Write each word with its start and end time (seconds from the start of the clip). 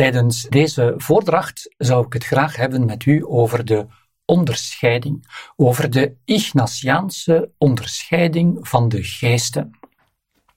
Tijdens 0.00 0.42
deze 0.42 0.94
voordracht 0.96 1.74
zou 1.76 2.06
ik 2.06 2.12
het 2.12 2.24
graag 2.24 2.56
hebben 2.56 2.84
met 2.84 3.04
u 3.04 3.24
over 3.26 3.64
de 3.64 3.86
onderscheiding, 4.24 5.26
over 5.56 5.90
de 5.90 6.16
Ignatiaanse 6.24 7.50
onderscheiding 7.58 8.68
van 8.68 8.88
de 8.88 9.02
geesten. 9.02 9.78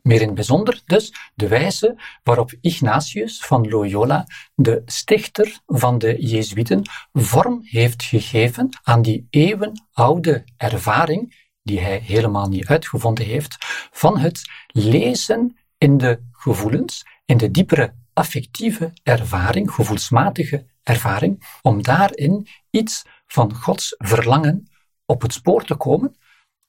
Meer 0.01 0.21
in 0.21 0.25
het 0.25 0.35
bijzonder 0.35 0.81
dus 0.85 1.13
de 1.35 1.47
wijze 1.47 1.95
waarop 2.23 2.53
Ignatius 2.61 3.39
van 3.39 3.69
Loyola, 3.69 4.27
de 4.55 4.81
stichter 4.85 5.60
van 5.65 5.97
de 5.97 6.15
Jezuïeten, 6.28 6.81
vorm 7.13 7.60
heeft 7.63 8.03
gegeven 8.03 8.69
aan 8.83 9.01
die 9.01 9.28
eeuwenoude 9.29 10.44
ervaring, 10.57 11.47
die 11.63 11.79
hij 11.79 11.97
helemaal 11.97 12.47
niet 12.47 12.67
uitgevonden 12.67 13.25
heeft, 13.25 13.55
van 13.91 14.17
het 14.17 14.41
lezen 14.67 15.57
in 15.78 15.97
de 15.97 16.20
gevoelens, 16.31 17.05
in 17.25 17.38
de 17.38 17.52
diepere 17.52 17.94
affectieve 18.13 18.93
ervaring, 19.03 19.71
gevoelsmatige 19.71 20.66
ervaring, 20.84 21.58
om 21.62 21.81
daarin 21.81 22.48
iets 22.70 23.05
van 23.27 23.54
Gods 23.54 23.95
verlangen 23.98 24.67
op 25.05 25.21
het 25.21 25.34
spoor 25.34 25.63
te 25.63 25.76
komen, 25.76 26.16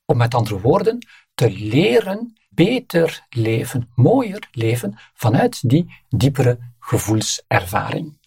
om 0.04 0.16
met 0.16 0.34
andere 0.34 0.60
woorden 0.60 1.06
te 1.34 1.50
leren 1.50 2.36
beter 2.48 3.26
leven, 3.28 3.90
mooier 3.94 4.48
leven 4.52 4.98
vanuit 5.14 5.68
die 5.68 6.02
diepere 6.08 6.58
gevoelservaring. 6.78 8.18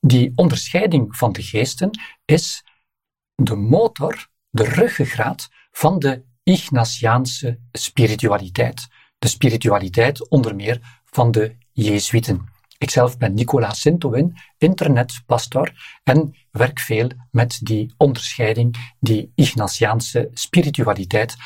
Die 0.00 0.32
onderscheiding 0.34 1.16
van 1.16 1.32
de 1.32 1.42
geesten 1.42 1.90
is 2.24 2.64
de 3.34 3.54
motor, 3.54 4.28
de 4.50 4.64
ruggengraat 4.64 5.48
van 5.70 5.98
de 5.98 6.24
Ignatiaanse 6.44 7.58
spiritualiteit. 7.72 8.88
De 9.18 9.28
spiritualiteit 9.28 10.28
onder 10.28 10.54
meer 10.54 11.01
van 11.12 11.30
de 11.30 11.56
Jezuïeten. 11.72 12.50
Ikzelf 12.78 13.18
ben 13.18 13.34
Nicola 13.34 13.72
Sintowin, 13.72 14.36
internetpastor 14.58 15.72
en 16.02 16.34
werk 16.50 16.80
veel 16.80 17.08
met 17.30 17.58
die 17.62 17.94
onderscheiding, 17.96 18.94
die 19.00 19.32
Ignatiaanse 19.34 20.30
spiritualiteit, 20.32 21.36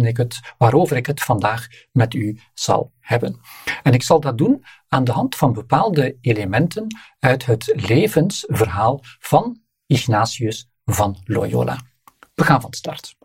ik 0.00 0.16
het, 0.16 0.40
waarover 0.58 0.96
ik 0.96 1.06
het 1.06 1.22
vandaag 1.22 1.66
met 1.92 2.14
u 2.14 2.40
zal 2.54 2.92
hebben. 3.00 3.40
En 3.82 3.92
ik 3.92 4.02
zal 4.02 4.20
dat 4.20 4.38
doen 4.38 4.64
aan 4.88 5.04
de 5.04 5.12
hand 5.12 5.36
van 5.36 5.52
bepaalde 5.52 6.16
elementen 6.20 6.86
uit 7.18 7.46
het 7.46 7.72
levensverhaal 7.76 9.00
van 9.02 9.60
Ignatius 9.86 10.70
van 10.84 11.16
Loyola. 11.24 11.78
We 12.34 12.44
gaan 12.44 12.60
van 12.60 12.72
start. 12.72 13.16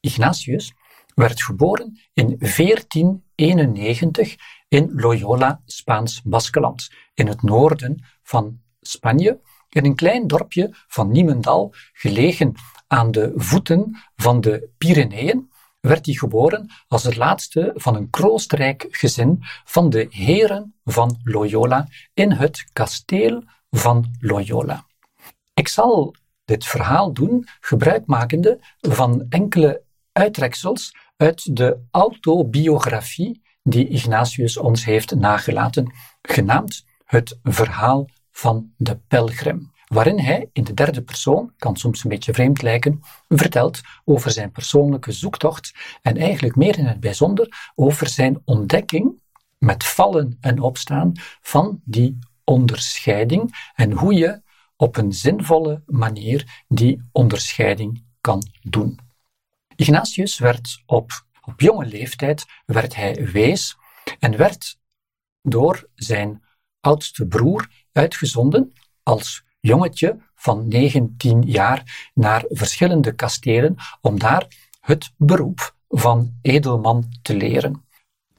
Ignatius 0.00 0.72
werd 1.14 1.42
geboren 1.42 2.00
in 2.12 2.36
1491 2.38 4.36
in 4.74 4.90
Loyola, 4.94 5.60
Spaans 5.66 6.22
Baskeland, 6.22 6.90
in 7.14 7.26
het 7.26 7.42
noorden 7.42 8.04
van 8.22 8.60
Spanje, 8.80 9.40
in 9.68 9.84
een 9.84 9.94
klein 9.94 10.26
dorpje 10.26 10.74
van 10.88 11.10
Niemendal, 11.10 11.74
gelegen 11.92 12.54
aan 12.86 13.10
de 13.10 13.32
voeten 13.34 13.96
van 14.16 14.40
de 14.40 14.68
Pyreneeën, 14.78 15.50
werd 15.80 16.06
hij 16.06 16.14
geboren 16.14 16.70
als 16.88 17.02
het 17.02 17.16
laatste 17.16 17.72
van 17.74 17.96
een 17.96 18.10
kroostrijk 18.10 18.86
gezin 18.90 19.38
van 19.64 19.90
de 19.90 20.06
heren 20.10 20.74
van 20.84 21.20
Loyola 21.24 21.88
in 22.14 22.32
het 22.32 22.64
kasteel 22.72 23.42
van 23.70 24.14
Loyola. 24.18 24.86
Ik 25.54 25.68
zal 25.68 26.14
dit 26.44 26.64
verhaal 26.64 27.12
doen 27.12 27.46
gebruikmakende 27.60 28.58
van 28.80 29.26
enkele 29.28 29.82
uittreksels 30.12 30.96
uit 31.16 31.56
de 31.56 31.78
autobiografie 31.90 33.42
die 33.68 33.88
Ignatius 33.88 34.56
ons 34.56 34.84
heeft 34.84 35.14
nagelaten, 35.14 35.92
genaamd 36.22 36.84
Het 37.04 37.38
Verhaal 37.42 38.08
van 38.30 38.72
de 38.76 38.96
Pelgrim, 39.08 39.72
waarin 39.86 40.18
hij 40.18 40.48
in 40.52 40.64
de 40.64 40.74
derde 40.74 41.02
persoon, 41.02 41.52
kan 41.56 41.76
soms 41.76 42.04
een 42.04 42.10
beetje 42.10 42.32
vreemd 42.32 42.62
lijken, 42.62 43.00
vertelt 43.28 43.80
over 44.04 44.30
zijn 44.30 44.50
persoonlijke 44.50 45.12
zoektocht 45.12 45.74
en 46.02 46.16
eigenlijk 46.16 46.56
meer 46.56 46.78
in 46.78 46.86
het 46.86 47.00
bijzonder 47.00 47.72
over 47.74 48.08
zijn 48.08 48.40
ontdekking 48.44 49.22
met 49.58 49.84
vallen 49.84 50.36
en 50.40 50.60
opstaan 50.60 51.12
van 51.40 51.80
die 51.84 52.18
onderscheiding 52.44 53.70
en 53.74 53.92
hoe 53.92 54.14
je 54.14 54.42
op 54.76 54.96
een 54.96 55.12
zinvolle 55.12 55.82
manier 55.86 56.64
die 56.68 57.08
onderscheiding 57.12 58.04
kan 58.20 58.42
doen. 58.62 58.98
Ignatius 59.76 60.38
werd 60.38 60.82
op, 60.86 61.10
op 61.44 61.60
jonge 61.60 61.86
leeftijd 61.86 62.44
werd 62.66 62.94
hij 62.94 63.28
wees 63.32 63.76
en 64.18 64.36
werd 64.36 64.78
door 65.42 65.88
zijn 65.94 66.42
oudste 66.80 67.26
broer 67.26 67.68
uitgezonden 67.92 68.72
als 69.02 69.44
jongetje 69.60 70.18
van 70.34 70.68
19 70.68 71.42
jaar 71.42 72.10
naar 72.14 72.44
verschillende 72.48 73.14
kastelen 73.14 73.76
om 74.00 74.18
daar 74.18 74.46
het 74.80 75.12
beroep 75.16 75.74
van 75.88 76.38
edelman 76.42 77.12
te 77.22 77.36
leren. 77.36 77.84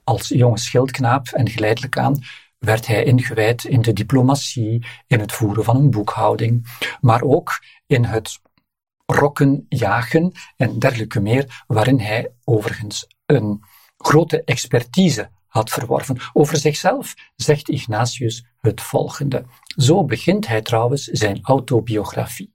Als 0.04 0.28
jonge 0.28 0.58
schildknaap 0.58 1.28
en 1.28 1.50
geleidelijk 1.50 1.98
aan 1.98 2.24
werd 2.58 2.88
hij 2.88 3.04
ingewijd 3.04 3.64
in 3.64 3.82
de 3.82 3.94
diplomatie, 3.94 4.86
in 5.08 5.20
het 5.20 5.32
voeren 5.32 5.64
van 5.64 5.76
een 5.76 5.92
boekhouding, 5.92 6.68
maar 7.02 7.22
ook 7.22 7.64
in 7.86 8.04
het 8.04 8.40
rokken 9.06 9.66
jagen 9.70 10.32
en 10.58 10.80
dergelijke 10.80 11.20
meer, 11.20 11.64
waarin 11.68 12.00
hij 12.00 12.32
overigens 12.44 13.08
een 13.26 13.64
grote 13.98 14.44
expertise 14.44 15.30
had 15.48 15.70
verworven. 15.70 16.18
Over 16.34 16.58
zichzelf 16.58 17.14
zegt 17.36 17.70
Ignatius 17.70 18.46
het 18.62 18.82
volgende. 18.82 19.46
Zo 19.66 20.04
begint 20.04 20.48
hij 20.48 20.62
trouwens 20.62 21.04
zijn 21.04 21.40
autobiografie. 21.42 22.54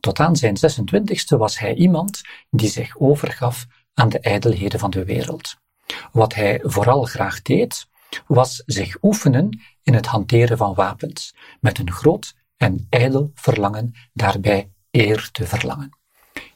Tot 0.00 0.20
aan 0.20 0.36
zijn 0.36 0.56
26e 0.56 1.36
was 1.38 1.58
hij 1.58 1.74
iemand 1.74 2.20
die 2.50 2.68
zich 2.68 2.98
overgaf 2.98 3.66
aan 3.94 4.08
de 4.08 4.20
ijdelheden 4.20 4.78
van 4.78 4.90
de 4.90 5.04
wereld. 5.04 5.56
Wat 6.12 6.34
hij 6.34 6.60
vooral 6.62 7.04
graag 7.04 7.42
deed, 7.42 7.88
was 8.26 8.62
zich 8.66 8.96
oefenen 9.02 9.60
in 9.82 9.94
het 9.94 10.06
hanteren 10.06 10.56
van 10.56 10.74
wapens, 10.74 11.34
met 11.60 11.78
een 11.78 11.92
groot 11.92 12.34
en 12.56 12.86
ijdel 12.88 13.30
verlangen 13.34 13.92
daarbij 14.12 14.70
eer 14.90 15.28
te 15.32 15.46
verlangen. 15.46 15.98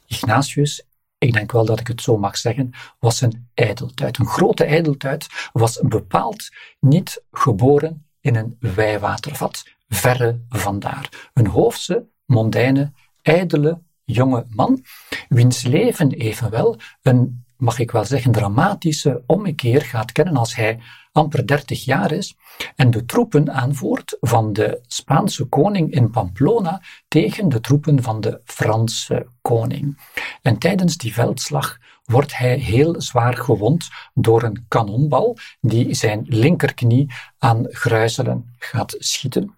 Ignatius, 0.07 0.85
ik 1.17 1.33
denk 1.33 1.51
wel 1.51 1.65
dat 1.65 1.79
ik 1.79 1.87
het 1.87 2.01
zo 2.01 2.17
mag 2.17 2.37
zeggen, 2.37 2.73
was 2.99 3.21
een 3.21 3.49
ijdeltuit. 3.53 4.17
Een 4.17 4.27
grote 4.27 4.63
ijdeltuit 4.63 5.27
was 5.53 5.79
bepaald 5.81 6.49
niet 6.79 7.23
geboren 7.31 8.05
in 8.21 8.35
een 8.35 8.57
wijwatervat, 8.59 9.63
verre 9.87 10.41
vandaar. 10.49 11.29
Een 11.33 11.47
hoofdse, 11.47 12.07
mondaine, 12.25 12.91
ijdele 13.21 13.81
jonge 14.03 14.45
man, 14.49 14.85
wiens 15.29 15.63
leven 15.63 16.11
evenwel 16.11 16.79
een 17.01 17.45
mag 17.57 17.79
ik 17.79 17.91
wel 17.91 18.05
zeggen, 18.05 18.31
dramatische 18.31 19.23
ommekeer 19.25 19.81
gaat 19.81 20.11
kennen 20.11 20.37
als 20.37 20.55
hij 20.55 20.79
amper 21.15 21.45
30 21.45 21.83
jaar 21.83 22.11
is 22.11 22.35
en 22.75 22.91
de 22.91 23.05
troepen 23.05 23.53
aanvoert 23.53 24.17
van 24.19 24.53
de 24.53 24.79
Spaanse 24.87 25.45
koning 25.45 25.91
in 25.91 26.09
Pamplona 26.09 26.81
tegen 27.07 27.49
de 27.49 27.59
troepen 27.59 28.03
van 28.03 28.21
de 28.21 28.41
Franse 28.43 29.27
koning. 29.41 29.97
En 30.41 30.57
tijdens 30.57 30.97
die 30.97 31.13
veldslag 31.13 31.77
wordt 32.03 32.37
hij 32.37 32.57
heel 32.57 33.01
zwaar 33.01 33.37
gewond 33.37 33.87
door 34.13 34.43
een 34.43 34.65
kanonbal 34.67 35.37
die 35.61 35.93
zijn 35.93 36.25
linkerknie 36.27 37.13
aan 37.37 37.65
gruizelen 37.69 38.55
gaat 38.57 38.95
schieten. 38.97 39.55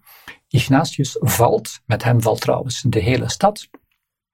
Ignatius 0.48 1.16
valt, 1.20 1.80
met 1.86 2.04
hem 2.04 2.22
valt 2.22 2.40
trouwens 2.40 2.84
de 2.86 3.00
hele 3.00 3.30
stad, 3.30 3.68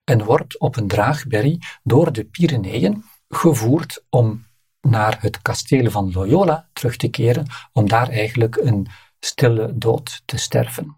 en 0.03 0.23
wordt 0.23 0.59
op 0.59 0.75
een 0.75 0.87
draagberry 0.87 1.59
door 1.83 2.13
de 2.13 2.23
Pyreneeën 2.23 3.03
gevoerd 3.29 4.03
om 4.09 4.44
naar 4.85 5.17
het 5.21 5.41
kasteel 5.41 5.91
van 5.91 6.11
Loyola 6.11 6.69
terug 6.73 6.95
te 6.95 7.07
keren, 7.07 7.47
om 7.71 7.87
daar 7.87 8.09
eigenlijk 8.09 8.55
een 8.55 8.87
stille 9.19 9.77
dood 9.77 10.21
te 10.25 10.37
sterven. 10.37 10.97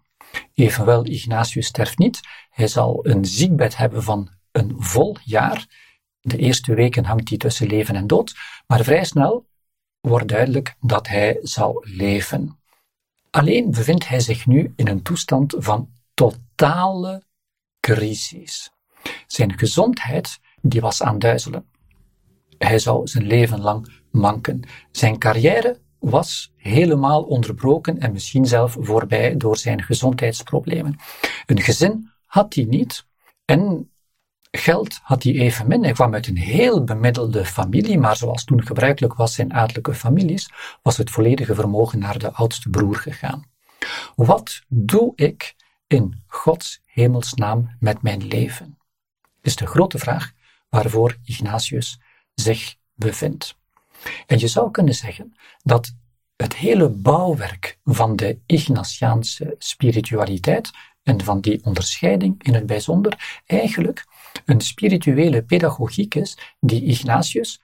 Evenwel, 0.54 1.04
Ignatius 1.06 1.66
sterft 1.66 1.98
niet. 1.98 2.20
Hij 2.50 2.68
zal 2.68 3.06
een 3.06 3.24
ziekbed 3.24 3.76
hebben 3.76 4.02
van 4.02 4.30
een 4.52 4.74
vol 4.78 5.16
jaar. 5.24 5.66
De 6.20 6.36
eerste 6.36 6.74
weken 6.74 7.04
hangt 7.04 7.28
hij 7.28 7.38
tussen 7.38 7.66
leven 7.66 7.96
en 7.96 8.06
dood, 8.06 8.34
maar 8.66 8.84
vrij 8.84 9.04
snel 9.04 9.46
wordt 10.00 10.28
duidelijk 10.28 10.74
dat 10.80 11.08
hij 11.08 11.38
zal 11.42 11.84
leven. 11.86 12.60
Alleen 13.30 13.70
bevindt 13.70 14.08
hij 14.08 14.20
zich 14.20 14.46
nu 14.46 14.72
in 14.76 14.88
een 14.88 15.02
toestand 15.02 15.54
van 15.58 15.90
totale 16.14 17.22
crisis. 17.80 18.70
Zijn 19.26 19.58
gezondheid 19.58 20.38
die 20.60 20.80
was 20.80 21.02
aan 21.02 21.18
duizelen. 21.18 21.66
Hij 22.58 22.78
zou 22.78 23.06
zijn 23.06 23.26
leven 23.26 23.60
lang 23.60 23.92
manken. 24.10 24.62
Zijn 24.90 25.18
carrière 25.18 25.80
was 25.98 26.52
helemaal 26.56 27.22
onderbroken 27.22 27.98
en 27.98 28.12
misschien 28.12 28.46
zelf 28.46 28.76
voorbij 28.80 29.36
door 29.36 29.56
zijn 29.56 29.82
gezondheidsproblemen. 29.82 30.96
Een 31.46 31.60
gezin 31.60 32.10
had 32.26 32.54
hij 32.54 32.64
niet 32.64 33.06
en 33.44 33.90
geld 34.50 34.98
had 35.02 35.22
hij 35.22 35.32
evenmin. 35.32 35.82
Hij 35.82 35.92
kwam 35.92 36.14
uit 36.14 36.26
een 36.26 36.36
heel 36.36 36.84
bemiddelde 36.84 37.44
familie, 37.44 37.98
maar 37.98 38.16
zoals 38.16 38.44
toen 38.44 38.66
gebruikelijk 38.66 39.14
was 39.14 39.38
in 39.38 39.52
adellijke 39.52 39.94
families, 39.94 40.50
was 40.82 40.96
het 40.96 41.10
volledige 41.10 41.54
vermogen 41.54 41.98
naar 41.98 42.18
de 42.18 42.32
oudste 42.32 42.70
broer 42.70 42.96
gegaan. 42.96 43.44
Wat 44.14 44.62
doe 44.68 45.12
ik 45.14 45.54
in 45.86 46.22
Gods 46.26 46.82
hemelsnaam 46.84 47.76
met 47.80 48.02
mijn 48.02 48.26
leven? 48.26 48.78
Is 49.42 49.56
de 49.56 49.66
grote 49.66 49.98
vraag 49.98 50.32
waarvoor 50.68 51.16
Ignatius 51.24 52.00
zich 52.40 52.76
bevindt. 52.94 53.56
En 54.26 54.38
je 54.38 54.48
zou 54.48 54.70
kunnen 54.70 54.94
zeggen 54.94 55.36
dat 55.62 55.94
het 56.36 56.56
hele 56.56 56.88
bouwwerk 56.88 57.78
van 57.84 58.16
de 58.16 58.38
Ignatiaanse 58.46 59.54
spiritualiteit 59.58 60.70
en 61.02 61.24
van 61.24 61.40
die 61.40 61.64
onderscheiding 61.64 62.42
in 62.42 62.54
het 62.54 62.66
bijzonder 62.66 63.42
eigenlijk 63.46 64.06
een 64.44 64.60
spirituele 64.60 65.42
pedagogiek 65.42 66.14
is 66.14 66.38
die 66.60 66.84
Ignatius 66.84 67.62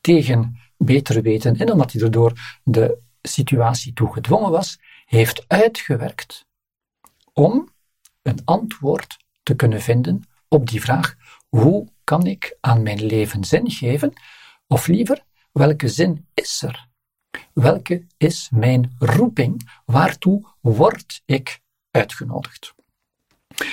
tegen 0.00 0.58
beter 0.76 1.22
weten 1.22 1.56
en 1.56 1.72
omdat 1.72 1.92
hij 1.92 2.02
er 2.02 2.10
door 2.10 2.58
de 2.64 2.98
situatie 3.22 3.92
toe 3.92 4.12
gedwongen 4.12 4.50
was, 4.50 4.80
heeft 5.06 5.44
uitgewerkt 5.48 6.46
om 7.32 7.68
een 8.22 8.40
antwoord 8.44 9.16
te 9.42 9.54
kunnen 9.54 9.80
vinden 9.80 10.22
op 10.48 10.68
die 10.68 10.80
vraag: 10.80 11.16
hoe 11.48 11.88
kan 12.08 12.26
ik 12.26 12.56
aan 12.60 12.82
mijn 12.82 13.04
leven 13.04 13.44
zin 13.44 13.70
geven? 13.70 14.12
Of 14.66 14.86
liever, 14.86 15.24
welke 15.52 15.88
zin 15.88 16.26
is 16.34 16.62
er? 16.62 16.88
Welke 17.52 18.06
is 18.16 18.48
mijn 18.50 18.96
roeping? 18.98 19.70
Waartoe 19.84 20.46
word 20.60 21.22
ik 21.24 21.60
uitgenodigd? 21.90 22.74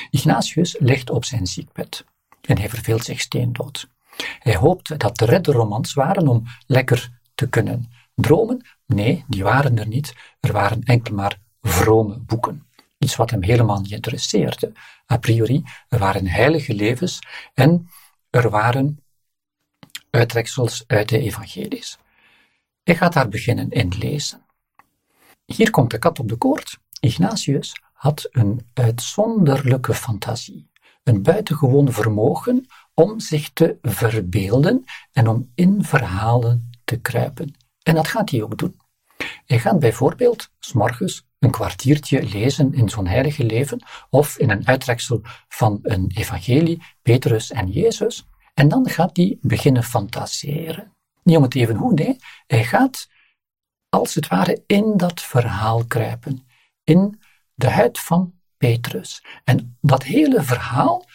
Ignatius 0.10 0.76
ligt 0.80 1.10
op 1.10 1.26
zijn 1.26 1.48
ziekbed 1.48 2.06
en 2.42 2.58
hij 2.58 2.70
verveelt 2.70 3.04
zich 3.04 3.20
steendood. 3.20 3.90
Hij 4.40 4.56
hoopte 4.56 4.98
dat 4.98 5.18
de 5.18 5.26
ridderromans 5.26 5.94
waren 5.94 6.28
om 6.28 6.44
lekker 6.68 7.10
te 7.36 7.50
kunnen 7.50 7.92
dromen. 8.16 8.66
Nee, 8.86 9.26
die 9.28 9.44
waren 9.44 9.80
er 9.80 9.88
niet. 9.88 10.14
Er 10.40 10.52
waren 10.52 10.84
enkel 10.84 11.14
maar 11.14 11.40
vrome 11.62 12.20
boeken. 12.20 12.68
Iets 12.98 13.16
wat 13.16 13.30
hem 13.30 13.44
helemaal 13.44 13.82
niet 13.82 13.92
interesseerde. 13.92 14.72
A 15.12 15.18
priori, 15.18 15.64
er 15.88 16.00
waren 16.00 16.28
heilige 16.28 16.74
levens 16.74 17.20
en 17.54 17.90
er 18.36 18.50
waren 18.50 19.00
uittreksels 20.10 20.84
uit 20.88 21.10
de 21.10 21.20
evangelies. 21.20 21.98
Ik 22.84 22.98
ga 22.98 23.10
daar 23.10 23.30
beginnen 23.30 23.70
in 23.70 23.94
lezen. 24.00 24.46
Hier 25.46 25.70
komt 25.70 25.92
de 25.92 26.00
kat 26.00 26.20
op 26.20 26.28
de 26.28 26.36
koord. 26.36 26.80
Ignatius 27.00 27.82
had 27.94 28.28
een 28.32 28.68
uitzonderlijke 28.74 29.94
fantasie, 29.94 30.70
een 31.04 31.24
buitengewoon 31.24 31.92
vermogen 31.92 32.66
om 32.94 33.20
zich 33.20 33.54
te 33.54 33.78
verbeelden 33.82 34.84
en 35.12 35.28
om 35.28 35.52
in 35.56 35.84
verhalen 35.84 36.70
te 36.84 36.98
kruipen. 37.02 37.54
En 37.84 37.96
dat 37.96 38.08
gaat 38.08 38.30
hij 38.30 38.44
ook 38.44 38.58
doen. 38.58 38.80
Hij 39.46 39.60
gaat 39.60 39.80
bijvoorbeeld 39.80 40.50
s 40.60 40.74
morgens 40.74 41.28
een 41.40 41.52
kwartiertje 41.52 42.24
lezen 42.24 42.74
in 42.74 42.90
zo'n 42.90 43.08
heilige 43.08 43.44
leven 43.44 43.84
of 44.10 44.38
in 44.38 44.50
een 44.50 44.68
uittreksel 44.68 45.22
van 45.48 45.80
een 45.82 46.12
evangelie, 46.16 46.84
Petrus 47.02 47.52
en 47.52 47.68
Jezus. 47.68 48.28
En 48.54 48.68
dan 48.68 48.90
gaat 48.90 49.18
hij 49.18 49.38
beginnen 49.42 49.84
fantaseren. 49.84 50.94
Niet 51.24 51.38
om 51.38 51.44
het 51.44 51.56
even 51.56 51.76
goed, 51.76 52.00
nee. 52.00 52.18
Hij 52.48 52.64
gaat 52.64 53.08
als 53.90 54.16
het 54.16 54.28
ware 54.28 54.64
in 54.68 54.94
dat 54.98 55.22
verhaal 55.22 55.86
kruipen, 55.86 56.48
in 56.84 57.22
de 57.54 57.70
huid 57.70 58.00
van 58.00 58.34
Petrus. 58.58 59.24
En 59.44 59.78
dat 59.82 60.04
hele 60.04 60.44
verhaal 60.44 61.06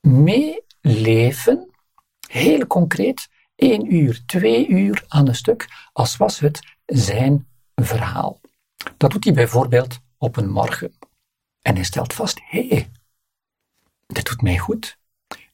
meeleven, 0.00 1.70
heel 2.28 2.66
concreet, 2.66 3.28
één 3.54 3.94
uur, 3.94 4.22
twee 4.26 4.68
uur 4.68 5.04
aan 5.08 5.28
een 5.28 5.34
stuk, 5.34 5.88
als 5.92 6.16
was 6.16 6.38
het 6.38 6.60
zijn 6.90 7.48
verhaal. 7.74 8.40
Dat 8.96 9.10
doet 9.10 9.24
hij 9.24 9.32
bijvoorbeeld 9.32 9.98
op 10.18 10.36
een 10.36 10.50
morgen. 10.50 10.98
En 11.62 11.74
hij 11.74 11.84
stelt 11.84 12.12
vast, 12.12 12.40
hé, 12.44 12.66
hey, 12.68 12.90
dit 14.06 14.24
doet 14.24 14.42
mij 14.42 14.58
goed. 14.58 14.98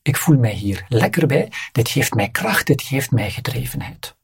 Ik 0.03 0.17
voel 0.17 0.38
mij 0.38 0.53
hier 0.53 0.85
lekker 0.88 1.27
bij. 1.27 1.53
Dit 1.73 1.88
geeft 1.88 2.15
mij 2.15 2.31
kracht, 2.31 2.67
dit 2.67 2.83
geeft 2.83 3.11
mij 3.11 3.31
gedrevenheid. 3.31 4.17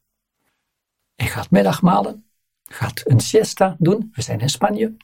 Hij 1.14 1.26
gaat 1.26 1.50
middagmalen, 1.50 2.26
gaat 2.64 3.02
een 3.04 3.20
siesta 3.20 3.76
doen. 3.78 4.10
We 4.14 4.22
zijn 4.22 4.40
in 4.40 4.48
Spanje. 4.48 4.96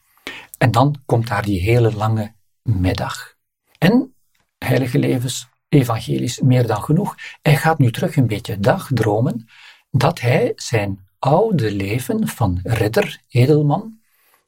En 0.58 0.70
dan 0.70 1.02
komt 1.06 1.28
daar 1.28 1.42
die 1.42 1.60
hele 1.60 1.92
lange 1.92 2.34
middag. 2.62 3.36
En 3.78 4.14
heilige 4.58 4.98
levens, 4.98 5.48
evangelisch, 5.68 6.40
meer 6.40 6.66
dan 6.66 6.82
genoeg. 6.82 7.14
Hij 7.42 7.56
gaat 7.56 7.78
nu 7.78 7.92
terug 7.92 8.16
een 8.16 8.26
beetje 8.26 8.58
dagdromen 8.58 9.48
dat 9.90 10.20
hij 10.20 10.52
zijn 10.54 11.07
oude 11.18 11.72
leven 11.72 12.28
van 12.28 12.60
ridder, 12.62 13.22
edelman, 13.28 14.00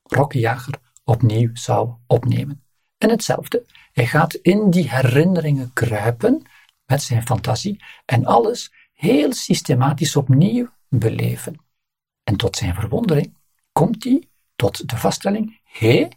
rokkenjager 0.02 0.74
opnieuw 1.04 1.50
zou 1.52 1.94
opnemen. 2.06 2.64
En 2.98 3.10
hetzelfde, 3.10 3.64
hij 3.92 4.06
gaat 4.06 4.34
in 4.34 4.70
die 4.70 4.90
herinneringen 4.90 5.72
kruipen 5.72 6.42
met 6.86 7.02
zijn 7.02 7.22
fantasie 7.22 7.84
en 8.04 8.26
alles 8.26 8.72
heel 8.92 9.32
systematisch 9.32 10.16
opnieuw 10.16 10.68
beleven. 10.88 11.56
En 12.22 12.36
tot 12.36 12.56
zijn 12.56 12.74
verwondering 12.74 13.36
komt 13.72 14.04
hij 14.04 14.28
tot 14.56 14.88
de 14.88 14.96
vaststelling: 14.96 15.60
hé, 15.64 16.08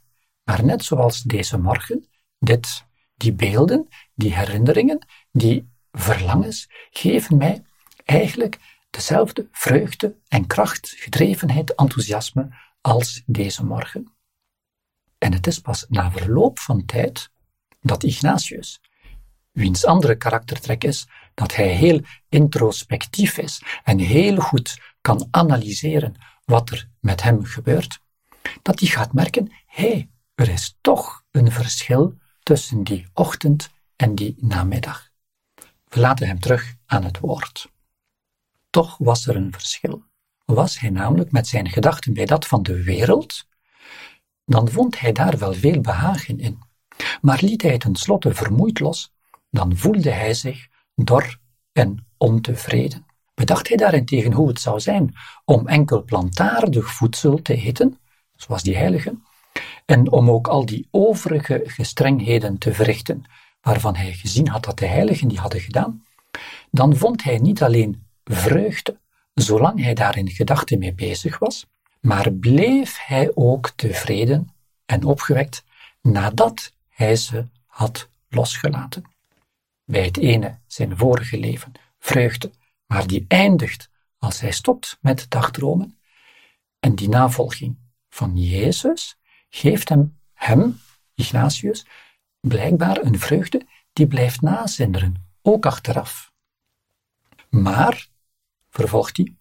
maar 0.43 0.65
net 0.65 0.83
zoals 0.83 1.21
deze 1.21 1.57
morgen, 1.57 2.07
dit, 2.39 2.85
die 3.15 3.33
beelden, 3.33 3.87
die 4.15 4.35
herinneringen, 4.35 5.07
die 5.31 5.71
verlangens 5.91 6.69
geven 6.89 7.37
mij 7.37 7.63
eigenlijk 8.05 8.59
dezelfde 8.93 9.47
vreugde 9.51 10.15
en 10.27 10.47
kracht, 10.47 10.93
gedrevenheid, 10.97 11.75
enthousiasme 11.75 12.49
als 12.81 13.23
deze 13.25 13.65
morgen. 13.65 14.13
En 15.17 15.33
het 15.33 15.47
is 15.47 15.59
pas 15.59 15.85
na 15.89 16.11
verloop 16.11 16.59
van 16.59 16.85
tijd 16.85 17.31
dat 17.81 18.03
Ignatius, 18.03 18.81
wiens 19.51 19.85
andere 19.85 20.15
karaktertrek 20.15 20.83
is 20.83 21.07
dat 21.33 21.55
hij 21.55 21.67
heel 21.67 22.01
introspectief 22.29 23.37
is 23.37 23.63
en 23.83 23.99
heel 23.99 24.35
goed 24.37 24.81
kan 25.01 25.27
analyseren 25.31 26.15
wat 26.45 26.69
er 26.69 26.89
met 26.99 27.21
hem 27.23 27.45
gebeurt, 27.45 27.99
dat 28.61 28.79
hij 28.79 28.89
gaat 28.89 29.13
merken, 29.13 29.51
hé, 29.65 29.89
hey, 29.89 30.09
er 30.35 30.49
is 30.49 30.77
toch 30.81 31.23
een 31.31 31.51
verschil 31.51 32.17
tussen 32.43 32.83
die 32.83 33.07
ochtend 33.13 33.69
en 33.95 34.15
die 34.15 34.35
namiddag. 34.39 35.09
We 35.87 35.99
laten 35.99 36.27
hem 36.27 36.39
terug 36.39 36.75
aan 36.85 37.03
het 37.03 37.19
woord. 37.19 37.72
Toch 38.73 38.97
was 38.97 39.27
er 39.27 39.35
een 39.35 39.51
verschil. 39.51 40.03
Was 40.45 40.79
hij 40.79 40.89
namelijk 40.89 41.31
met 41.31 41.47
zijn 41.47 41.69
gedachten 41.69 42.13
bij 42.13 42.25
dat 42.25 42.47
van 42.47 42.63
de 42.63 42.83
wereld, 42.83 43.47
dan 44.45 44.69
vond 44.69 44.99
hij 44.99 45.11
daar 45.11 45.37
wel 45.37 45.53
veel 45.53 45.81
behagen 45.81 46.39
in. 46.39 46.59
Maar 47.21 47.39
liet 47.41 47.61
hij 47.61 47.77
tenslotte 47.77 48.33
vermoeid 48.33 48.79
los, 48.79 49.13
dan 49.49 49.77
voelde 49.77 50.09
hij 50.09 50.33
zich 50.33 50.67
dor 50.95 51.39
en 51.71 52.07
ontevreden. 52.17 53.05
Bedacht 53.33 53.67
hij 53.67 53.77
daarentegen 53.77 54.33
hoe 54.33 54.47
het 54.47 54.59
zou 54.59 54.79
zijn 54.79 55.15
om 55.45 55.67
enkel 55.67 56.03
plantaardig 56.03 56.93
voedsel 56.93 57.41
te 57.41 57.55
eten, 57.55 57.99
zoals 58.35 58.63
die 58.63 58.75
heiligen, 58.75 59.23
en 59.85 60.11
om 60.11 60.29
ook 60.29 60.47
al 60.47 60.65
die 60.65 60.87
overige 60.91 61.61
gestrengheden 61.65 62.57
te 62.57 62.73
verrichten, 62.73 63.23
waarvan 63.61 63.95
hij 63.95 64.13
gezien 64.13 64.47
had 64.47 64.63
dat 64.63 64.79
de 64.79 64.87
heiligen 64.87 65.27
die 65.27 65.39
hadden 65.39 65.61
gedaan, 65.61 66.03
dan 66.71 66.95
vond 66.95 67.23
hij 67.23 67.37
niet 67.37 67.63
alleen 67.63 68.02
vreugde, 68.23 68.99
zolang 69.33 69.83
hij 69.83 69.93
daar 69.93 70.17
in 70.17 70.29
gedachten 70.29 70.79
mee 70.79 70.93
bezig 70.93 71.39
was, 71.39 71.65
maar 71.99 72.31
bleef 72.31 72.97
hij 73.05 73.31
ook 73.33 73.69
tevreden 73.69 74.53
en 74.85 75.03
opgewekt 75.03 75.63
nadat 76.01 76.73
hij 76.89 77.15
ze 77.15 77.45
had 77.65 78.09
losgelaten. 78.29 79.03
Bij 79.85 80.03
het 80.03 80.17
ene 80.17 80.59
zijn 80.67 80.97
vorige 80.97 81.37
leven 81.37 81.71
vreugde, 81.99 82.51
maar 82.85 83.07
die 83.07 83.25
eindigt 83.27 83.89
als 84.17 84.39
hij 84.39 84.51
stopt 84.51 84.97
met 85.01 85.25
dagdromen. 85.29 85.97
En 86.79 86.95
die 86.95 87.09
navolging 87.09 87.77
van 88.09 88.37
Jezus 88.37 89.17
geeft 89.49 89.89
hem, 89.89 90.19
hem, 90.33 90.79
Ignatius, 91.15 91.85
blijkbaar 92.39 93.01
een 93.01 93.19
vreugde 93.19 93.65
die 93.93 94.07
blijft 94.07 94.41
nazinderen, 94.41 95.25
ook 95.41 95.65
achteraf. 95.65 96.31
Maar, 97.49 98.07
vervolgt 98.73 99.17
hij, 99.17 99.35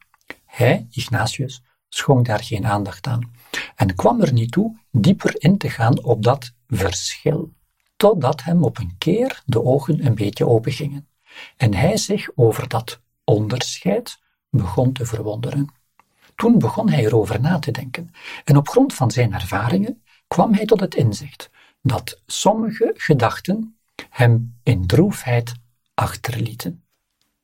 hij, 0.45 0.87
Ignatius, 0.91 1.63
schonk 1.89 2.27
daar 2.27 2.45
geen 2.45 2.67
aandacht 2.67 3.07
aan 3.07 3.33
en 3.77 3.95
kwam 3.95 4.21
er 4.21 4.33
niet 4.33 4.53
toe 4.53 4.77
dieper 4.91 5.35
in 5.39 5.59
te 5.59 5.71
gaan 5.71 6.03
op 6.03 6.23
dat 6.23 6.53
verschil, 6.67 7.53
totdat 7.97 8.43
hem 8.43 8.65
op 8.65 8.79
een 8.79 8.95
keer 8.99 9.43
de 9.47 9.63
ogen 9.63 10.07
een 10.07 10.15
beetje 10.15 10.47
opengingen 10.47 11.09
en 11.57 11.75
hij 11.75 11.97
zich 11.97 12.31
over 12.35 12.69
dat 12.69 13.01
onderscheid 13.25 14.21
begon 14.51 14.93
te 14.93 15.07
verwonderen. 15.07 15.75
Toen 16.35 16.59
begon 16.59 16.91
hij 16.91 17.05
erover 17.05 17.41
na 17.41 17.59
te 17.59 17.71
denken 17.71 18.11
en 18.45 18.57
op 18.57 18.69
grond 18.69 18.95
van 18.95 19.11
zijn 19.11 19.33
ervaringen 19.33 20.03
kwam 20.29 20.55
hij 20.55 20.65
tot 20.65 20.81
het 20.81 20.95
inzicht 20.95 21.51
dat 21.83 22.23
sommige 22.27 22.93
gedachten 22.97 23.77
hem 24.11 24.59
in 24.63 24.87
droefheid 24.87 25.55
achterlieten. 25.95 26.85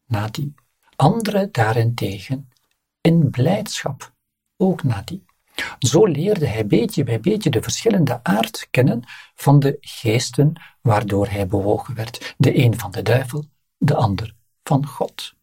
Nadien. 0.07 0.55
Andere 1.01 1.49
daarentegen 1.51 2.49
in 3.01 3.31
blijdschap 3.31 4.13
ook 4.57 4.83
nadien. 4.83 5.27
Zo 5.79 6.05
leerde 6.05 6.47
hij 6.47 6.67
beetje 6.67 7.05
bij 7.05 7.21
beetje 7.21 7.51
de 7.51 7.63
verschillende 7.63 8.21
aard 8.23 8.69
kennen 8.71 9.03
van 9.35 9.59
de 9.59 9.77
geesten 9.81 10.53
waardoor 10.81 11.29
hij 11.29 11.47
bewogen 11.47 11.95
werd. 11.95 12.35
De 12.39 12.59
een 12.65 12.79
van 12.79 12.91
de 12.91 13.03
duivel, 13.03 13.45
de 13.77 13.95
ander 13.95 14.35
van 14.63 14.87
God. 14.87 15.35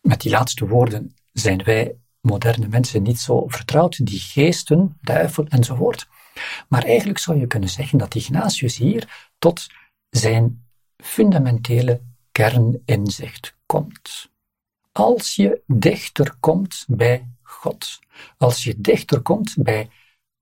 Met 0.00 0.20
die 0.20 0.30
laatste 0.30 0.66
woorden 0.66 1.14
zijn 1.32 1.62
wij 1.62 1.96
moderne 2.20 2.68
mensen 2.68 3.02
niet 3.02 3.20
zo 3.20 3.44
vertrouwd, 3.48 4.06
die 4.06 4.20
geesten, 4.20 4.98
duivel 5.00 5.46
enzovoort. 5.46 6.08
Maar 6.68 6.82
eigenlijk 6.82 7.18
zou 7.18 7.38
je 7.38 7.46
kunnen 7.46 7.68
zeggen 7.68 7.98
dat 7.98 8.14
Ignatius 8.14 8.76
hier 8.76 9.28
tot 9.38 9.66
zijn 10.10 10.66
fundamentele 10.96 12.00
kerninzicht 12.32 13.56
komt. 13.66 14.32
Als 14.96 15.34
je 15.34 15.62
dichter 15.66 16.36
komt 16.40 16.84
bij 16.88 17.28
God, 17.42 17.98
als 18.38 18.64
je 18.64 18.80
dichter 18.80 19.20
komt 19.20 19.54
bij 19.58 19.90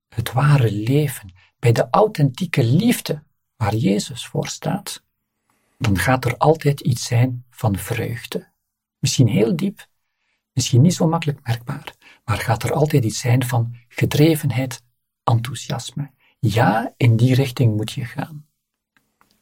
het 0.08 0.32
ware 0.32 0.72
leven, 0.72 1.32
bij 1.58 1.72
de 1.72 1.88
authentieke 1.90 2.64
liefde 2.64 3.22
waar 3.56 3.74
Jezus 3.74 4.26
voor 4.26 4.46
staat, 4.46 5.04
dan 5.78 5.98
gaat 5.98 6.24
er 6.24 6.36
altijd 6.36 6.80
iets 6.80 7.04
zijn 7.04 7.44
van 7.50 7.76
vreugde. 7.76 8.52
Misschien 8.98 9.28
heel 9.28 9.56
diep, 9.56 9.86
misschien 10.52 10.80
niet 10.80 10.94
zo 10.94 11.08
makkelijk 11.08 11.46
merkbaar, 11.46 11.94
maar 12.24 12.38
gaat 12.38 12.62
er 12.62 12.72
altijd 12.72 13.04
iets 13.04 13.20
zijn 13.20 13.44
van 13.44 13.76
gedrevenheid, 13.88 14.82
enthousiasme. 15.24 16.10
Ja, 16.38 16.94
in 16.96 17.16
die 17.16 17.34
richting 17.34 17.76
moet 17.76 17.92
je 17.92 18.04
gaan. 18.04 18.46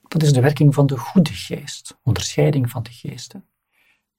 Dat 0.09 0.23
is 0.23 0.33
de 0.33 0.40
werking 0.40 0.75
van 0.75 0.87
de 0.87 0.99
goede 0.99 1.35
geest, 1.35 1.99
onderscheiding 2.02 2.71
van 2.71 2.83
de 2.83 2.93
geesten. 2.93 3.50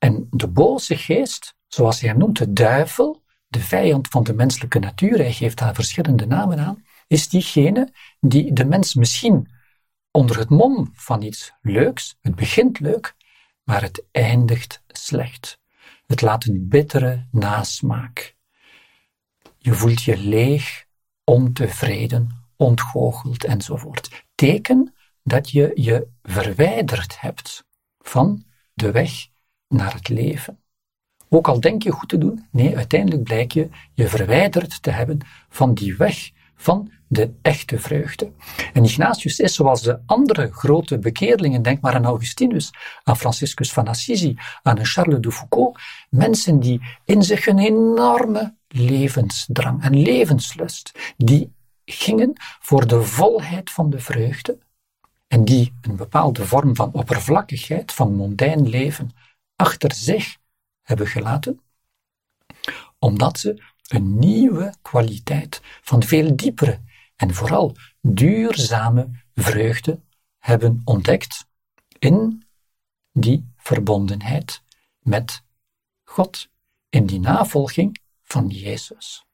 En 0.04 0.28
de 0.30 0.48
boze 0.48 0.98
geest, 0.98 1.56
zoals 1.68 2.00
hij 2.00 2.10
hem 2.10 2.18
noemt, 2.18 2.38
de 2.38 2.54
duivel, 2.54 3.24
de 3.48 3.60
vijand 3.60 4.08
van 4.08 4.24
de 4.24 4.34
menselijke 4.34 4.80
natuur, 4.80 5.18
hij 5.18 5.34
geeft 5.34 5.58
daar 5.58 5.76
verschillende 5.76 6.26
namen 6.26 6.60
aan, 6.60 6.84
is 7.08 7.30
diegene 7.30 7.94
die 8.20 8.54
de 8.54 8.66
mens 8.66 8.94
misschien 8.94 9.52
onder 10.12 10.38
het 10.38 10.50
mom 10.50 10.92
van 10.94 11.22
iets 11.22 11.54
leuks, 11.62 12.18
het 12.22 12.36
begint 12.36 12.80
leuk, 12.80 13.16
maar 13.64 13.82
het 13.82 14.04
eindigt 14.12 14.84
slecht. 14.88 15.60
Het 16.06 16.22
laat 16.22 16.46
een 16.46 16.68
bittere 16.68 17.28
nasmaak. 17.32 18.36
Je 19.58 19.74
voelt 19.74 20.04
je 20.04 20.18
leeg, 20.18 20.86
ontevreden, 21.24 22.46
ontgoocheld 22.56 23.44
enzovoort. 23.44 24.26
Teken 24.36 24.94
dat 25.24 25.50
je 25.50 25.72
je 25.76 26.08
verwijderd 26.22 27.20
hebt 27.20 27.66
van 28.00 28.44
de 28.74 28.92
weg 28.92 29.30
naar 29.72 29.94
het 29.94 30.10
leven. 30.10 30.60
Ook 31.30 31.48
al 31.48 31.60
denk 31.60 31.84
je 31.84 31.92
goed 31.92 32.10
te 32.10 32.18
doen, 32.18 32.48
nee, 32.52 32.78
uiteindelijk 32.78 33.24
blijkt 33.24 33.54
je 33.54 33.70
je 33.94 34.08
verwijderd 34.08 34.82
te 34.82 34.92
hebben 34.92 35.20
van 35.50 35.74
die 35.74 35.96
weg 35.96 36.32
van 36.56 36.92
de 37.08 37.34
echte 37.42 37.80
vreugde. 37.80 38.32
En 38.74 38.84
Ignatius 38.84 39.40
is 39.40 39.56
zoals 39.56 39.82
de 39.82 40.00
andere 40.06 40.52
grote 40.52 41.00
bekeerlingen, 41.00 41.62
denk 41.62 41.82
maar 41.82 41.94
aan 41.94 42.06
Augustinus, 42.06 42.72
aan 43.04 43.18
Franciscus 43.18 43.74
van 43.74 43.88
Assisi, 43.88 44.38
aan 44.64 44.86
Charles 44.86 45.22
de 45.22 45.32
Foucault, 45.32 45.80
mensen 46.10 46.60
die 46.60 46.82
in 47.06 47.24
zich 47.24 47.48
een 47.48 47.60
enorme 47.60 48.56
levensdrang 48.68 49.84
en 49.84 50.02
levenslust, 50.02 50.92
die 51.18 51.54
gingen 51.86 52.34
voor 52.60 52.88
de 52.88 53.02
volheid 53.02 53.72
van 53.72 53.90
de 53.90 54.00
vreugde 54.00 54.58
en 55.28 55.46
die 55.46 55.74
een 55.82 55.96
bepaalde 55.96 56.46
vorm 56.46 56.76
van 56.76 56.94
oppervlakkigheid, 56.94 57.92
van 57.92 58.16
mondijn 58.16 58.70
leven, 58.70 59.12
achter 59.62 59.94
zich 59.94 60.38
hebben 60.82 61.08
gelaten, 61.08 61.62
omdat 63.00 63.40
ze 63.40 63.64
een 63.88 64.20
nieuwe 64.20 64.74
kwaliteit 64.82 65.62
van 65.64 66.04
veel 66.04 66.36
diepere 66.36 66.80
en 67.16 67.34
vooral 67.34 67.76
duurzame 68.02 69.10
vreugde 69.34 70.02
hebben 70.38 70.82
ontdekt 70.84 71.46
in 72.00 72.44
die 73.12 73.52
verbondenheid 73.58 74.64
met 75.00 75.44
God, 76.04 76.50
in 76.90 77.06
die 77.06 77.20
navolging 77.20 78.02
van 78.24 78.48
Jezus. 78.48 79.26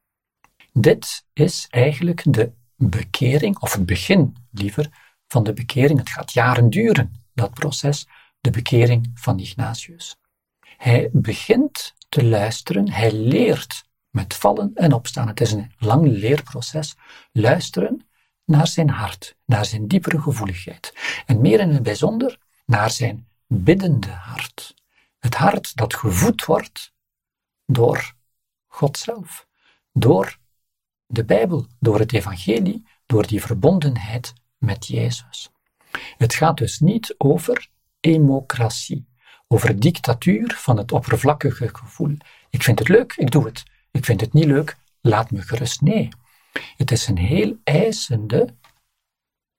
Dit 0.74 1.25
is 1.34 1.67
eigenlijk 1.69 2.22
de 2.25 2.51
bekering, 2.75 3.60
of 3.60 3.74
het 3.74 3.86
begin 3.86 4.36
liever, 4.51 5.15
van 5.27 5.43
de 5.43 5.53
bekering. 5.53 6.00
Het 6.00 6.10
gaat 6.10 6.34
jaren 6.34 6.69
duren, 6.69 7.25
dat 7.34 7.53
proces, 7.53 8.07
de 8.47 8.53
bekering 8.53 9.11
van 9.13 9.39
Ignatius. 9.39 10.15
Hij 10.77 11.09
begint 11.11 11.93
te 12.09 12.23
luisteren, 12.23 12.91
hij 12.91 13.11
leert 13.11 13.83
met 14.09 14.33
vallen 14.33 14.71
en 14.75 14.93
opstaan. 14.93 15.27
Het 15.27 15.41
is 15.41 15.51
een 15.51 15.71
lang 15.77 16.07
leerproces. 16.07 16.95
Luisteren 17.31 18.07
naar 18.45 18.67
zijn 18.67 18.89
hart, 18.89 19.35
naar 19.45 19.65
zijn 19.65 19.87
diepere 19.87 20.21
gevoeligheid. 20.21 20.93
En 21.25 21.41
meer 21.41 21.59
in 21.59 21.69
het 21.69 21.83
bijzonder 21.83 22.39
naar 22.65 22.91
zijn 22.91 23.27
biddende 23.47 24.09
hart. 24.09 24.75
Het 25.19 25.35
hart 25.35 25.75
dat 25.75 25.95
gevoed 25.95 26.45
wordt 26.45 26.93
door 27.65 28.13
God 28.67 28.97
zelf, 28.97 29.47
door 29.93 30.37
de 31.05 31.25
Bijbel, 31.25 31.65
door 31.79 31.99
het 31.99 32.13
Evangelie, 32.13 32.87
door 33.05 33.27
die 33.27 33.41
verbondenheid 33.41 34.33
met 34.57 34.87
Jezus. 34.87 35.49
Het 36.17 36.33
gaat 36.33 36.57
dus 36.57 36.79
niet 36.79 37.15
over 37.17 37.69
democratie, 38.11 39.05
over 39.47 39.79
dictatuur 39.79 40.55
van 40.57 40.77
het 40.77 40.91
oppervlakkige 40.91 41.69
gevoel. 41.73 42.17
Ik 42.49 42.63
vind 42.63 42.79
het 42.79 42.87
leuk, 42.87 43.13
ik 43.13 43.31
doe 43.31 43.45
het. 43.45 43.63
Ik 43.91 44.05
vind 44.05 44.21
het 44.21 44.33
niet 44.33 44.45
leuk, 44.45 44.77
laat 45.01 45.31
me 45.31 45.41
gerust. 45.41 45.81
Nee, 45.81 46.09
het 46.77 46.91
is 46.91 47.07
een 47.07 47.17
heel 47.17 47.57
eisende, 47.63 48.55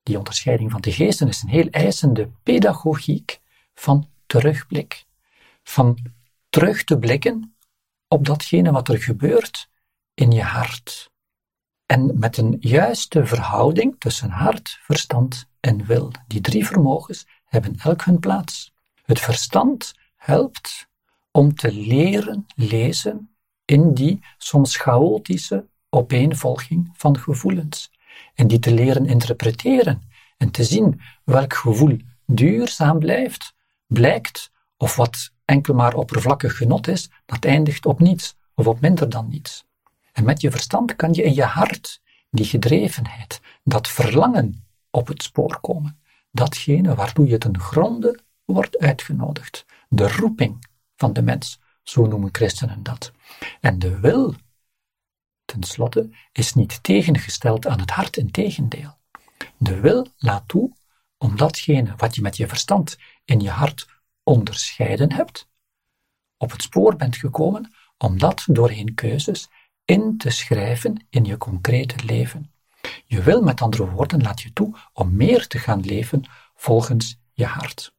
die 0.02 0.18
onderscheiding 0.18 0.70
van 0.70 0.80
de 0.80 0.92
geesten 0.92 1.28
is 1.28 1.42
een 1.42 1.48
heel 1.48 1.68
eisende 1.70 2.30
pedagogiek 2.42 3.40
van 3.74 4.08
terugblik. 4.26 5.04
Van 5.62 5.98
terug 6.48 6.84
te 6.84 6.98
blikken 6.98 7.56
op 8.08 8.26
datgene 8.26 8.72
wat 8.72 8.88
er 8.88 9.02
gebeurt 9.02 9.68
in 10.14 10.30
je 10.30 10.42
hart. 10.42 11.10
En 11.86 12.18
met 12.18 12.36
een 12.36 12.56
juiste 12.60 13.26
verhouding 13.26 13.94
tussen 13.98 14.30
hart, 14.30 14.78
verstand 14.82 15.48
en 15.60 15.86
wil. 15.86 16.12
Die 16.26 16.40
drie 16.40 16.66
vermogens 16.66 17.26
hebben 17.48 17.76
elk 17.78 18.04
hun 18.04 18.18
plaats. 18.18 18.72
Het 19.04 19.20
verstand 19.20 19.94
helpt 20.16 20.88
om 21.30 21.54
te 21.54 21.72
leren 21.72 22.46
lezen 22.54 23.34
in 23.64 23.94
die 23.94 24.24
soms 24.38 24.76
chaotische 24.76 25.68
opeenvolging 25.88 26.90
van 26.92 27.18
gevoelens. 27.18 27.90
En 28.34 28.46
die 28.46 28.58
te 28.58 28.72
leren 28.72 29.06
interpreteren 29.06 30.02
en 30.36 30.50
te 30.50 30.64
zien 30.64 31.00
welk 31.24 31.54
gevoel 31.54 31.96
duurzaam 32.26 32.98
blijft, 32.98 33.54
blijkt, 33.86 34.50
of 34.76 34.96
wat 34.96 35.32
enkel 35.44 35.74
maar 35.74 35.94
oppervlakkig 35.94 36.56
genot 36.56 36.88
is, 36.88 37.10
dat 37.26 37.44
eindigt 37.44 37.86
op 37.86 38.00
niets 38.00 38.36
of 38.54 38.66
op 38.66 38.80
minder 38.80 39.08
dan 39.08 39.28
niets. 39.28 39.64
En 40.12 40.24
met 40.24 40.40
je 40.40 40.50
verstand 40.50 40.96
kan 40.96 41.12
je 41.12 41.22
in 41.22 41.34
je 41.34 41.44
hart 41.44 42.00
die 42.30 42.44
gedrevenheid, 42.44 43.40
dat 43.64 43.88
verlangen 43.88 44.66
op 44.90 45.06
het 45.06 45.22
spoor 45.22 45.60
komen. 45.60 46.00
Datgene 46.30 46.94
waartoe 46.94 47.26
je 47.26 47.38
ten 47.38 47.58
gronde 47.58 48.20
wordt 48.44 48.78
uitgenodigd. 48.78 49.64
De 49.88 50.08
roeping 50.08 50.66
van 50.96 51.12
de 51.12 51.22
mens, 51.22 51.60
zo 51.82 52.06
noemen 52.06 52.28
christenen 52.32 52.82
dat. 52.82 53.12
En 53.60 53.78
de 53.78 54.00
wil, 54.00 54.34
tenslotte, 55.44 56.10
is 56.32 56.54
niet 56.54 56.82
tegengesteld 56.82 57.66
aan 57.66 57.80
het 57.80 57.90
hart, 57.90 58.16
in 58.16 58.30
tegendeel. 58.30 58.98
De 59.56 59.80
wil 59.80 60.06
laat 60.16 60.48
toe 60.48 60.72
om 61.18 61.36
datgene 61.36 61.94
wat 61.96 62.14
je 62.14 62.22
met 62.22 62.36
je 62.36 62.48
verstand 62.48 62.98
in 63.24 63.40
je 63.40 63.50
hart 63.50 63.88
onderscheiden 64.22 65.12
hebt, 65.12 65.48
op 66.36 66.50
het 66.50 66.62
spoor 66.62 66.96
bent 66.96 67.16
gekomen 67.16 67.74
om 67.98 68.18
dat 68.18 68.44
doorheen 68.46 68.94
keuzes 68.94 69.48
in 69.84 70.18
te 70.18 70.30
schrijven 70.30 71.06
in 71.10 71.24
je 71.24 71.36
concrete 71.36 72.04
leven. 72.04 72.52
Je 73.06 73.22
wil 73.22 73.42
met 73.42 73.60
andere 73.60 73.90
woorden 73.90 74.22
laat 74.22 74.40
je 74.40 74.52
toe 74.52 74.76
om 74.92 75.16
meer 75.16 75.46
te 75.46 75.58
gaan 75.58 75.80
leven 75.80 76.28
volgens 76.54 77.18
je 77.32 77.44
hart. 77.44 77.94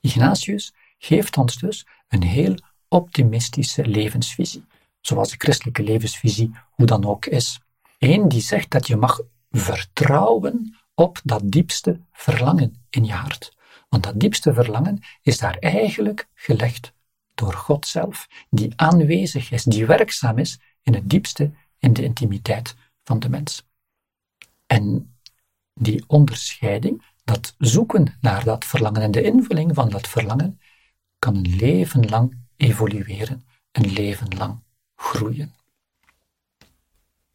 Ignatius 0.00 0.74
geeft 0.98 1.36
ons 1.36 1.58
dus 1.58 1.86
een 2.08 2.22
heel 2.22 2.54
optimistische 2.88 3.86
levensvisie, 3.86 4.64
zoals 5.00 5.30
de 5.30 5.36
christelijke 5.38 5.82
levensvisie 5.82 6.50
hoe 6.70 6.86
dan 6.86 7.04
ook 7.04 7.26
is. 7.26 7.60
Eén 7.98 8.28
die 8.28 8.40
zegt 8.40 8.70
dat 8.70 8.86
je 8.86 8.96
mag 8.96 9.20
vertrouwen 9.50 10.76
op 10.94 11.20
dat 11.24 11.42
diepste 11.44 12.00
verlangen 12.12 12.84
in 12.90 13.04
je 13.04 13.12
hart. 13.12 13.56
Want 13.88 14.02
dat 14.02 14.20
diepste 14.20 14.54
verlangen 14.54 15.02
is 15.22 15.38
daar 15.38 15.56
eigenlijk 15.58 16.28
gelegd 16.34 16.92
door 17.34 17.52
God 17.52 17.86
zelf, 17.86 18.28
die 18.50 18.72
aanwezig 18.76 19.50
is, 19.50 19.64
die 19.64 19.86
werkzaam 19.86 20.38
is 20.38 20.60
in 20.82 20.94
het 20.94 21.10
diepste, 21.10 21.50
in 21.78 21.92
de 21.92 22.02
intimiteit 22.02 22.74
van 23.04 23.18
de 23.18 23.28
mens. 23.28 23.66
En 24.72 25.16
die 25.74 26.04
onderscheiding, 26.06 27.04
dat 27.24 27.54
zoeken 27.58 28.16
naar 28.20 28.44
dat 28.44 28.64
verlangen 28.64 29.02
en 29.02 29.10
de 29.10 29.22
invulling 29.22 29.74
van 29.74 29.88
dat 29.88 30.08
verlangen, 30.08 30.60
kan 31.18 31.36
een 31.36 31.56
leven 31.56 32.08
lang 32.08 32.38
evolueren, 32.56 33.46
een 33.72 33.92
leven 33.92 34.36
lang 34.36 34.62
groeien. 34.94 35.54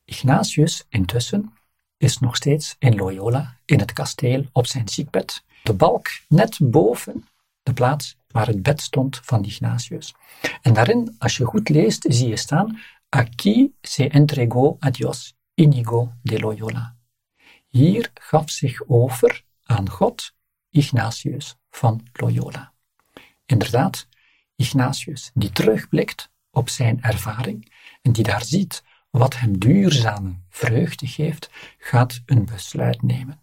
Ignatius 0.06 0.86
intussen 0.90 1.54
is 1.98 2.20
nog 2.20 2.36
steeds 2.36 2.76
in 2.80 2.96
Loyola, 2.96 3.58
in 3.66 3.80
het 3.80 3.94
kasteel, 3.94 4.46
op 4.52 4.68
zijn 4.68 4.90
ziekbed. 4.90 5.44
De 5.64 5.74
balk 5.74 6.08
net 6.28 6.58
boven 6.62 7.28
de 7.64 7.74
plaats 7.74 8.18
waar 8.28 8.48
het 8.48 8.64
bed 8.64 8.82
stond 8.82 9.20
van 9.24 9.44
Ignatius. 9.44 10.14
En 10.62 10.74
daarin, 10.74 11.16
als 11.18 11.38
je 11.38 11.46
goed 11.46 11.70
leest, 11.70 12.06
zie 12.10 12.28
je 12.28 12.38
staan: 12.38 12.80
Aquí 13.10 13.74
se 13.82 14.10
entregó 14.10 14.78
a 14.86 14.90
Dios 14.90 15.36
Inigo 15.54 16.14
de 16.22 16.40
Loyola. 16.40 16.97
Hier 17.68 18.12
gaf 18.14 18.50
zich 18.50 18.88
over 18.88 19.44
aan 19.64 19.90
God 19.90 20.34
Ignatius 20.70 21.56
van 21.70 22.08
Loyola. 22.14 22.74
Inderdaad, 23.46 24.08
Ignatius 24.56 25.32
die 25.34 25.52
terugblikt 25.52 26.32
op 26.52 26.70
zijn 26.70 27.02
ervaring 27.02 27.74
en 28.02 28.12
die 28.12 28.24
daar 28.24 28.44
ziet 28.44 28.84
wat 29.10 29.40
hem 29.40 29.60
duurzame 29.60 30.40
vreugde 30.50 31.08
geeft, 31.08 31.50
gaat 31.78 32.22
een 32.26 32.46
besluit 32.46 33.02
nemen. 33.02 33.42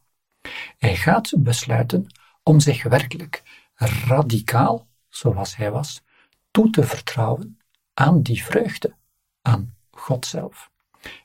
Hij 0.79 0.97
gaat 0.97 1.33
besluiten 1.37 2.07
om 2.43 2.61
zich 2.61 2.83
werkelijk 2.83 3.43
radicaal, 3.75 4.87
zoals 5.09 5.57
hij 5.57 5.71
was, 5.71 6.03
toe 6.51 6.71
te 6.71 6.85
vertrouwen 6.85 7.59
aan 7.95 8.23
die 8.23 8.45
vreugde, 8.45 8.95
aan 9.43 9.77
God 9.91 10.27
zelf. 10.27 10.71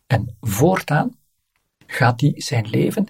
En 0.08 0.38
voortaan 0.42 1.18
gaat 1.90 2.22
hij 2.22 2.34
zijn 2.36 2.70
leven 2.70 3.08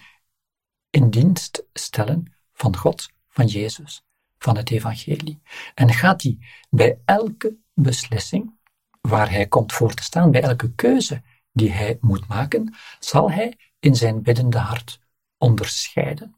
in 0.89 1.09
dienst 1.09 1.63
stellen 1.73 2.33
van 2.53 2.77
God, 2.77 3.09
van 3.29 3.45
Jezus, 3.45 4.03
van 4.37 4.57
het 4.57 4.71
Evangelie. 4.71 5.41
En 5.75 5.93
gaat 5.93 6.21
hij 6.21 6.37
bij 6.69 6.99
elke 7.05 7.57
beslissing 7.73 8.57
waar 9.01 9.31
hij 9.31 9.47
komt 9.47 9.73
voor 9.73 9.93
te 9.93 10.03
staan, 10.03 10.31
bij 10.31 10.41
elke 10.41 10.73
keuze 10.73 11.21
die 11.51 11.71
hij 11.71 11.97
moet 12.01 12.27
maken, 12.27 12.75
zal 12.99 13.31
hij 13.31 13.57
in 13.79 13.95
zijn 13.95 14.21
biddende 14.21 14.57
hart 14.57 14.99
onderscheiden. 15.37 16.35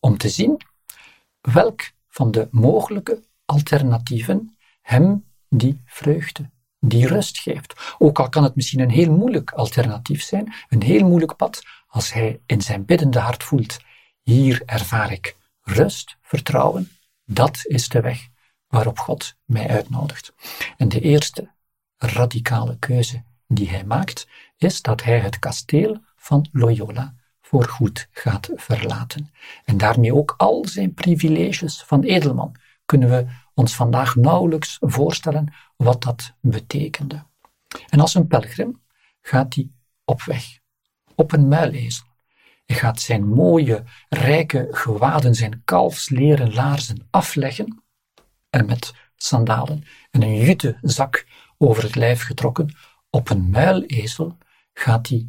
Om 0.00 0.16
te 0.16 0.28
zien 0.28 0.60
welk 1.40 1.90
van 2.08 2.30
de 2.30 2.48
mogelijke 2.50 3.22
alternatieven 3.44 4.56
hem 4.80 5.24
die 5.48 5.80
vreugde, 5.84 6.50
die 6.80 7.06
rust 7.06 7.38
geeft. 7.38 7.94
Ook 7.98 8.18
al 8.18 8.28
kan 8.28 8.42
het 8.42 8.56
misschien 8.56 8.80
een 8.80 8.90
heel 8.90 9.12
moeilijk 9.12 9.50
alternatief 9.50 10.22
zijn, 10.22 10.54
een 10.68 10.82
heel 10.82 11.06
moeilijk 11.06 11.36
pad, 11.36 11.62
als 11.86 12.12
hij 12.12 12.40
in 12.46 12.62
zijn 12.62 12.84
biddende 12.84 13.18
hart 13.18 13.42
voelt, 13.42 13.78
hier 14.22 14.62
ervaar 14.66 15.12
ik 15.12 15.36
rust, 15.62 16.16
vertrouwen, 16.22 16.90
dat 17.24 17.60
is 17.66 17.88
de 17.88 18.00
weg 18.00 18.28
waarop 18.68 18.98
God 18.98 19.36
mij 19.44 19.68
uitnodigt. 19.68 20.32
En 20.76 20.88
de 20.88 21.00
eerste 21.00 21.50
radicale 21.96 22.78
keuze 22.78 23.22
die 23.48 23.70
hij 23.70 23.84
maakt, 23.84 24.28
is 24.56 24.82
dat 24.82 25.02
hij 25.02 25.18
het 25.18 25.38
kasteel 25.38 26.00
van 26.16 26.48
Loyola 26.52 27.14
voorgoed 27.40 28.08
gaat 28.10 28.50
verlaten. 28.54 29.32
En 29.64 29.76
daarmee 29.76 30.14
ook 30.14 30.34
al 30.36 30.64
zijn 30.68 30.94
privileges 30.94 31.82
van 31.82 32.02
edelman 32.02 32.54
kunnen 32.84 33.10
we 33.10 33.26
ons 33.56 33.74
vandaag 33.74 34.16
nauwelijks 34.16 34.76
voorstellen 34.80 35.54
wat 35.76 36.02
dat 36.02 36.34
betekende. 36.40 37.26
En 37.88 38.00
als 38.00 38.14
een 38.14 38.26
pelgrim 38.26 38.82
gaat 39.20 39.54
hij 39.54 39.70
op 40.04 40.22
weg, 40.22 40.58
op 41.14 41.32
een 41.32 41.48
muilezel. 41.48 42.06
Hij 42.66 42.76
gaat 42.76 43.00
zijn 43.00 43.28
mooie, 43.28 43.84
rijke 44.08 44.68
gewaden, 44.70 45.34
zijn 45.34 45.62
kalfsleren 45.64 46.54
laarzen 46.54 47.06
afleggen 47.10 47.82
en 48.50 48.66
met 48.66 48.94
sandalen 49.16 49.84
en 50.10 50.22
een 50.22 50.36
jute 50.36 50.78
zak 50.80 51.26
over 51.58 51.82
het 51.82 51.94
lijf 51.94 52.22
getrokken, 52.22 52.74
op 53.10 53.30
een 53.30 53.50
muilezel 53.50 54.38
gaat 54.72 55.08
hij 55.08 55.28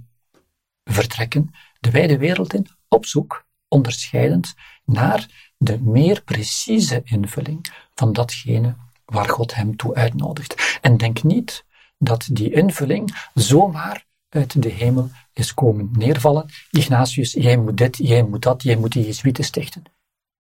vertrekken, 0.84 1.52
de 1.80 1.92
wijde 1.92 2.18
wereld 2.18 2.54
in, 2.54 2.68
op 2.88 3.06
zoek, 3.06 3.46
onderscheidend, 3.68 4.54
naar 4.86 5.47
de 5.58 5.82
meer 5.82 6.24
precieze 6.24 7.02
invulling 7.04 7.74
van 7.96 8.14
datgene 8.14 8.76
waar 9.06 9.30
God 9.30 9.56
hem 9.56 9.76
toe 9.76 9.96
uitnodigt. 9.96 10.80
En 10.82 10.98
denk 10.98 11.24
niet 11.24 11.66
dat 11.98 12.28
die 12.32 12.52
invulling 12.52 13.30
zomaar 13.34 14.06
uit 14.30 14.62
de 14.62 14.70
hemel 14.70 15.10
is 15.34 15.54
komen 15.54 15.90
neervallen. 15.92 16.50
Ignatius, 16.72 17.32
jij 17.32 17.58
moet 17.58 17.78
dit, 17.78 17.98
jij 17.98 18.24
moet 18.24 18.42
dat, 18.42 18.64
jij 18.64 18.76
moet 18.76 18.92
die 18.92 19.06
Jezuïeten 19.06 19.44
stichten. 19.44 19.84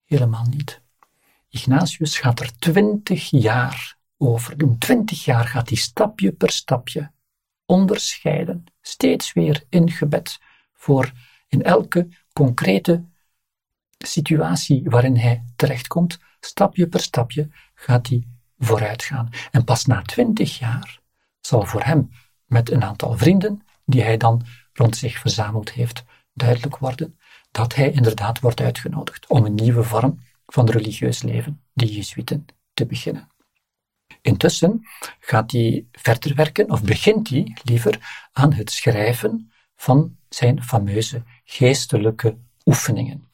Helemaal 0.06 0.45
niet. 0.49 0.82
Ignatius 1.49 2.17
gaat 2.17 2.39
er 2.39 2.58
twintig 2.60 3.30
jaar 3.30 3.97
over 4.17 4.58
doen. 4.58 4.77
Twintig 4.77 5.25
jaar 5.25 5.47
gaat 5.47 5.69
hij 5.69 5.77
stapje 5.77 6.32
per 6.32 6.51
stapje 6.51 7.12
onderscheiden, 7.65 8.63
steeds 8.82 9.34
weer 9.34 9.63
in 9.69 9.91
gebed, 9.91 10.39
voor 10.73 11.12
in 11.47 11.63
elke 11.63 12.08
concrete 12.34 13.06
situatie 13.97 14.83
waarin 14.83 15.17
hij 15.17 15.43
terechtkomt, 15.55 16.19
stapje 16.39 16.88
per 16.88 16.99
stapje 16.99 17.49
gaat 17.75 18.07
hij 18.07 18.23
vooruit 18.57 19.03
gaan. 19.03 19.29
En 19.51 19.63
pas 19.63 19.86
na 19.86 20.01
twintig 20.01 20.60
jaar 20.60 20.99
zal 21.39 21.65
voor 21.65 21.83
hem, 21.83 22.10
met 22.45 22.71
een 22.71 22.83
aantal 22.83 23.17
vrienden 23.17 23.62
die 23.86 24.03
hij 24.03 24.17
dan 24.17 24.45
rond 24.73 24.95
zich 24.95 25.17
verzameld 25.17 25.71
heeft, 25.71 26.03
duidelijk 26.33 26.77
worden 26.77 27.19
dat 27.51 27.75
hij 27.75 27.91
inderdaad 27.91 28.39
wordt 28.39 28.62
uitgenodigd 28.62 29.27
om 29.27 29.45
een 29.45 29.55
nieuwe 29.55 29.83
vorm 29.83 30.19
van 30.45 30.69
religieus 30.69 31.21
leven, 31.21 31.62
de 31.73 31.86
Jezuïeten, 31.86 32.45
te 32.73 32.86
beginnen. 32.86 33.27
Intussen 34.21 34.88
gaat 35.19 35.51
hij 35.51 35.86
verder 35.91 36.36
werken, 36.36 36.71
of 36.71 36.83
begint 36.83 37.29
hij 37.29 37.57
liever 37.63 38.27
aan 38.31 38.53
het 38.53 38.71
schrijven 38.71 39.51
van 39.75 40.17
zijn 40.29 40.63
fameuze 40.63 41.23
geestelijke 41.43 42.38
oefeningen. 42.65 43.27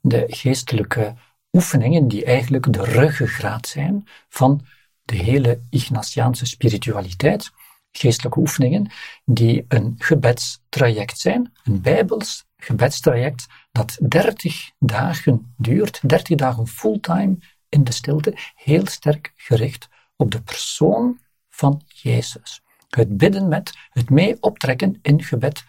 De 0.00 0.24
geestelijke 0.28 1.14
oefeningen 1.52 2.08
die 2.08 2.24
eigenlijk 2.24 2.72
de 2.72 2.84
ruggengraat 2.84 3.66
zijn 3.66 4.08
van 4.28 4.66
de 5.02 5.16
hele 5.16 5.60
Ignatiaanse 5.70 6.46
spiritualiteit. 6.46 7.50
Geestelijke 7.92 8.38
oefeningen 8.38 8.90
die 9.24 9.64
een 9.68 9.94
gebedstraject 9.98 11.18
zijn, 11.18 11.52
een 11.64 11.80
bijbels 11.80 12.44
gebedstraject 12.56 13.46
dat 13.72 13.98
30 14.08 14.70
dagen 14.78 15.54
duurt, 15.56 16.08
30 16.08 16.36
dagen 16.36 16.66
fulltime 16.66 17.38
in 17.68 17.84
de 17.84 17.92
stilte, 17.92 18.36
heel 18.54 18.86
sterk 18.86 19.32
gericht 19.36 19.88
op 20.16 20.30
de 20.30 20.42
persoon 20.42 21.18
van 21.48 21.82
Jezus. 21.86 22.62
Het 22.88 23.16
bidden 23.16 23.48
met, 23.48 23.72
het 23.90 24.10
mee 24.10 24.36
optrekken 24.40 24.98
in 25.02 25.22
gebed 25.22 25.64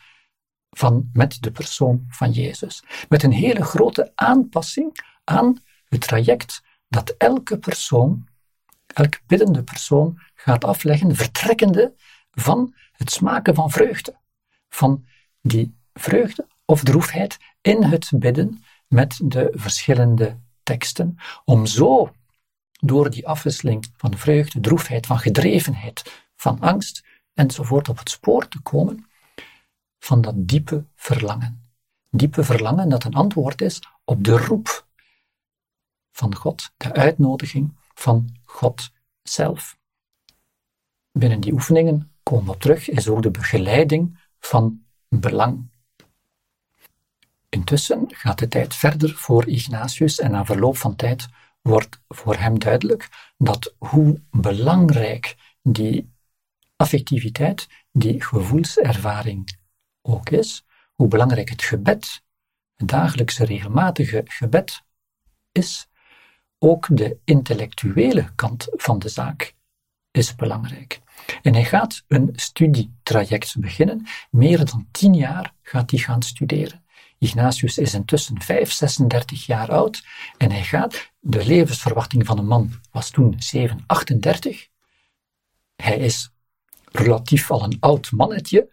van, 0.78 1.10
met 1.14 1.38
de 1.42 1.52
persoon 1.52 2.06
van 2.10 2.32
Jezus. 2.32 2.84
Met 3.10 3.24
een 3.24 3.32
hele 3.32 3.64
grote 3.64 4.12
aanpassing 4.16 5.06
aan 5.24 5.58
het 5.88 6.02
traject 6.02 6.64
dat 6.88 7.16
elke 7.18 7.58
persoon, 7.60 8.28
elke 8.88 9.20
biddende 9.28 9.64
persoon 9.64 10.20
gaat 10.36 10.64
afleggen, 10.64 11.16
vertrekkende 11.16 11.94
van 12.32 12.76
het 12.92 13.12
smaken 13.12 13.56
van 13.56 13.72
vreugde. 13.72 14.20
Van 14.70 15.06
die 15.42 15.76
vreugde 15.94 16.48
of 16.66 16.84
droefheid 16.84 17.38
in 17.62 17.84
het 17.84 18.12
bidden 18.16 18.64
met 18.88 19.20
de 19.24 19.50
verschillende 19.54 20.40
teksten, 20.64 21.18
om 21.46 21.66
zo 21.66 22.12
door 22.72 23.10
die 23.10 23.28
afwisseling 23.28 23.86
van 23.98 24.18
vreugde, 24.18 24.60
droefheid, 24.60 25.06
van 25.06 25.20
gedrevenheid, 25.20 26.26
van 26.36 26.60
angst 26.60 27.04
enzovoort 27.34 27.90
op 27.90 27.98
het 27.98 28.10
spoor 28.10 28.48
te 28.48 28.62
komen 28.62 29.06
van 30.04 30.22
dat 30.22 30.34
diepe 30.36 30.86
verlangen. 30.96 31.74
Diepe 32.10 32.44
verlangen 32.44 32.90
dat 32.90 33.04
een 33.04 33.14
antwoord 33.14 33.62
is 33.62 33.80
op 34.04 34.24
de 34.24 34.38
roep 34.38 34.88
van 36.12 36.36
God, 36.36 36.72
de 36.78 36.94
uitnodiging 36.94 37.78
van 37.94 38.36
God 38.44 38.92
zelf. 39.22 39.78
Binnen 41.12 41.40
die 41.40 41.54
oefeningen, 41.54 42.12
komen 42.24 42.52
we 42.52 42.58
terug, 42.58 42.90
is 42.90 43.08
ook 43.08 43.22
de 43.22 43.32
begeleiding 43.32 44.20
van 44.40 44.84
belang. 45.08 45.70
Intussen 47.50 48.06
gaat 48.08 48.40
de 48.40 48.48
tijd 48.48 48.76
verder 48.76 49.16
voor 49.16 49.48
Ignatius 49.48 50.20
en 50.20 50.32
na 50.32 50.46
verloop 50.46 50.78
van 50.78 50.96
tijd 50.96 51.28
wordt 51.62 52.02
voor 52.08 52.36
hem 52.36 52.60
duidelijk 52.60 53.32
dat 53.38 53.76
hoe 53.78 54.22
belangrijk 54.32 55.36
die 55.62 56.14
affectiviteit, 56.76 57.68
die 57.92 58.24
gevoelservaring 58.24 59.60
ook 60.02 60.30
is, 60.30 60.66
hoe 60.94 61.08
belangrijk 61.08 61.50
het 61.50 61.62
gebed, 61.62 62.24
het 62.76 62.88
dagelijkse 62.88 63.46
regelmatige 63.46 64.22
gebed 64.26 64.84
is, 65.52 65.88
ook 66.58 66.88
de 66.92 67.18
intellectuele 67.24 68.36
kant 68.36 68.68
van 68.72 69.00
de 69.00 69.10
zaak 69.10 69.56
is 70.12 70.36
belangrijk. 70.36 71.02
En 71.42 71.54
hij 71.54 71.66
gaat 71.66 72.04
een 72.08 72.30
studietraject 72.36 73.60
beginnen. 73.60 74.06
Meer 74.30 74.66
dan 74.66 74.88
tien 74.92 75.14
jaar 75.14 75.54
gaat 75.62 75.92
hij 75.92 76.00
gaan 76.00 76.22
studeren. 76.22 76.84
Ignatius 77.18 77.78
is 77.78 77.94
intussen 77.94 78.42
5, 78.42 78.72
36 78.72 79.46
jaar 79.46 79.72
oud 79.72 80.04
en 80.38 80.52
hij 80.52 80.64
gaat, 80.64 81.12
de 81.20 81.46
levensverwachting 81.46 82.26
van 82.26 82.38
een 82.38 82.48
man 82.48 82.74
was 82.92 83.10
toen 83.10 83.36
7, 83.38 83.84
38. 83.88 84.68
Hij 85.76 85.98
is 85.98 86.32
relatief 86.92 87.52
al 87.52 87.64
een 87.64 87.78
oud 87.80 88.12
mannetje, 88.12 88.70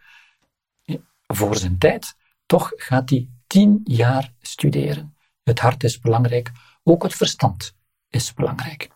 voor 1.34 1.56
zijn 1.56 1.78
tijd. 1.78 2.16
Toch 2.46 2.72
gaat 2.76 3.10
hij 3.10 3.28
tien 3.46 3.80
jaar 3.84 4.32
studeren. 4.40 5.16
Het 5.42 5.58
hart 5.58 5.84
is 5.84 6.00
belangrijk, 6.00 6.50
ook 6.82 7.02
het 7.02 7.14
verstand 7.14 7.74
is 8.08 8.34
belangrijk. 8.34 8.88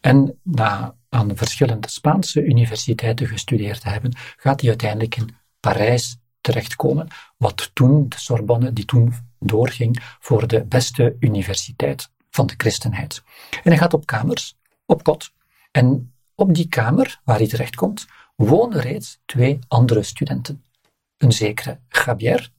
En 0.00 0.38
na 0.42 0.94
aan 1.08 1.36
verschillende 1.36 1.88
Spaanse 1.88 2.42
universiteiten 2.44 3.26
gestudeerd 3.26 3.80
te 3.80 3.88
hebben, 3.88 4.16
gaat 4.36 4.60
hij 4.60 4.68
uiteindelijk 4.68 5.16
in 5.16 5.36
Parijs 5.60 6.16
terechtkomen, 6.40 7.08
wat 7.36 7.70
toen 7.72 8.08
de 8.08 8.18
Sorbonne, 8.18 8.72
die 8.72 8.84
toen 8.84 9.14
doorging 9.38 10.16
voor 10.20 10.46
de 10.46 10.64
beste 10.64 11.16
universiteit 11.20 12.10
van 12.30 12.46
de 12.46 12.54
christenheid. 12.56 13.22
En 13.50 13.70
hij 13.70 13.78
gaat 13.78 13.94
op 13.94 14.06
kamers, 14.06 14.56
op 14.86 15.02
kot. 15.02 15.32
En 15.70 16.14
op 16.34 16.54
die 16.54 16.68
kamer 16.68 17.20
waar 17.24 17.36
hij 17.36 17.48
terechtkomt, 17.48 18.06
wonen 18.36 18.80
reeds 18.80 19.20
twee 19.24 19.58
andere 19.68 20.02
studenten. 20.02 20.64
Een 21.22 21.32
zekere 21.32 21.78
Javier, 21.88 22.50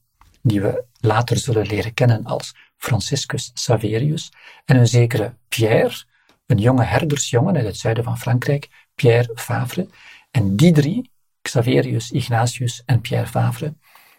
die 0.42 0.60
we 0.60 0.84
later 1.00 1.36
zullen 1.36 1.66
leren 1.66 1.94
kennen 1.94 2.24
als 2.24 2.54
Franciscus 2.76 3.50
Saverius, 3.54 4.32
en 4.64 4.76
een 4.76 4.86
zekere 4.86 5.34
Pierre, 5.48 6.04
een 6.46 6.58
jonge 6.58 6.84
herdersjongen 6.84 7.56
uit 7.56 7.64
het 7.64 7.76
zuiden 7.76 8.04
van 8.04 8.18
Frankrijk, 8.18 8.86
Pierre 8.94 9.32
Favre. 9.34 9.88
En 10.30 10.56
die 10.56 10.72
drie, 10.72 11.10
Xaverius, 11.42 12.10
Ignatius 12.10 12.82
en 12.84 13.00
Pierre 13.00 13.26
Favre, 13.26 13.74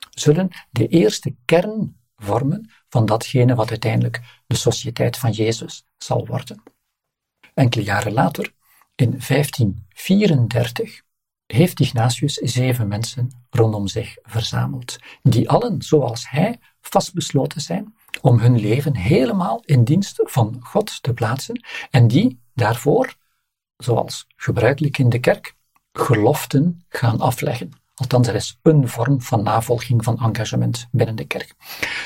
zullen 0.10 0.49
de 0.69 0.88
eerste 0.88 1.36
kern 1.45 1.97
vormen 2.15 2.69
van 2.89 3.05
datgene 3.05 3.55
wat 3.55 3.69
uiteindelijk 3.69 4.21
de 4.47 4.55
Sociëteit 4.55 5.17
van 5.17 5.31
Jezus 5.31 5.86
zal 5.97 6.25
worden. 6.27 6.63
Enkele 7.53 7.84
jaren 7.84 8.13
later, 8.13 8.53
in 8.95 9.10
1534, 9.27 11.01
heeft 11.45 11.79
Ignatius 11.79 12.34
zeven 12.34 12.88
mensen 12.88 13.45
rondom 13.49 13.88
zich 13.88 14.17
verzameld, 14.21 14.97
die 15.21 15.49
allen, 15.49 15.81
zoals 15.81 16.29
hij, 16.29 16.60
vastbesloten 16.81 17.62
zijn 17.62 17.95
om 18.21 18.39
hun 18.39 18.60
leven 18.60 18.95
helemaal 18.95 19.62
in 19.65 19.84
dienst 19.84 20.21
van 20.23 20.58
God 20.60 21.03
te 21.03 21.13
plaatsen 21.13 21.65
en 21.89 22.08
die 22.08 22.39
daarvoor, 22.53 23.15
zoals 23.77 24.27
gebruikelijk 24.36 24.97
in 24.97 25.10
de 25.10 25.19
kerk, 25.19 25.55
geloften 25.91 26.84
gaan 26.89 27.19
afleggen. 27.19 27.69
Althans, 27.95 28.27
er 28.27 28.36
is 28.36 28.60
een 28.62 28.88
vorm 28.88 29.21
van 29.21 29.43
navolging 29.43 30.03
van 30.03 30.19
engagement 30.19 30.88
binnen 30.91 31.15
de 31.15 31.25
kerk. 31.25 31.53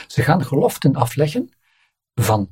Ze 0.08 0.24
gaan 0.24 0.46
geloften 0.46 0.96
afleggen 0.96 1.50
van 2.14 2.50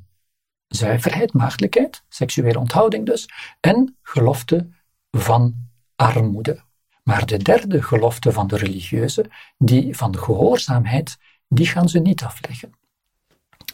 zuiverheid, 0.67 1.33
maagdelijkheid, 1.33 2.03
seksuele 2.09 2.59
onthouding 2.59 3.05
dus, 3.05 3.29
en 3.59 3.97
gelofte 4.01 4.69
van 5.11 5.69
armoede. 5.95 6.65
Maar 7.07 7.25
de 7.25 7.37
derde 7.37 7.83
gelofte 7.83 8.31
van 8.31 8.47
de 8.47 8.57
religieuze, 8.57 9.29
die 9.57 9.97
van 9.97 10.11
de 10.11 10.17
gehoorzaamheid, 10.17 11.17
die 11.47 11.67
gaan 11.67 11.89
ze 11.89 11.99
niet 11.99 12.23
afleggen. 12.23 12.71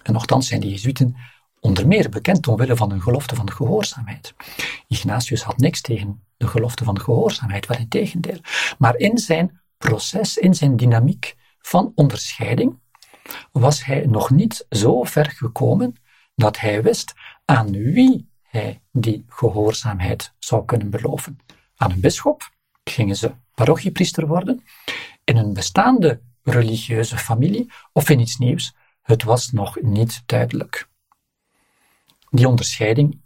En 0.04 0.14
nogthans 0.14 0.48
zijn 0.48 0.62
de 0.62 0.70
Jezuïten 0.70 1.16
onder 1.60 1.88
meer 1.88 2.10
bekend 2.10 2.48
omwille 2.48 2.76
van 2.76 2.90
hun 2.90 3.02
gelofte 3.02 3.36
van 3.36 3.46
de 3.46 3.52
gehoorzaamheid. 3.52 4.34
Ignatius 4.88 5.42
had 5.42 5.58
niks 5.58 5.82
tegen 5.82 6.24
de 6.38 6.48
gelofte 6.48 6.84
van 6.84 6.94
de 6.94 7.00
gehoorzaamheid, 7.00 7.66
wel 7.66 7.78
in 7.78 7.88
tegendeel. 7.88 8.40
Maar 8.78 8.96
in 8.96 9.18
zijn 9.18 9.62
proces, 9.78 10.38
in 10.38 10.54
zijn 10.54 10.78
dynamiek 10.78 11.36
van 11.60 11.92
onderscheiding, 11.96 12.80
was 13.52 13.86
hij 13.86 14.06
nog 14.06 14.30
niet 14.30 14.66
zo 14.70 15.04
ver 15.04 15.30
gekomen 15.30 15.96
dat 16.36 16.60
hij 16.60 16.84
wist 16.84 17.14
aan 17.46 17.72
wie 17.72 18.30
hij 18.42 18.82
die 18.92 19.26
gehoorzaamheid 19.28 20.34
zou 20.40 20.66
kunnen 20.66 20.90
beloven. 20.90 21.38
Aan 21.76 21.92
een 21.92 22.02
bisschop 22.02 22.52
gingen 22.84 23.16
ze 23.16 23.36
parochiepriester 23.54 24.28
worden, 24.28 24.64
in 25.24 25.38
een 25.38 25.54
bestaande 25.54 26.22
religieuze 26.44 27.18
familie 27.18 27.72
of 27.94 28.10
in 28.10 28.20
iets 28.20 28.38
nieuws. 28.38 28.76
Het 29.02 29.24
was 29.24 29.52
nog 29.52 29.82
niet 29.82 30.24
duidelijk. 30.26 30.90
Die 32.30 32.48
onderscheiding 32.48 33.22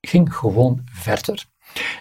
ging 0.00 0.34
gewoon 0.34 0.82
verder. 0.92 1.46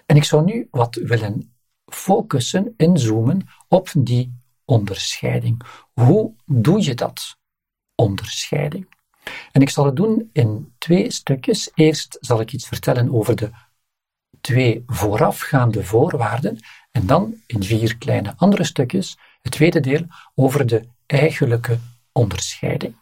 En 0.05 0.15
ik 0.15 0.23
zou 0.23 0.43
nu 0.43 0.67
wat 0.71 0.95
willen 0.95 1.55
focussen, 1.85 2.73
inzoomen 2.77 3.47
op 3.67 3.89
die 3.97 4.39
onderscheiding. 4.65 5.61
Hoe 5.93 6.33
doe 6.45 6.83
je 6.83 6.93
dat? 6.93 7.37
Onderscheiding. 7.95 8.95
En 9.51 9.61
ik 9.61 9.69
zal 9.69 9.85
het 9.85 9.95
doen 9.95 10.29
in 10.33 10.73
twee 10.77 11.11
stukjes. 11.11 11.71
Eerst 11.73 12.17
zal 12.19 12.39
ik 12.39 12.53
iets 12.53 12.67
vertellen 12.67 13.13
over 13.13 13.35
de 13.35 13.51
twee 14.41 14.83
voorafgaande 14.87 15.83
voorwaarden 15.83 16.59
en 16.91 17.05
dan 17.05 17.35
in 17.45 17.63
vier 17.63 17.97
kleine 17.97 18.33
andere 18.37 18.63
stukjes 18.63 19.17
het 19.41 19.51
tweede 19.51 19.79
deel 19.79 20.05
over 20.35 20.65
de 20.67 20.87
eigenlijke 21.05 21.79
onderscheiding. 22.11 22.95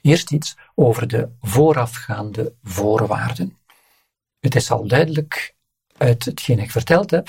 Eerst 0.00 0.32
iets 0.32 0.56
over 0.74 1.08
de 1.08 1.28
voorafgaande 1.40 2.54
voorwaarden. 2.62 3.56
Het 4.40 4.54
is 4.54 4.70
al 4.70 4.86
duidelijk 4.86 5.54
uit 5.96 6.24
hetgeen 6.24 6.58
ik 6.58 6.70
verteld 6.70 7.10
heb, 7.10 7.28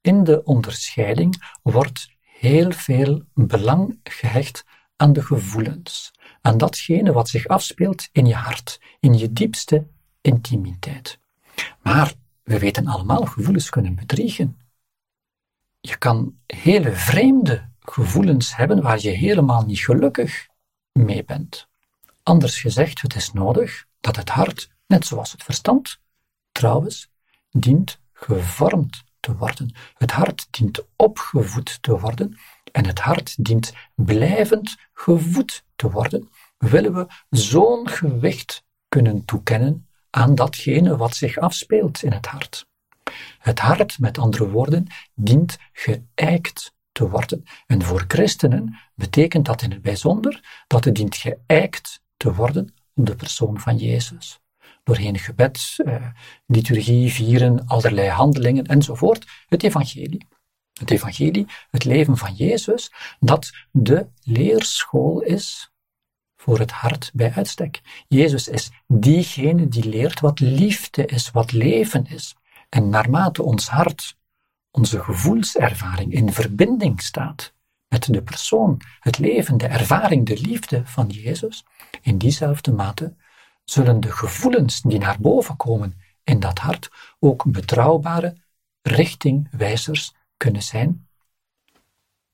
in 0.00 0.24
de 0.24 0.44
onderscheiding 0.44 1.56
wordt 1.62 2.08
heel 2.20 2.72
veel 2.72 3.22
belang 3.34 4.00
gehecht 4.02 4.64
aan 4.96 5.12
de 5.12 5.22
gevoelens, 5.22 6.10
aan 6.40 6.58
datgene 6.58 7.12
wat 7.12 7.28
zich 7.28 7.46
afspeelt 7.46 8.08
in 8.12 8.26
je 8.26 8.34
hart, 8.34 8.80
in 9.00 9.18
je 9.18 9.32
diepste 9.32 9.86
intimiteit. 10.20 11.18
Maar 11.82 12.12
we 12.48 12.58
weten 12.58 12.86
allemaal, 12.86 13.24
gevoelens 13.24 13.68
kunnen 13.68 13.94
bedriegen. 13.94 14.60
Je 15.80 15.96
kan 15.96 16.38
hele 16.46 16.92
vreemde 16.92 17.68
gevoelens 17.80 18.56
hebben 18.56 18.82
waar 18.82 19.00
je 19.00 19.10
helemaal 19.10 19.64
niet 19.64 19.78
gelukkig 19.78 20.46
mee 20.92 21.24
bent. 21.24 21.68
Anders 22.22 22.60
gezegd, 22.60 23.00
het 23.00 23.14
is 23.14 23.32
nodig 23.32 23.86
dat 24.00 24.16
het 24.16 24.28
hart, 24.28 24.70
net 24.86 25.06
zoals 25.06 25.32
het 25.32 25.42
verstand, 25.42 26.00
trouwens, 26.52 27.10
dient 27.50 28.00
gevormd 28.12 29.04
te 29.20 29.36
worden. 29.36 29.74
Het 29.94 30.10
hart 30.10 30.46
dient 30.50 30.84
opgevoed 30.96 31.82
te 31.82 31.98
worden 31.98 32.38
en 32.72 32.86
het 32.86 32.98
hart 32.98 33.44
dient 33.44 33.72
blijvend 33.94 34.76
gevoed 34.92 35.64
te 35.76 35.90
worden. 35.90 36.28
Willen 36.58 36.94
we 36.94 37.06
zo'n 37.30 37.88
gewicht 37.88 38.64
kunnen 38.88 39.24
toekennen 39.24 39.87
aan 40.10 40.34
datgene 40.34 40.96
wat 40.96 41.16
zich 41.16 41.36
afspeelt 41.36 42.02
in 42.02 42.12
het 42.12 42.26
hart? 42.26 42.66
Het 43.38 43.58
hart, 43.58 43.98
met 43.98 44.18
andere 44.18 44.48
woorden, 44.48 44.86
dient 45.14 45.58
geëikt 45.72 46.74
te 46.92 47.08
worden. 47.08 47.44
En 47.66 47.82
voor 47.82 48.04
christenen 48.08 48.78
betekent 48.94 49.46
dat 49.46 49.62
in 49.62 49.70
het 49.70 49.82
bijzonder 49.82 50.64
dat 50.66 50.84
het 50.84 50.94
dient 50.94 51.16
geëikt 51.16 52.02
te 52.16 52.34
worden 52.34 52.74
op 52.94 53.06
de 53.06 53.14
persoon 53.14 53.60
van 53.60 53.76
Jezus. 53.76 54.40
Doorheen 54.84 55.18
gebed, 55.18 55.74
eh, 55.76 56.06
liturgie, 56.46 57.12
vieren, 57.12 57.66
allerlei 57.66 58.08
handelingen 58.08 58.66
enzovoort. 58.66 59.26
Het 59.48 59.62
evangelie. 59.62 60.26
Het 60.72 60.90
evangelie, 60.90 61.46
het 61.70 61.84
leven 61.84 62.16
van 62.16 62.34
Jezus, 62.34 62.92
dat 63.20 63.50
de 63.70 64.08
leerschool 64.22 65.20
is 65.20 65.72
voor 66.40 66.58
het 66.58 66.70
hart 66.70 67.10
bij 67.14 67.32
uitstek. 67.32 67.80
Jezus 68.08 68.48
is 68.48 68.70
diegene 68.86 69.68
die 69.68 69.88
leert 69.88 70.20
wat 70.20 70.40
liefde 70.40 71.06
is, 71.06 71.30
wat 71.30 71.52
leven 71.52 72.06
is. 72.06 72.36
En 72.68 72.88
naarmate 72.88 73.42
ons 73.42 73.68
hart, 73.68 74.16
onze 74.70 75.00
gevoelservaring 75.00 76.12
in 76.12 76.32
verbinding 76.32 77.02
staat 77.02 77.54
met 77.88 78.12
de 78.12 78.22
persoon, 78.22 78.80
het 79.00 79.18
leven, 79.18 79.56
de 79.56 79.66
ervaring, 79.66 80.26
de 80.26 80.40
liefde 80.40 80.82
van 80.84 81.08
Jezus, 81.08 81.64
in 82.02 82.18
diezelfde 82.18 82.72
mate 82.72 83.14
zullen 83.64 84.00
de 84.00 84.12
gevoelens 84.12 84.80
die 84.80 84.98
naar 84.98 85.20
boven 85.20 85.56
komen 85.56 86.00
in 86.24 86.40
dat 86.40 86.58
hart 86.58 86.90
ook 87.18 87.44
betrouwbare 87.50 88.36
richtingwijzers 88.82 90.14
kunnen 90.36 90.62
zijn 90.62 91.08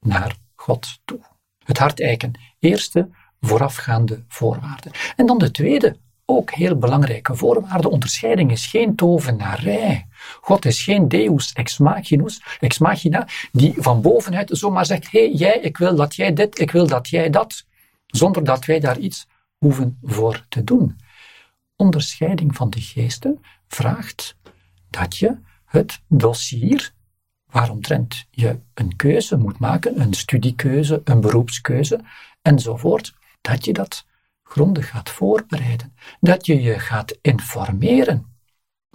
naar 0.00 0.36
God 0.54 1.00
toe. 1.04 1.20
Het 1.64 1.78
hart 1.78 2.00
eiken, 2.00 2.40
eerste 2.58 3.10
voorafgaande 3.46 4.22
voorwaarde. 4.28 4.90
En 5.16 5.26
dan 5.26 5.38
de 5.38 5.50
tweede 5.50 5.96
ook 6.24 6.50
heel 6.50 6.76
belangrijke 6.76 7.34
voorwaarde. 7.34 7.90
Onderscheiding 7.90 8.50
is 8.50 8.66
geen 8.66 8.94
tovenarij. 8.94 10.06
God 10.40 10.64
is 10.64 10.82
geen 10.82 11.08
deus 11.08 11.52
ex, 11.52 11.78
machinus, 11.78 12.42
ex 12.60 12.78
machina 12.78 13.28
die 13.52 13.74
van 13.76 14.02
bovenuit 14.02 14.50
zomaar 14.52 14.86
zegt, 14.86 15.10
hé 15.10 15.20
hey, 15.20 15.32
jij, 15.32 15.58
ik 15.58 15.76
wil 15.76 15.96
dat 15.96 16.14
jij 16.14 16.32
dit, 16.32 16.60
ik 16.60 16.70
wil 16.70 16.86
dat 16.86 17.08
jij 17.08 17.30
dat, 17.30 17.66
zonder 18.06 18.44
dat 18.44 18.64
wij 18.64 18.80
daar 18.80 18.98
iets 18.98 19.26
hoeven 19.58 19.98
voor 20.02 20.44
te 20.48 20.64
doen. 20.64 20.98
Onderscheiding 21.76 22.56
van 22.56 22.70
de 22.70 22.80
geesten 22.80 23.44
vraagt 23.68 24.36
dat 24.90 25.16
je 25.16 25.36
het 25.64 26.00
dossier 26.08 26.92
waaromtrent 27.50 28.26
je 28.30 28.58
een 28.74 28.96
keuze 28.96 29.36
moet 29.36 29.58
maken, 29.58 30.00
een 30.00 30.14
studiekeuze, 30.14 31.00
een 31.04 31.20
beroepskeuze 31.20 32.00
enzovoort, 32.42 33.14
dat 33.44 33.64
je 33.64 33.72
dat 33.72 34.04
grondig 34.42 34.88
gaat 34.88 35.10
voorbereiden, 35.10 35.96
dat 36.20 36.46
je 36.46 36.62
je 36.62 36.78
gaat 36.78 37.18
informeren 37.20 38.34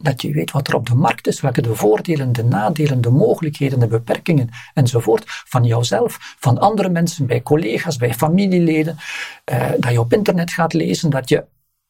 dat 0.02 0.22
je 0.22 0.32
weet 0.32 0.52
wat 0.52 0.68
er 0.68 0.76
op 0.76 0.88
de 0.88 0.96
markt 0.96 1.28
is, 1.28 1.42
welke 1.42 1.62
de 1.62 1.76
voordelen, 1.76 2.32
de 2.32 2.44
nadelen, 2.44 3.02
de 3.02 3.10
mogelijkheden, 3.10 3.80
de 3.80 3.88
beperkingen 3.88 4.50
enzovoort 4.74 5.24
van 5.26 5.64
jouzelf, 5.64 6.36
van 6.40 6.58
andere 6.58 6.90
mensen, 6.90 7.26
bij 7.26 7.42
collega's, 7.42 7.98
bij 7.98 8.14
familieleden, 8.14 8.98
eh, 9.44 9.72
dat 9.80 9.92
je 9.92 10.00
op 10.00 10.14
internet 10.14 10.52
gaat 10.52 10.74
lezen, 10.74 11.10
dat 11.10 11.30
je, 11.30 11.46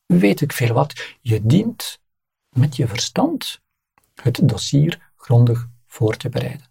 weet 0.05 0.41
ik 0.41 0.53
veel 0.53 0.73
wat, 0.73 1.15
je 1.21 1.45
dient 1.45 1.99
met 2.49 2.75
je 2.75 2.87
verstand 2.87 3.61
het 4.21 4.39
dossier 4.41 5.11
grondig 5.15 5.67
voor 5.87 6.17
te 6.17 6.29
bereiden. 6.29 6.67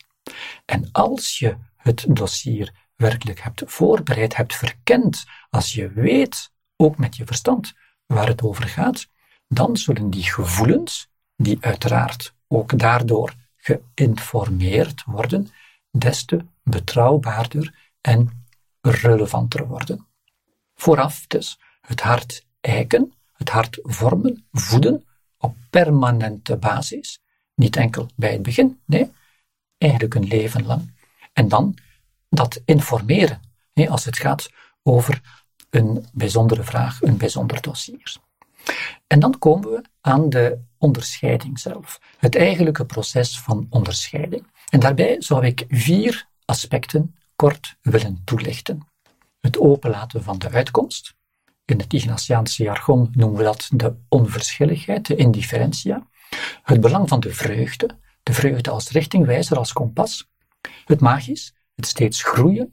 En 0.64 0.88
als 0.92 1.38
je 1.38 1.57
het 1.77 2.05
dossier 2.09 2.72
werkelijk 2.98 3.40
hebt 3.40 3.62
voorbereid, 3.66 4.37
hebt 4.37 4.54
verkend, 4.54 5.24
als 5.50 5.72
je 5.72 5.92
weet, 5.92 6.52
ook 6.76 6.96
met 6.96 7.16
je 7.16 7.26
verstand, 7.26 7.72
waar 8.06 8.26
het 8.26 8.42
over 8.42 8.68
gaat, 8.68 9.08
dan 9.48 9.76
zullen 9.76 10.11
die 10.11 10.22
gevoelens, 10.22 11.08
die 11.37 11.58
uiteraard 11.61 12.34
ook 12.48 12.78
daardoor 12.78 13.34
geïnformeerd 13.56 15.04
worden, 15.04 15.48
des 15.90 16.24
te 16.24 16.44
betrouwbaarder 16.62 17.74
en 18.00 18.46
relevanter 18.80 19.66
worden. 19.66 20.06
Vooraf 20.74 21.26
dus 21.26 21.58
het 21.80 22.00
hart 22.00 22.46
eiken, 22.61 23.12
het 23.32 23.48
hart 23.48 23.78
vormen, 23.82 24.46
voeden 24.52 25.04
op 25.38 25.56
permanente 25.70 26.56
basis. 26.56 27.20
Niet 27.54 27.76
enkel 27.76 28.08
bij 28.16 28.32
het 28.32 28.42
begin, 28.42 28.80
nee, 28.84 29.11
eigenlijk 29.78 30.14
een 30.14 30.26
leven 30.26 30.66
lang. 30.66 30.94
En 31.32 31.48
dan 31.48 31.76
dat 32.29 32.61
informeren, 32.64 33.41
als 33.88 34.05
het 34.05 34.19
gaat 34.19 34.51
over 34.83 35.21
een 35.71 36.07
bijzondere 36.12 36.64
vraag, 36.64 37.03
een 37.03 37.17
bijzonder 37.17 37.62
dossier. 37.62 38.17
En 39.07 39.21
dan 39.21 39.38
komen 39.38 39.71
we 39.71 39.83
aan 40.01 40.29
de 40.29 40.59
onderscheiding 40.79 41.59
zelf, 41.59 42.01
het 42.19 42.37
eigenlijke 42.37 42.85
proces 42.85 43.41
van 43.41 43.67
onderscheiding. 43.71 44.47
En 44.69 44.81
daarbij 44.81 45.17
zou 45.19 45.47
ik 45.47 45.64
vier 45.69 46.27
aspecten 46.45 47.14
kort 47.37 47.77
willen 47.83 48.23
toelichten. 48.25 48.87
Het 49.41 49.59
openlaten 49.59 50.23
van 50.23 50.38
de 50.38 50.51
uitkomst. 50.51 51.14
In 51.64 51.79
het 51.79 51.93
Ignatiaanse 51.93 52.62
jargon 52.62 53.11
noemen 53.12 53.38
we 53.38 53.45
dat 53.45 53.69
de 53.73 53.95
onverschilligheid, 54.09 55.07
de 55.07 55.17
indifferentia. 55.17 56.07
Het 56.62 56.81
belang 56.81 57.09
van 57.09 57.21
de 57.21 57.33
vreugde, 57.33 57.88
de 58.23 58.33
vreugde 58.33 58.71
als 58.71 58.91
richtingwijzer, 58.91 59.57
als 59.57 59.73
kompas. 59.73 60.29
Het 60.85 61.01
magisch, 61.01 61.55
het 61.79 61.87
steeds 61.87 62.23
groeien. 62.23 62.73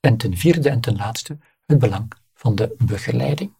En 0.00 0.16
ten 0.16 0.36
vierde 0.36 0.70
en 0.70 0.80
ten 0.80 0.96
laatste 0.96 1.38
het 1.66 1.78
belang 1.78 2.12
van 2.34 2.54
de 2.54 2.74
begeleiding. 2.78 3.54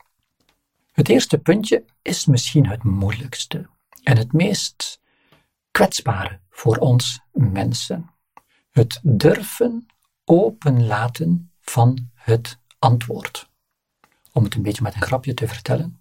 Het 0.92 1.08
eerste 1.08 1.38
puntje 1.38 1.84
is 2.02 2.26
misschien 2.26 2.66
het 2.66 2.82
moeilijkste 2.82 3.68
en 4.02 4.16
het 4.16 4.32
meest 4.32 5.00
kwetsbare 5.70 6.40
voor 6.50 6.76
ons 6.76 7.20
mensen. 7.32 8.10
Het 8.70 9.00
durven 9.02 9.86
openlaten 10.24 11.50
van 11.60 12.10
het 12.14 12.58
antwoord. 12.78 13.50
Om 14.32 14.44
het 14.44 14.54
een 14.54 14.62
beetje 14.62 14.82
met 14.82 14.94
een 14.94 15.02
grapje 15.02 15.34
te 15.34 15.48
vertellen. 15.48 16.00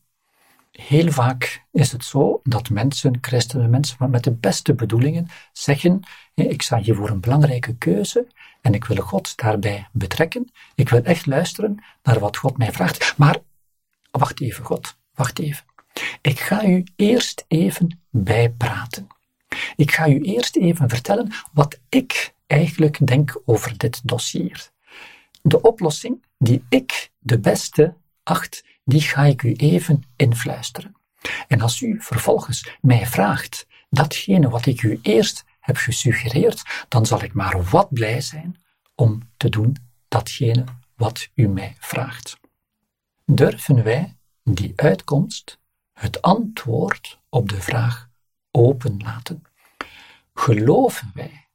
Heel 0.72 1.12
vaak 1.12 1.66
is 1.72 1.92
het 1.92 2.06
zo 2.06 2.40
dat 2.44 2.70
mensen, 2.70 3.18
christenen 3.22 3.70
mensen 3.70 4.10
met 4.10 4.24
de 4.24 4.34
beste 4.34 4.74
bedoelingen, 4.74 5.28
zeggen: 5.52 6.00
Ik 6.34 6.62
sta 6.62 6.78
hier 6.78 6.96
voor 6.96 7.10
een 7.10 7.20
belangrijke 7.20 7.76
keuze 7.76 8.28
en 8.62 8.74
ik 8.74 8.86
wil 8.86 9.04
God 9.04 9.38
daarbij 9.38 9.88
betrekken. 9.92 10.52
Ik 10.76 10.90
wil 10.90 11.04
echt 11.04 11.26
luisteren 11.26 11.84
naar 12.04 12.20
wat 12.20 12.38
God 12.38 12.58
mij 12.58 12.72
vraagt. 12.72 13.18
Maar 13.18 13.38
wacht 14.12 14.42
even, 14.42 14.66
God, 14.66 14.98
wacht 15.14 15.40
even. 15.40 15.66
Ik 16.22 16.40
ga 16.40 16.66
u 16.66 16.84
eerst 16.96 17.46
even 17.48 18.00
bijpraten. 18.10 19.08
Ik 19.76 19.92
ga 19.92 20.08
u 20.08 20.22
eerst 20.22 20.56
even 20.56 20.90
vertellen 20.90 21.32
wat 21.52 21.80
ik 21.90 22.34
eigenlijk 22.48 23.08
denk 23.08 23.42
over 23.46 23.78
dit 23.78 24.08
dossier. 24.08 24.70
De 25.42 25.62
oplossing 25.62 26.26
die 26.38 26.64
ik 26.70 27.12
de 27.20 27.40
beste 27.40 27.94
acht, 28.24 28.64
die 28.84 29.02
ga 29.02 29.24
ik 29.24 29.44
u 29.44 29.54
even 29.54 30.04
influisteren. 30.16 30.96
En 31.48 31.62
als 31.62 31.82
u 31.82 31.98
vervolgens 32.00 32.70
mij 32.82 33.06
vraagt 33.06 33.68
datgene 33.90 34.50
wat 34.50 34.66
ik 34.66 34.82
u 34.84 35.00
eerst 35.02 35.44
heb 35.62 35.78
gesuggereerd, 35.78 36.86
dan 36.88 37.06
zal 37.06 37.24
ik 37.24 37.34
maar 37.34 37.64
wat 37.64 37.94
blij 37.94 38.22
zijn 38.22 38.62
om 38.96 39.30
te 39.38 39.50
doen 39.50 39.76
datgene 40.08 40.64
wat 40.96 41.30
u 41.34 41.48
mij 41.48 41.76
vraagt. 41.80 42.40
Durven 43.26 43.84
wij 43.84 44.18
die 44.44 44.74
uitkomst, 44.76 45.60
het 45.94 46.22
antwoord 46.22 47.20
op 47.30 47.50
de 47.50 47.62
vraag 47.62 48.10
openlaten? 48.52 49.44
Geloven 50.34 51.12
wij, 51.14 51.48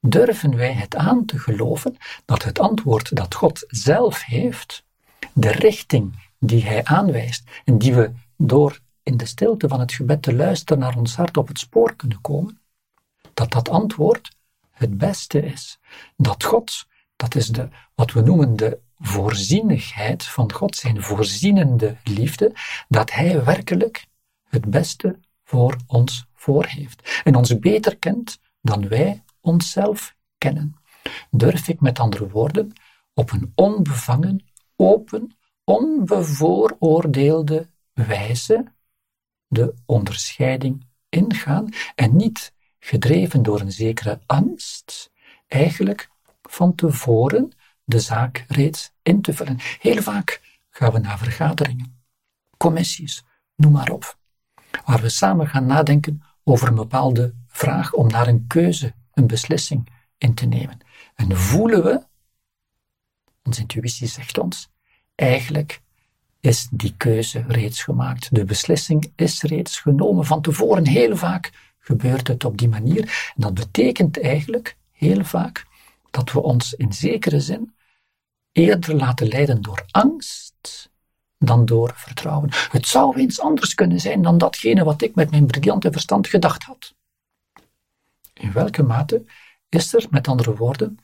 durven 0.00 0.56
wij 0.56 0.72
het 0.72 0.96
aan 0.96 1.24
te 1.24 1.38
geloven 1.38 1.96
dat 2.24 2.42
het 2.42 2.58
antwoord 2.58 3.16
dat 3.16 3.34
God 3.34 3.64
zelf 3.68 4.24
heeft, 4.24 4.84
de 5.32 5.50
richting 5.50 6.26
die 6.38 6.64
Hij 6.64 6.84
aanwijst 6.84 7.50
en 7.64 7.78
die 7.78 7.94
we 7.94 8.12
door 8.36 8.78
in 9.02 9.16
de 9.16 9.26
stilte 9.26 9.68
van 9.68 9.80
het 9.80 9.92
gebed 9.92 10.22
te 10.22 10.34
luisteren 10.34 10.78
naar 10.78 10.96
ons 10.96 11.16
hart 11.16 11.36
op 11.36 11.48
het 11.48 11.58
spoor 11.58 11.96
kunnen 11.96 12.20
komen, 12.20 12.57
dat 13.38 13.52
dat 13.52 13.68
antwoord 13.68 14.36
het 14.70 14.98
beste 14.98 15.44
is. 15.44 15.78
Dat 16.16 16.44
God, 16.44 16.86
dat 17.16 17.34
is 17.34 17.48
de, 17.48 17.68
wat 17.94 18.12
we 18.12 18.20
noemen 18.20 18.56
de 18.56 18.78
voorzienigheid 18.98 20.24
van 20.24 20.52
God, 20.52 20.76
zijn 20.76 21.02
voorzienende 21.02 21.96
liefde, 22.04 22.52
dat 22.88 23.12
Hij 23.12 23.44
werkelijk 23.44 24.06
het 24.48 24.70
beste 24.70 25.18
voor 25.44 25.76
ons 25.86 26.26
voor 26.34 26.66
heeft. 26.66 27.20
En 27.24 27.34
ons 27.34 27.58
beter 27.58 27.96
kent 27.96 28.38
dan 28.60 28.88
wij 28.88 29.24
onszelf 29.40 30.16
kennen. 30.38 30.76
Durf 31.30 31.68
ik 31.68 31.80
met 31.80 31.98
andere 31.98 32.28
woorden 32.28 32.72
op 33.14 33.30
een 33.30 33.52
onbevangen, 33.54 34.44
open, 34.76 35.36
onbevooroordeelde 35.64 37.68
wijze 37.92 38.64
de 39.46 39.74
onderscheiding 39.86 40.86
ingaan 41.08 41.68
en 41.94 42.16
niet 42.16 42.56
gedreven 42.78 43.42
door 43.42 43.60
een 43.60 43.72
zekere 43.72 44.20
angst, 44.26 45.10
eigenlijk 45.46 46.10
van 46.42 46.74
tevoren 46.74 47.52
de 47.84 48.00
zaak 48.00 48.44
reeds 48.48 48.92
in 49.02 49.22
te 49.22 49.32
vullen. 49.32 49.56
Heel 49.58 50.02
vaak 50.02 50.40
gaan 50.70 50.92
we 50.92 50.98
naar 50.98 51.18
vergaderingen, 51.18 52.02
commissies, 52.56 53.24
noem 53.56 53.72
maar 53.72 53.90
op, 53.90 54.18
waar 54.84 55.00
we 55.00 55.08
samen 55.08 55.48
gaan 55.48 55.66
nadenken 55.66 56.22
over 56.44 56.68
een 56.68 56.74
bepaalde 56.74 57.34
vraag 57.46 57.92
om 57.92 58.06
naar 58.06 58.26
een 58.26 58.46
keuze, 58.46 58.94
een 59.12 59.26
beslissing 59.26 59.88
in 60.18 60.34
te 60.34 60.46
nemen. 60.46 60.78
En 61.14 61.36
voelen 61.36 61.84
we, 61.84 62.06
onze 63.42 63.60
intuïtie 63.60 64.06
zegt 64.06 64.38
ons, 64.38 64.70
eigenlijk 65.14 65.80
is 66.40 66.68
die 66.70 66.94
keuze 66.96 67.44
reeds 67.48 67.82
gemaakt. 67.82 68.34
De 68.34 68.44
beslissing 68.44 69.12
is 69.16 69.42
reeds 69.42 69.80
genomen 69.80 70.24
van 70.24 70.42
tevoren. 70.42 70.86
Heel 70.86 71.16
vaak 71.16 71.67
gebeurt 71.88 72.28
het 72.28 72.44
op 72.44 72.58
die 72.58 72.68
manier. 72.68 73.32
Dat 73.36 73.54
betekent 73.54 74.20
eigenlijk 74.20 74.76
heel 74.92 75.24
vaak 75.24 75.66
dat 76.10 76.32
we 76.32 76.42
ons 76.42 76.72
in 76.72 76.92
zekere 76.92 77.40
zin 77.40 77.74
eerder 78.52 78.94
laten 78.94 79.28
leiden 79.28 79.62
door 79.62 79.84
angst 79.90 80.90
dan 81.38 81.64
door 81.64 81.92
vertrouwen. 81.94 82.50
Het 82.70 82.86
zou 82.86 83.16
eens 83.16 83.40
anders 83.40 83.74
kunnen 83.74 84.00
zijn 84.00 84.22
dan 84.22 84.38
datgene 84.38 84.84
wat 84.84 85.02
ik 85.02 85.14
met 85.14 85.30
mijn 85.30 85.46
briljante 85.46 85.92
verstand 85.92 86.26
gedacht 86.26 86.62
had. 86.62 86.94
In 88.32 88.52
welke 88.52 88.82
mate 88.82 89.24
is 89.68 89.94
er, 89.94 90.06
met 90.10 90.28
andere 90.28 90.56
woorden, 90.56 90.98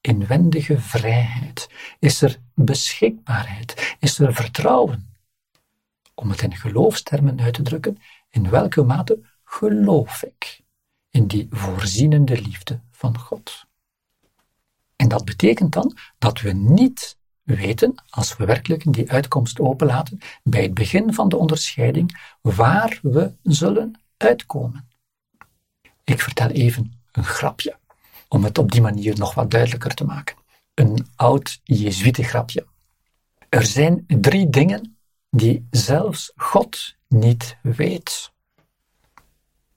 inwendige 0.00 0.78
vrijheid? 0.78 1.68
Is 1.98 2.22
er 2.22 2.38
beschikbaarheid? 2.54 3.96
Is 3.98 4.18
er 4.18 4.34
vertrouwen? 4.34 5.14
Om 6.14 6.30
het 6.30 6.42
in 6.42 6.56
geloofstermen 6.56 7.40
uit 7.40 7.54
te 7.54 7.62
drukken, 7.62 7.98
in 8.30 8.50
welke 8.50 8.82
mate 8.82 9.29
geloof 9.50 10.22
ik 10.22 10.60
in 11.10 11.26
die 11.26 11.46
voorzienende 11.50 12.42
liefde 12.42 12.80
van 12.90 13.18
God? 13.18 13.64
En 14.96 15.08
dat 15.08 15.24
betekent 15.24 15.72
dan 15.72 15.96
dat 16.18 16.40
we 16.40 16.52
niet 16.52 17.18
weten, 17.42 17.94
als 18.10 18.36
we 18.36 18.44
werkelijk 18.44 18.92
die 18.92 19.10
uitkomst 19.10 19.60
openlaten, 19.60 20.18
bij 20.42 20.62
het 20.62 20.74
begin 20.74 21.14
van 21.14 21.28
de 21.28 21.36
onderscheiding, 21.36 22.34
waar 22.40 22.98
we 23.02 23.32
zullen 23.42 24.00
uitkomen. 24.16 24.88
Ik 26.04 26.20
vertel 26.20 26.48
even 26.48 27.00
een 27.12 27.24
grapje, 27.24 27.78
om 28.28 28.44
het 28.44 28.58
op 28.58 28.72
die 28.72 28.80
manier 28.80 29.18
nog 29.18 29.34
wat 29.34 29.50
duidelijker 29.50 29.94
te 29.94 30.04
maken. 30.04 30.36
Een 30.74 31.06
oud 31.16 31.60
Jezuïetengrapje. 31.64 32.66
Er 33.48 33.64
zijn 33.64 34.04
drie 34.06 34.50
dingen 34.50 34.96
die 35.30 35.66
zelfs 35.70 36.32
God 36.36 36.96
niet 37.08 37.56
weet. 37.62 38.32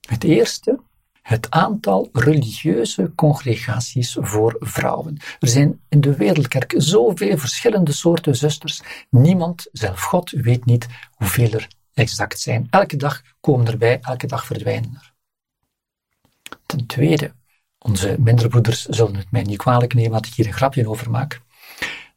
Het 0.08 0.24
eerste 0.24 0.80
het 1.24 1.52
aantal 1.52 2.10
religieuze 2.12 3.12
congregaties 3.16 4.18
voor 4.20 4.56
vrouwen. 4.60 5.18
Er 5.40 5.48
zijn 5.48 5.82
in 5.90 6.02
de 6.02 6.16
wereldkerk 6.16 6.74
zoveel 6.78 7.38
verschillende 7.38 7.92
soorten 7.92 8.36
zusters. 8.36 8.82
Niemand, 9.10 9.68
zelf 9.72 10.02
God, 10.02 10.30
weet 10.30 10.66
niet 10.66 10.88
hoeveel 11.12 11.52
er 11.52 11.68
exact 11.94 12.40
zijn. 12.40 12.68
Elke 12.70 12.96
dag 12.96 13.22
komen 13.40 13.68
erbij, 13.68 14.00
elke 14.02 14.28
dag 14.28 14.46
verdwijnen 14.46 14.94
er. 14.94 15.14
Ten 16.66 16.86
tweede, 16.86 17.34
onze 17.78 18.16
mindere 18.20 18.48
broeders 18.48 18.86
zullen 18.86 19.16
het 19.16 19.32
mij 19.32 19.44
niet 19.44 19.58
kwalijk 19.58 19.94
nemen 19.94 20.12
dat 20.12 20.26
ik 20.26 20.34
hier 20.34 20.48
een 20.48 20.54
grapje 20.54 20.90
over 20.90 21.10
maak. 21.10 21.42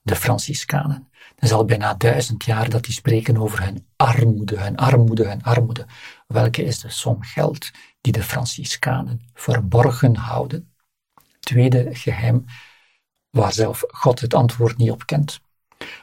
De 0.03 0.17
Franciscanen. 0.17 1.09
Het 1.35 1.45
is 1.45 1.53
al 1.53 1.65
bijna 1.65 1.95
duizend 1.95 2.45
jaar 2.45 2.71
dat 2.71 2.85
die 2.85 2.93
spreken 2.95 3.37
over 3.37 3.63
hun 3.63 3.87
armoede, 3.97 4.59
hun 4.59 4.77
armoede, 4.77 5.29
hun 5.29 5.43
armoede. 5.43 5.87
Welke 6.27 6.63
is 6.63 6.81
de 6.81 6.91
som 6.91 7.23
geld 7.23 7.71
die 8.01 8.13
de 8.13 8.23
Franciscanen 8.23 9.31
verborgen 9.35 10.17
houden? 10.17 10.75
Tweede 11.41 11.95
geheim, 11.95 12.45
waar 13.31 13.53
zelf 13.53 13.85
God 13.89 14.21
het 14.21 14.35
antwoord 14.35 14.77
niet 14.77 14.91
op 14.91 15.07
kent. 15.07 15.41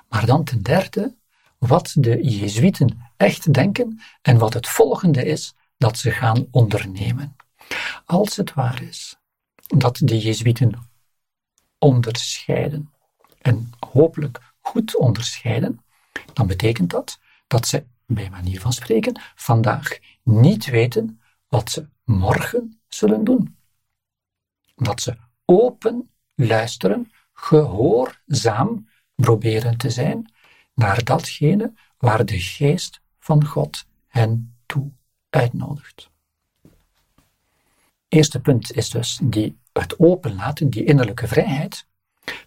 Maar 0.10 0.26
dan 0.26 0.44
ten 0.44 0.62
derde, 0.62 1.16
wat 1.58 1.94
de 1.98 2.24
Jezuïeten 2.24 3.12
echt 3.18 3.54
denken 3.54 4.02
en 4.22 4.38
wat 4.38 4.54
het 4.54 4.68
volgende 4.68 5.26
is 5.26 5.54
dat 5.78 5.98
ze 5.98 6.12
gaan 6.12 6.48
ondernemen. 6.52 7.36
Als 8.06 8.36
het 8.36 8.54
waar 8.54 8.82
is 8.82 9.18
dat 9.68 9.98
de 9.98 10.20
Jezuïeten 10.20 10.90
onderscheiden 11.80 12.94
en 13.42 13.72
hopelijk 13.80 14.54
goed 14.62 14.96
onderscheiden, 14.96 15.80
dan 16.34 16.48
betekent 16.48 16.90
dat 16.90 17.20
dat 17.48 17.68
ze, 17.68 17.86
bij 18.14 18.30
manier 18.30 18.60
van 18.60 18.74
spreken, 18.74 19.22
vandaag 19.36 19.98
niet 20.24 20.66
weten 20.66 21.22
wat 21.48 21.72
ze 21.72 21.88
morgen 22.04 22.82
zullen 22.88 23.24
doen. 23.24 23.58
Dat 24.76 25.02
ze 25.02 25.18
open 25.46 26.10
luisteren, 26.36 27.12
gehoorzaam 27.34 28.88
proberen 29.16 29.78
te 29.78 29.90
zijn 29.90 30.34
naar 30.74 31.04
datgene 31.04 31.74
waar 31.98 32.26
de 32.26 32.40
geest 32.40 33.02
van 33.20 33.46
God 33.46 33.86
hen 34.08 34.56
toe 34.66 34.92
uitnodigt. 35.30 36.12
Eerste 38.08 38.40
punt 38.40 38.72
is 38.72 38.90
dus 38.90 39.20
die, 39.24 39.60
het 39.74 40.00
openlaten, 40.00 40.70
die 40.70 40.84
innerlijke 40.84 41.28
vrijheid. 41.28 41.88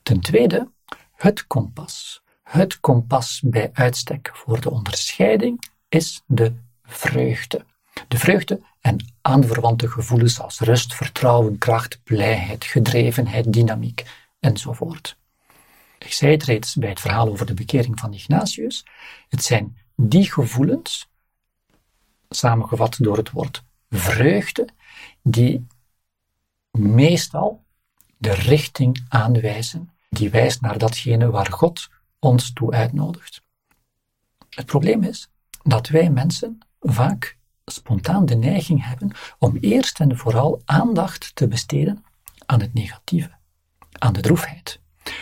Ten 0.02 0.20
tweede, 0.20 0.70
het 1.12 1.46
kompas. 1.46 2.22
Het 2.48 2.80
kompas 2.80 3.40
bij 3.44 3.70
uitstek 3.72 4.30
voor 4.35 4.61
de 4.61 4.70
onderscheiding 4.70 5.70
is 5.88 6.22
de 6.26 6.54
vreugde. 6.82 7.64
De 8.09 8.18
vreugde 8.18 8.61
en 8.80 9.14
aanverwante 9.20 9.88
gevoelens 9.88 10.40
als 10.40 10.61
rust, 10.61 10.94
vertrouwen, 10.94 11.59
kracht, 11.59 12.00
blijheid, 12.04 12.64
gedrevenheid, 12.64 13.52
dynamiek 13.52 14.04
enzovoort. 14.40 15.18
Ik 15.98 16.12
zei 16.12 16.32
het 16.32 16.42
reeds 16.42 16.74
bij 16.74 16.88
het 16.88 17.00
verhaal 17.00 17.28
over 17.28 17.46
de 17.46 17.54
bekering 17.54 18.00
van 18.00 18.12
Ignatius. 18.12 18.87
Het 19.28 19.44
zijn 19.44 19.76
die 19.96 20.32
gevoelens, 20.32 21.09
samengevat 22.28 22.96
door 23.00 23.16
het 23.16 23.30
woord 23.30 23.62
vreugde, 23.90 24.68
die 25.22 25.66
meestal 26.70 27.64
de 28.16 28.32
richting 28.32 29.04
aanwijzen, 29.09 29.90
die 30.11 30.30
wijst 30.30 30.61
naar 30.61 30.78
datgene 30.78 31.30
waar 31.30 31.52
God 31.52 31.94
ons 32.18 32.52
toe 32.52 32.72
uitnodigt. 32.72 33.42
Het 34.48 34.66
probleem 34.66 35.02
is 35.02 35.29
dat 35.62 35.88
wij 35.88 36.11
mensen 36.11 36.59
vaak 36.81 37.38
spontaan 37.64 38.26
de 38.26 38.37
neiging 38.37 38.85
hebben 38.85 39.12
om 39.38 39.57
eerst 39.57 40.00
en 40.00 40.16
vooral 40.16 40.62
aandacht 40.64 41.35
te 41.35 41.48
besteden 41.48 42.05
aan 42.46 42.61
het 42.61 42.74
negatieve, 42.74 43.31
aan 43.92 44.12
de 44.12 44.20
droefheid. 44.20 44.81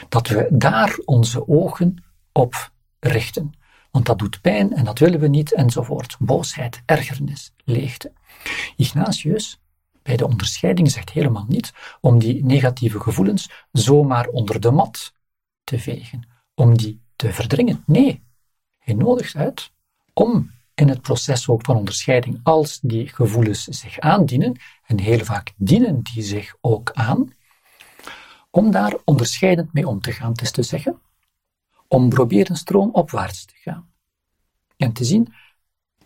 Dat 0.09 0.29
we 0.29 0.49
daar 0.51 0.99
onze 1.05 1.49
ogen 1.49 2.05
op 2.33 2.73
richten. 3.01 3.53
Want 3.91 4.07
dat 4.07 4.19
doet 4.19 4.41
pijn 4.41 4.73
en 4.73 4.85
dat 4.85 4.99
willen 4.99 5.21
we 5.21 5.29
niet, 5.29 5.53
enzovoort. 5.53 6.17
Boosheid, 6.19 6.83
ergernis, 6.87 7.53
leegte. 7.65 8.13
Ignatius, 8.77 9.61
bij 10.03 10.17
de 10.17 10.27
onderscheiding, 10.27 10.91
zegt 10.91 11.11
helemaal 11.11 11.45
niet 11.49 11.73
om 12.01 12.19
die 12.19 12.45
negatieve 12.45 13.01
gevoelens 13.01 13.51
zomaar 13.73 14.27
onder 14.27 14.61
de 14.61 14.71
mat 14.71 15.13
te 15.65 15.79
vegen, 15.79 16.29
om 16.55 16.77
die 16.77 17.03
te 17.17 17.33
verdringen. 17.33 17.83
Nee, 17.87 18.23
hij 18.79 18.95
nodigt 18.95 19.37
uit 19.37 19.73
om 20.13 20.51
in 20.75 20.89
het 20.89 21.01
proces 21.01 21.49
ook 21.49 21.65
van 21.65 21.77
onderscheiding, 21.77 22.41
als 22.43 22.81
die 22.81 23.09
gevoelens 23.09 23.65
zich 23.65 24.01
aandienen, 24.01 24.61
en 24.87 25.01
heel 25.01 25.25
vaak 25.25 25.53
dienen 25.57 26.03
die 26.03 26.23
zich 26.23 26.57
ook 26.61 26.91
aan, 26.93 27.33
om 28.51 28.71
daar 28.71 28.97
onderscheidend 29.05 29.73
mee 29.73 29.89
om 29.89 30.01
te 30.01 30.13
gaan. 30.13 30.33
Is 30.43 30.51
te 30.51 30.63
zeggen, 30.63 31.01
om 31.89 32.09
proberen 32.09 32.57
stroomopwaarts 32.57 33.45
te 33.45 33.55
gaan. 33.57 33.93
En 34.77 34.93
te 34.93 35.05
zien, 35.05 35.35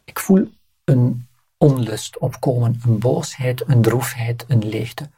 ik 0.04 0.18
voel 0.18 0.50
een 0.84 1.28
onlust 1.56 2.18
opkomen, 2.18 2.80
een 2.84 2.98
boosheid, 2.98 3.68
een 3.68 3.82
droefheid, 3.82 4.44
een 4.48 4.68
leegte. 4.68 5.10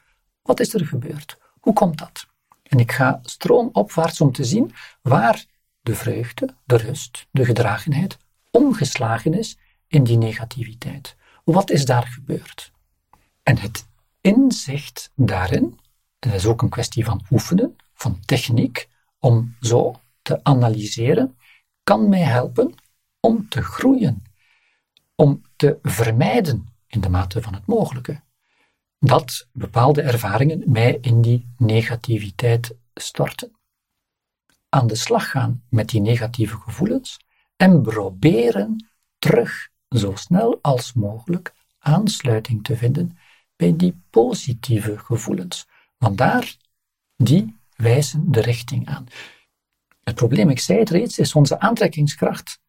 Wat 0.42 0.60
is 0.60 0.74
er 0.74 0.86
gebeurd? 0.86 1.38
Hoe 1.60 1.72
komt 1.72 1.98
dat? 1.98 2.26
En 2.70 2.78
ik 2.78 2.92
ga 2.92 3.20
stroomopwaarts 3.22 4.20
om 4.20 4.32
te 4.32 4.44
zien 4.44 4.72
waar 5.02 5.44
de 5.80 5.94
vreugde, 5.94 6.54
de 6.64 6.76
rust, 6.76 7.26
de 7.30 7.44
gedragenheid 7.44 8.18
omgeslagen 8.50 9.34
is 9.34 9.58
in 9.86 10.04
die 10.04 10.16
negativiteit. 10.16 11.16
Wat 11.44 11.70
is 11.70 11.84
daar 11.84 12.06
gebeurd? 12.06 12.72
En 13.42 13.58
het 13.58 13.86
inzicht 14.20 15.10
daarin, 15.14 15.78
dat 16.18 16.32
is 16.32 16.46
ook 16.46 16.62
een 16.62 16.68
kwestie 16.68 17.04
van 17.04 17.24
oefenen, 17.30 17.76
van 17.94 18.20
techniek, 18.24 18.88
om 19.18 19.56
zo 19.60 20.00
te 20.22 20.44
analyseren, 20.44 21.36
kan 21.82 22.08
mij 22.08 22.22
helpen 22.22 22.74
om 23.20 23.48
te 23.48 23.62
groeien, 23.62 24.22
om 25.14 25.42
te 25.56 25.78
vermijden 25.82 26.68
in 26.86 27.00
de 27.00 27.08
mate 27.08 27.42
van 27.42 27.54
het 27.54 27.66
mogelijke 27.66 28.20
dat 29.00 29.48
bepaalde 29.52 30.02
ervaringen 30.02 30.62
mij 30.66 30.98
in 31.00 31.20
die 31.20 31.54
negativiteit 31.56 32.76
storten. 32.94 33.52
Aan 34.68 34.86
de 34.86 34.94
slag 34.94 35.30
gaan 35.30 35.62
met 35.68 35.88
die 35.88 36.00
negatieve 36.00 36.56
gevoelens 36.56 37.18
en 37.56 37.82
proberen 37.82 38.90
terug 39.18 39.68
zo 39.88 40.14
snel 40.14 40.58
als 40.62 40.92
mogelijk 40.92 41.54
aansluiting 41.78 42.64
te 42.64 42.76
vinden 42.76 43.18
bij 43.56 43.76
die 43.76 44.02
positieve 44.10 44.98
gevoelens. 44.98 45.68
Want 45.98 46.18
daar, 46.18 46.56
die 47.16 47.56
wijzen 47.76 48.32
de 48.32 48.40
richting 48.40 48.88
aan. 48.88 49.06
Het 50.02 50.14
probleem, 50.14 50.50
ik 50.50 50.60
zei 50.60 50.78
het 50.78 50.90
reeds, 50.90 51.18
is 51.18 51.34
onze 51.34 51.60
aantrekkingskracht 51.60 52.60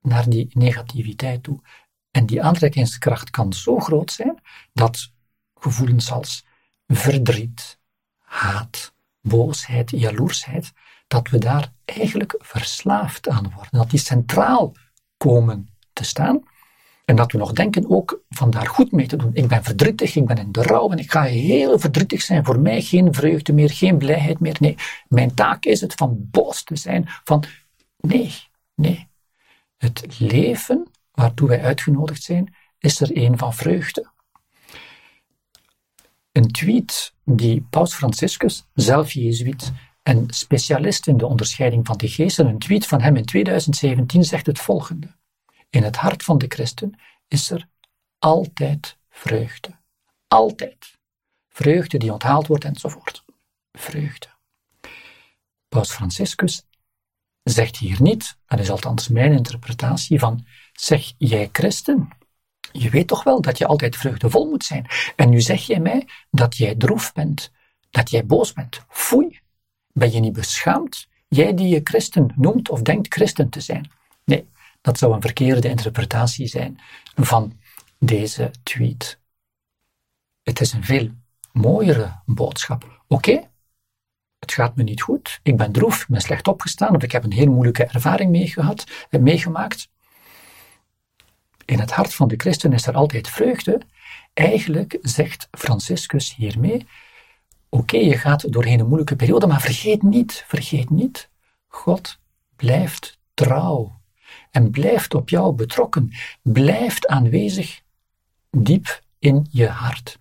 naar 0.00 0.28
die 0.28 0.48
negativiteit 0.52 1.42
toe. 1.42 1.60
En 2.10 2.26
die 2.26 2.42
aantrekkingskracht 2.42 3.30
kan 3.30 3.52
zo 3.52 3.78
groot 3.78 4.12
zijn 4.12 4.40
dat 4.72 5.12
gevoelens 5.62 6.10
als 6.10 6.44
verdriet, 6.86 7.78
haat, 8.18 8.94
boosheid, 9.20 9.90
jaloersheid, 9.90 10.72
dat 11.06 11.28
we 11.28 11.38
daar 11.38 11.72
eigenlijk 11.84 12.34
verslaafd 12.38 13.28
aan 13.28 13.52
worden. 13.54 13.78
Dat 13.78 13.90
die 13.90 13.98
centraal 13.98 14.72
komen 15.16 15.68
te 15.92 16.04
staan. 16.04 16.42
En 17.04 17.16
dat 17.16 17.32
we 17.32 17.38
nog 17.38 17.52
denken 17.52 17.90
ook 17.90 18.22
van 18.28 18.50
daar 18.50 18.66
goed 18.66 18.92
mee 18.92 19.06
te 19.06 19.16
doen. 19.16 19.30
Ik 19.34 19.48
ben 19.48 19.64
verdrietig, 19.64 20.16
ik 20.16 20.26
ben 20.26 20.36
in 20.36 20.52
de 20.52 20.62
rouw 20.62 20.90
en 20.90 20.98
ik 20.98 21.10
ga 21.10 21.22
heel 21.22 21.78
verdrietig 21.78 22.22
zijn. 22.22 22.44
Voor 22.44 22.60
mij 22.60 22.82
geen 22.82 23.14
vreugde 23.14 23.52
meer, 23.52 23.70
geen 23.70 23.98
blijheid 23.98 24.40
meer. 24.40 24.56
Nee, 24.60 24.76
mijn 25.08 25.34
taak 25.34 25.64
is 25.64 25.80
het 25.80 25.94
van 25.94 26.28
boos 26.30 26.62
te 26.62 26.76
zijn. 26.76 27.08
Van 27.24 27.44
nee, 27.96 28.32
nee. 28.74 29.08
Het 29.76 30.18
leven 30.18 30.90
waartoe 31.12 31.48
wij 31.48 31.62
uitgenodigd 31.62 32.22
zijn, 32.22 32.54
is 32.78 33.00
er 33.00 33.16
een 33.16 33.38
van 33.38 33.54
vreugde. 33.54 34.10
Een 36.32 36.50
tweet 36.50 37.14
die 37.24 37.66
Paus 37.70 37.94
Franciscus, 37.94 38.64
zelf 38.74 39.12
Jezuïet 39.12 39.72
en 40.02 40.30
specialist 40.30 41.06
in 41.06 41.16
de 41.16 41.26
onderscheiding 41.26 41.86
van 41.86 41.96
de 41.96 42.08
geesten, 42.08 42.46
een 42.46 42.58
tweet 42.58 42.86
van 42.86 43.00
hem 43.00 43.16
in 43.16 43.24
2017 43.24 44.24
zegt 44.24 44.46
het 44.46 44.58
volgende. 44.58 45.16
In 45.70 45.82
het 45.82 45.96
hart 45.96 46.22
van 46.22 46.38
de 46.38 46.46
christen 46.48 47.00
is 47.28 47.50
er 47.50 47.68
altijd 48.18 48.98
vreugde. 49.08 49.80
Altijd. 50.28 50.98
Vreugde 51.48 51.98
die 51.98 52.12
onthaald 52.12 52.46
wordt 52.46 52.64
enzovoort. 52.64 53.24
Vreugde. 53.72 54.26
Paus 55.68 55.92
Franciscus 55.92 56.66
zegt 57.42 57.76
hier 57.76 58.02
niet, 58.02 58.36
dat 58.46 58.58
is 58.58 58.70
althans 58.70 59.08
mijn 59.08 59.32
interpretatie 59.32 60.18
van, 60.18 60.46
zeg 60.72 61.12
jij 61.18 61.48
christen, 61.52 62.08
je 62.72 62.90
weet 62.90 63.06
toch 63.06 63.22
wel 63.22 63.40
dat 63.40 63.58
je 63.58 63.66
altijd 63.66 63.96
vreugdevol 63.96 64.48
moet 64.48 64.64
zijn. 64.64 64.86
En 65.16 65.28
nu 65.28 65.40
zeg 65.40 65.66
jij 65.66 65.80
mij 65.80 66.08
dat 66.30 66.56
jij 66.56 66.74
droef 66.74 67.12
bent, 67.12 67.52
dat 67.90 68.10
jij 68.10 68.26
boos 68.26 68.52
bent. 68.52 68.84
Foei. 68.88 69.40
Ben 69.92 70.12
je 70.12 70.20
niet 70.20 70.32
beschaamd? 70.32 71.08
Jij 71.28 71.54
die 71.54 71.68
je 71.68 71.80
christen 71.84 72.32
noemt 72.36 72.70
of 72.70 72.82
denkt 72.82 73.14
christen 73.14 73.48
te 73.48 73.60
zijn. 73.60 73.90
Nee, 74.24 74.48
dat 74.80 74.98
zou 74.98 75.14
een 75.14 75.20
verkeerde 75.20 75.68
interpretatie 75.68 76.46
zijn 76.46 76.80
van 77.14 77.58
deze 77.98 78.50
tweet. 78.62 79.20
Het 80.42 80.60
is 80.60 80.72
een 80.72 80.84
veel 80.84 81.10
mooiere 81.52 82.22
boodschap. 82.24 83.02
Oké, 83.08 83.50
het 84.38 84.52
gaat 84.52 84.76
me 84.76 84.82
niet 84.82 85.02
goed, 85.02 85.40
ik 85.42 85.56
ben 85.56 85.72
droef, 85.72 86.00
ik 86.00 86.08
ben 86.08 86.20
slecht 86.20 86.48
opgestaan 86.48 86.96
of 86.96 87.02
ik 87.02 87.12
heb 87.12 87.24
een 87.24 87.32
heel 87.32 87.50
moeilijke 87.50 87.84
ervaring 87.84 88.30
meegehad, 88.30 88.84
meegemaakt. 89.10 89.88
In 91.72 91.78
het 91.78 91.90
hart 91.90 92.14
van 92.14 92.28
de 92.28 92.36
christen 92.36 92.72
is 92.72 92.86
er 92.86 92.94
altijd 92.94 93.28
vreugde. 93.28 93.80
Eigenlijk 94.32 94.98
zegt 95.00 95.48
Franciscus 95.50 96.34
hiermee, 96.34 96.86
oké, 97.68 97.96
je 97.96 98.18
gaat 98.18 98.52
doorheen 98.52 98.80
een 98.80 98.86
moeilijke 98.86 99.16
periode, 99.16 99.46
maar 99.46 99.60
vergeet 99.60 100.02
niet, 100.02 100.44
vergeet 100.46 100.90
niet, 100.90 101.30
God 101.66 102.18
blijft 102.56 103.18
trouw 103.34 104.00
en 104.50 104.70
blijft 104.70 105.14
op 105.14 105.28
jou 105.28 105.54
betrokken, 105.54 106.10
blijft 106.42 107.06
aanwezig 107.06 107.80
diep 108.50 109.02
in 109.18 109.46
je 109.50 109.68
hart. 109.68 110.18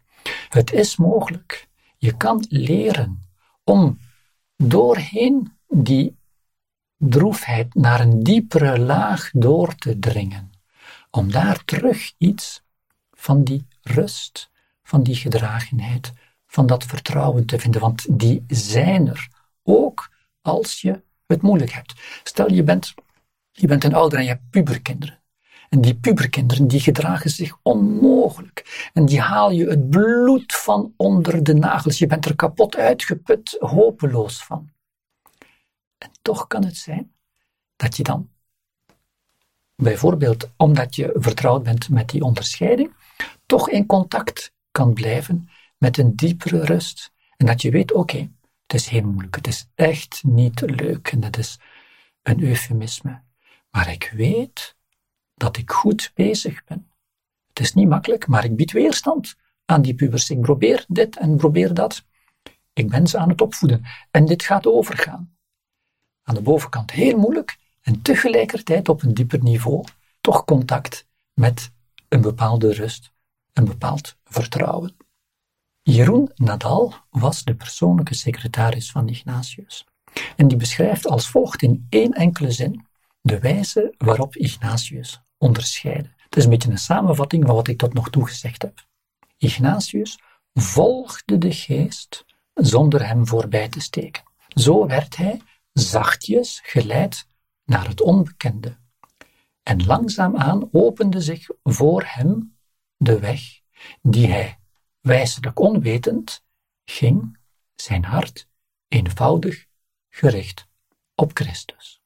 Het 0.50 0.72
is 0.74 0.96
mogelijk. 0.96 1.68
Je 1.98 2.18
kan 2.18 2.46
leren 2.50 3.24
om 3.64 4.00
doorheen 4.56 5.52
die 5.68 6.18
droefheid 6.98 7.74
naar 7.74 8.00
een 8.00 8.24
diepere 8.24 8.80
laag 8.80 9.30
door 9.34 9.76
te 9.76 10.00
dringen. 10.00 10.51
Om 11.12 11.32
daar 11.32 11.66
terug 11.66 12.14
iets 12.18 12.64
van 13.12 13.44
die 13.44 13.68
rust, 13.82 14.52
van 14.84 15.04
die 15.04 15.16
gedragenheid, 15.16 16.14
van 16.48 16.66
dat 16.66 16.84
vertrouwen 16.84 17.46
te 17.46 17.60
vinden. 17.60 17.82
Want 17.82 18.20
die 18.20 18.44
zijn 18.48 19.08
er 19.08 19.30
ook 19.64 20.10
als 20.42 20.82
je 20.82 21.02
het 21.28 21.42
moeilijk 21.42 21.72
hebt. 21.72 21.94
Stel 22.24 22.52
je 22.52 22.64
bent, 22.64 22.94
je 23.52 23.68
bent 23.68 23.84
een 23.84 23.94
ouder 23.94 24.18
en 24.20 24.24
je 24.24 24.32
hebt 24.32 24.50
puberkinderen. 24.50 25.20
En 25.70 25.82
die 25.82 25.96
puberkinderen 25.96 26.68
die 26.68 26.80
gedragen 26.80 27.30
zich 27.30 27.58
onmogelijk. 27.62 28.90
En 28.94 29.06
die 29.06 29.22
haal 29.22 29.52
je 29.52 29.70
het 29.70 29.90
bloed 29.90 30.54
van 30.54 30.94
onder 30.98 31.44
de 31.44 31.54
nagels. 31.54 31.98
Je 31.98 32.08
bent 32.08 32.26
er 32.26 32.36
kapot 32.36 32.76
uitgeput, 32.76 33.56
hopeloos 33.60 34.44
van. 34.44 34.70
En 35.98 36.12
toch 36.22 36.48
kan 36.48 36.66
het 36.66 36.78
zijn 36.78 37.12
dat 37.76 37.98
je 37.98 38.04
dan, 38.04 38.30
bijvoorbeeld 39.82 40.50
omdat 40.58 40.96
je 40.96 41.12
vertrouwd 41.14 41.64
bent 41.64 41.90
met 41.90 42.10
die 42.10 42.24
onderscheiding, 42.24 42.94
toch 43.46 43.70
in 43.70 43.86
contact 43.86 44.54
kan 44.72 44.94
blijven 44.94 45.50
met 45.78 45.98
een 45.98 46.16
diepere 46.16 46.66
rust. 46.66 47.12
En 47.38 47.46
dat 47.46 47.62
je 47.62 47.72
weet, 47.72 47.94
oké, 47.94 48.18
het 48.66 48.74
is 48.74 48.88
heel 48.88 49.04
moeilijk, 49.04 49.36
het 49.36 49.48
is 49.48 49.68
echt 49.76 50.24
niet 50.24 50.62
leuk 50.62 51.08
en 51.08 51.20
dat 51.20 51.38
is 51.38 51.60
een 52.22 52.44
eufemisme. 52.44 53.22
Maar 53.72 53.92
ik 53.92 54.12
weet 54.16 54.76
dat 55.36 55.58
ik 55.58 55.72
goed 55.72 56.12
bezig 56.14 56.64
ben. 56.64 56.88
Het 57.48 57.60
is 57.60 57.74
niet 57.74 57.88
makkelijk, 57.88 58.28
maar 58.28 58.44
ik 58.44 58.56
bied 58.56 58.72
weerstand 58.72 59.36
aan 59.66 59.82
die 59.82 59.96
pubers. 59.96 60.30
Ik 60.30 60.42
probeer 60.42 60.86
dit 60.88 61.18
en 61.18 61.38
probeer 61.38 61.74
dat. 61.74 62.04
Ik 62.74 62.90
ben 62.90 63.08
ze 63.08 63.18
aan 63.18 63.30
het 63.30 63.42
opvoeden 63.42 63.86
en 64.12 64.26
dit 64.26 64.44
gaat 64.44 64.68
overgaan. 64.68 65.36
Aan 66.24 66.36
de 66.36 66.42
bovenkant 66.42 66.92
heel 66.92 67.18
moeilijk 67.18 67.58
en 67.82 68.02
tegelijkertijd 68.02 68.90
op 68.90 69.02
een 69.02 69.14
dieper 69.14 69.44
niveau 69.44 69.84
toch 70.22 70.46
contact 70.46 71.08
met 71.34 71.72
een 72.08 72.22
bepaalde 72.22 72.74
rust, 72.74 73.12
een 73.54 73.66
bepaald 73.66 74.18
vertrouwen. 74.24 74.96
Jeroen 75.82 76.32
Nadal 76.36 76.94
was 77.10 77.44
de 77.44 77.56
persoonlijke 77.56 78.14
secretaris 78.14 78.92
van 78.92 79.10
Ignatius. 79.10 79.86
En 80.36 80.48
die 80.48 80.58
beschrijft 80.58 81.08
als 81.08 81.30
volgt 81.30 81.62
in 81.62 81.86
één 81.90 82.12
enkele 82.12 82.52
zin 82.52 82.86
de 83.22 83.40
wijze 83.40 83.94
waarop 83.98 84.36
Ignatius 84.36 85.22
onderscheidde. 85.38 86.10
Het 86.18 86.36
is 86.36 86.44
een 86.44 86.50
beetje 86.50 86.70
een 86.70 86.78
samenvatting 86.78 87.46
van 87.46 87.56
wat 87.56 87.68
ik 87.68 87.78
tot 87.78 87.94
nog 87.94 88.10
toe 88.10 88.28
gezegd 88.28 88.62
heb. 88.62 88.86
Ignatius 89.38 90.20
volgde 90.54 91.38
de 91.38 91.54
geest 91.54 92.26
zonder 92.54 93.08
hem 93.08 93.28
voorbij 93.28 93.70
te 93.70 93.80
steken. 93.80 94.24
Zo 94.48 94.88
werd 94.88 95.18
hij 95.18 95.42
zachtjes 95.74 96.60
geleid 96.64 97.28
naar 97.72 97.88
het 97.88 98.02
onbekende. 98.02 98.78
En 99.64 99.86
langzaamaan 99.86 100.70
opende 100.72 101.22
zich 101.22 101.50
voor 101.64 102.04
hem 102.06 102.58
de 102.98 103.20
weg 103.20 103.42
die 104.02 104.28
hij, 104.28 104.60
wijselijk 105.00 105.60
onwetend, 105.60 106.44
ging, 106.86 107.38
zijn 107.76 108.04
hart 108.04 108.48
eenvoudig 108.88 109.66
gericht 110.10 110.68
op 111.16 111.32
Christus. 111.34 112.02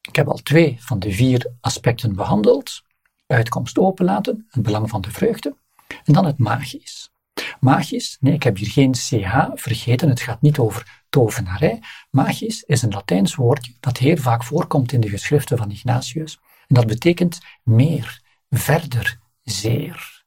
Ik 0.00 0.16
heb 0.16 0.28
al 0.28 0.38
twee 0.38 0.76
van 0.82 0.98
de 0.98 1.12
vier 1.12 1.52
aspecten 1.60 2.14
behandeld. 2.14 2.82
Uitkomst 3.26 3.78
openlaten, 3.78 4.46
het 4.48 4.62
belang 4.62 4.90
van 4.90 5.00
de 5.00 5.10
vreugde, 5.10 5.56
en 6.04 6.12
dan 6.12 6.24
het 6.24 6.38
magisch. 6.38 7.13
Magisch, 7.60 8.16
nee, 8.20 8.34
ik 8.34 8.42
heb 8.42 8.56
hier 8.56 8.70
geen 8.70 8.94
ch 8.94 9.08
vergeten, 9.54 10.08
het 10.08 10.20
gaat 10.20 10.42
niet 10.42 10.58
over 10.58 11.04
tovenarij. 11.08 11.82
Magisch 12.10 12.62
is 12.62 12.82
een 12.82 12.92
Latijns 12.92 13.34
woordje 13.34 13.72
dat 13.80 13.98
heel 13.98 14.16
vaak 14.16 14.44
voorkomt 14.44 14.92
in 14.92 15.00
de 15.00 15.08
geschriften 15.08 15.58
van 15.58 15.70
Ignatius. 15.70 16.38
En 16.66 16.74
dat 16.74 16.86
betekent 16.86 17.40
meer, 17.62 18.20
verder, 18.50 19.18
zeer. 19.42 20.24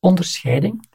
Onderscheiding 0.00 0.88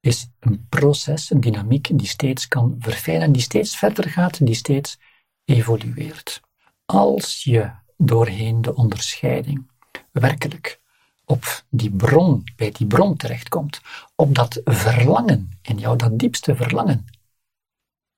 is 0.00 0.28
een 0.40 0.66
proces, 0.68 1.30
een 1.30 1.40
dynamiek 1.40 1.98
die 1.98 2.06
steeds 2.06 2.48
kan 2.48 2.76
verfijnen, 2.78 3.32
die 3.32 3.42
steeds 3.42 3.76
verder 3.76 4.10
gaat, 4.10 4.46
die 4.46 4.54
steeds 4.54 4.98
evolueert. 5.44 6.40
Als 6.84 7.44
je 7.44 7.70
doorheen 7.96 8.62
de 8.62 8.74
onderscheiding 8.74 9.70
werkelijk 10.12 10.80
op 11.24 11.64
die 11.68 11.90
bron, 11.90 12.44
bij 12.56 12.70
die 12.70 12.86
bron 12.86 13.16
terechtkomt, 13.16 13.80
op 14.14 14.34
dat 14.34 14.60
verlangen 14.64 15.50
in 15.62 15.78
jou, 15.78 15.96
dat 15.96 16.18
diepste 16.18 16.56
verlangen, 16.56 17.04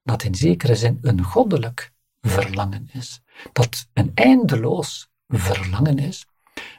dat 0.03 0.23
in 0.23 0.35
zekere 0.35 0.75
zin 0.75 0.97
een 1.01 1.23
goddelijk 1.23 1.91
verlangen 2.21 2.89
is, 2.91 3.21
dat 3.53 3.87
een 3.93 4.11
eindeloos 4.15 5.09
verlangen 5.27 5.99
is, 5.99 6.25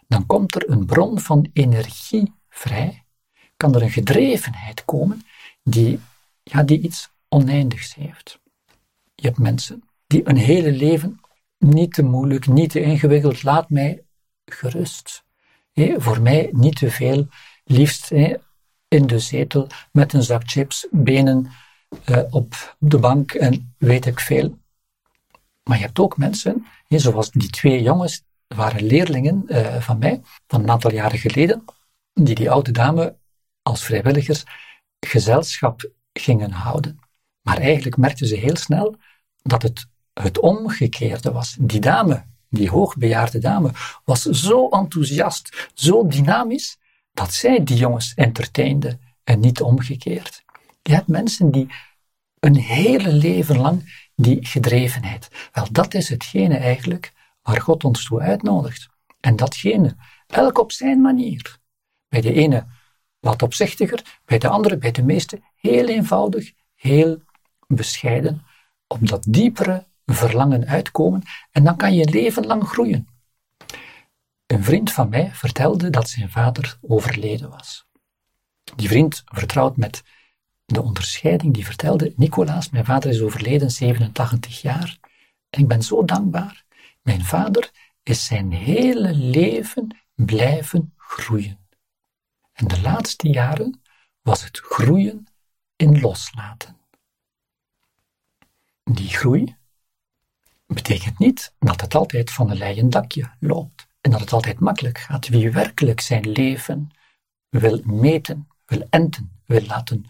dan 0.07 0.27
komt 0.27 0.55
er 0.55 0.71
een 0.71 0.87
bron 0.87 1.21
van 1.21 1.51
energie 1.53 2.33
vrij, 2.49 3.05
kan 3.57 3.75
er 3.75 3.83
een 3.83 3.91
gedrevenheid 3.91 4.85
komen 4.85 5.23
die, 5.63 6.01
ja, 6.43 6.63
die 6.63 6.81
iets 6.81 7.11
oneindigs 7.29 7.95
heeft. 7.95 8.41
Je 9.15 9.27
hebt 9.27 9.39
mensen 9.39 9.83
die 10.07 10.29
een 10.29 10.37
hele 10.37 10.73
leven 10.73 11.21
niet 11.59 11.93
te 11.93 12.03
moeilijk, 12.03 12.47
niet 12.47 12.71
te 12.71 12.81
ingewikkeld, 12.81 13.43
laat 13.43 13.71
mij 13.71 14.05
gerust. 14.45 15.25
Voor 15.97 16.21
mij 16.21 16.49
niet 16.53 16.77
te 16.77 16.91
veel, 16.91 17.29
liefst 17.65 18.11
in 18.89 19.07
de 19.07 19.19
zetel 19.19 19.67
met 19.93 20.13
een 20.13 20.23
zak 20.23 20.43
chips, 20.45 20.87
benen 20.91 21.51
uh, 22.07 22.23
op 22.31 22.77
de 22.79 22.99
bank 22.99 23.33
en 23.33 23.75
weet 23.79 24.07
ik 24.07 24.21
veel. 24.21 24.59
Maar 25.63 25.79
je 25.79 25.85
hebt 25.85 25.99
ook 25.99 26.17
mensen, 26.17 26.67
zoals 26.89 27.31
die 27.31 27.51
twee 27.51 27.83
jongens, 27.83 28.23
waren 28.47 28.87
leerlingen 28.87 29.45
uh, 29.47 29.81
van 29.81 29.99
mij, 29.99 30.21
van 30.47 30.63
een 30.63 30.71
aantal 30.71 30.93
jaren 30.93 31.19
geleden, 31.19 31.65
die 32.13 32.35
die 32.35 32.51
oude 32.51 32.71
dame 32.71 33.17
als 33.63 33.85
vrijwilligers 33.85 34.45
gezelschap 35.07 35.91
gingen 36.13 36.51
houden. 36.51 36.99
Maar 37.43 37.59
eigenlijk 37.59 37.97
merkten 37.97 38.27
ze 38.27 38.37
heel 38.37 38.57
snel 38.57 38.97
dat 39.43 39.63
het 39.63 39.89
het 40.23 40.39
omgekeerde 40.39 41.33
was. 41.33 41.57
Die 41.61 41.81
dame, 41.81 42.25
die 42.51 42.71
hoogbejaarde 42.71 43.39
dame, 43.39 43.71
was 44.05 44.23
zo 44.23 44.69
enthousiast, 44.69 45.71
zo 45.75 46.07
dynamisch, 46.07 46.79
dat 47.13 47.33
zij 47.33 47.65
die 47.65 47.77
jongens 47.77 48.15
entertainde 48.15 48.99
en 49.25 49.41
niet 49.41 49.61
omgekeerd. 49.61 50.45
Je 50.83 50.95
hebt 50.95 51.09
mensen 51.09 51.51
die 51.51 51.67
een 52.41 52.57
hele 52.57 53.13
leven 53.13 53.59
lang 53.59 54.07
die 54.15 54.47
gedrevenheid. 54.47 55.29
Wel, 55.53 55.67
dat 55.71 55.95
is 55.95 56.09
hetgene 56.09 56.57
eigenlijk 56.57 57.13
waar 57.43 57.61
God 57.61 57.85
ons 57.85 58.05
toe 58.05 58.21
uitnodigt. 58.21 58.89
En 59.21 59.37
datgene, 59.37 59.97
elk 60.27 60.59
op 60.59 60.73
zijn 60.73 61.01
manier. 61.01 61.59
Bij 62.09 62.21
de 62.21 62.33
ene 62.33 62.67
wat 63.21 63.43
opzichtiger, 63.43 64.21
bij 64.25 64.39
de 64.39 64.49
andere, 64.49 64.77
bij 64.77 64.91
de 64.91 65.03
meeste, 65.03 65.41
heel 65.55 65.87
eenvoudig, 65.87 66.53
heel 66.75 67.23
bescheiden, 67.67 68.43
op 68.87 69.09
dat 69.09 69.25
diepere 69.29 69.87
verlangen 70.15 70.67
uitkomen 70.67 71.23
en 71.51 71.65
dan 71.65 71.77
kan 71.77 71.95
je 71.95 72.11
leven 72.11 72.47
lang 72.47 72.69
groeien. 72.69 73.09
Een 74.47 74.65
vriend 74.65 74.93
van 74.93 75.09
mij 75.09 75.31
vertelde 75.33 75.91
dat 75.91 76.09
zijn 76.09 76.31
vader 76.31 76.79
overleden 76.81 77.51
was. 77.51 77.87
Die 78.77 78.89
vriend, 78.89 79.23
vertrouwd 79.25 79.77
met 79.77 80.03
de 80.65 80.83
onderscheiding, 80.83 81.55
die 81.55 81.65
vertelde: 81.65 82.13
Nicolaas, 82.17 82.71
mijn 82.71 82.85
vader 82.85 83.11
is 83.11 83.21
overleden, 83.21 83.71
87 83.71 84.61
jaar. 84.61 84.99
En 85.51 85.61
ik 85.61 85.69
ben 85.69 85.83
zo 85.83 86.05
dankbaar. 86.05 86.65
Mijn 87.03 87.25
vader 87.25 87.71
is 88.03 88.25
zijn 88.25 88.53
hele 88.53 89.15
leven 89.15 89.97
blijven 90.15 90.95
groeien. 90.97 91.59
En 92.53 92.69
de 92.69 92.81
laatste 92.81 93.29
jaren 93.29 93.81
was 94.23 94.45
het 94.45 94.59
groeien 94.59 95.27
in 95.77 96.01
loslaten. 96.01 96.77
Die 98.85 99.09
groei 99.09 99.57
betekent 100.75 101.19
niet 101.19 101.55
dat 101.59 101.81
het 101.81 101.95
altijd 101.95 102.31
van 102.31 102.51
een 102.51 102.57
leien 102.57 102.91
dakje 102.91 103.31
loopt 103.41 103.87
en 104.01 104.11
dat 104.11 104.21
het 104.21 104.33
altijd 104.33 104.61
makkelijk 104.61 104.99
gaat. 104.99 105.29
Wie 105.29 105.51
werkelijk 105.51 106.01
zijn 106.01 106.31
leven 106.31 106.91
wil 107.49 107.81
meten, 107.85 108.49
wil 108.67 108.87
enten, 108.91 109.41
wil 109.47 109.63
laten 109.67 110.07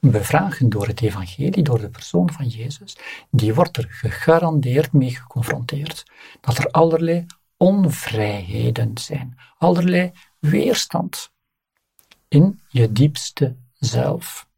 bevragen 0.00 0.68
door 0.68 0.86
het 0.86 1.00
evangelie, 1.00 1.62
door 1.62 1.80
de 1.80 1.90
persoon 1.90 2.32
van 2.32 2.48
Jezus, 2.48 2.96
die 3.30 3.54
wordt 3.54 3.76
er 3.76 3.86
gegarandeerd 3.90 4.92
mee 4.92 5.10
geconfronteerd 5.10 6.04
dat 6.40 6.58
er 6.58 6.70
allerlei 6.70 7.26
onvrijheden 7.56 8.98
zijn, 8.98 9.38
allerlei 9.58 10.12
weerstand 10.38 11.32
in 12.28 12.60
je 12.68 12.92
diepste 12.92 13.56
zelf. 13.78 14.48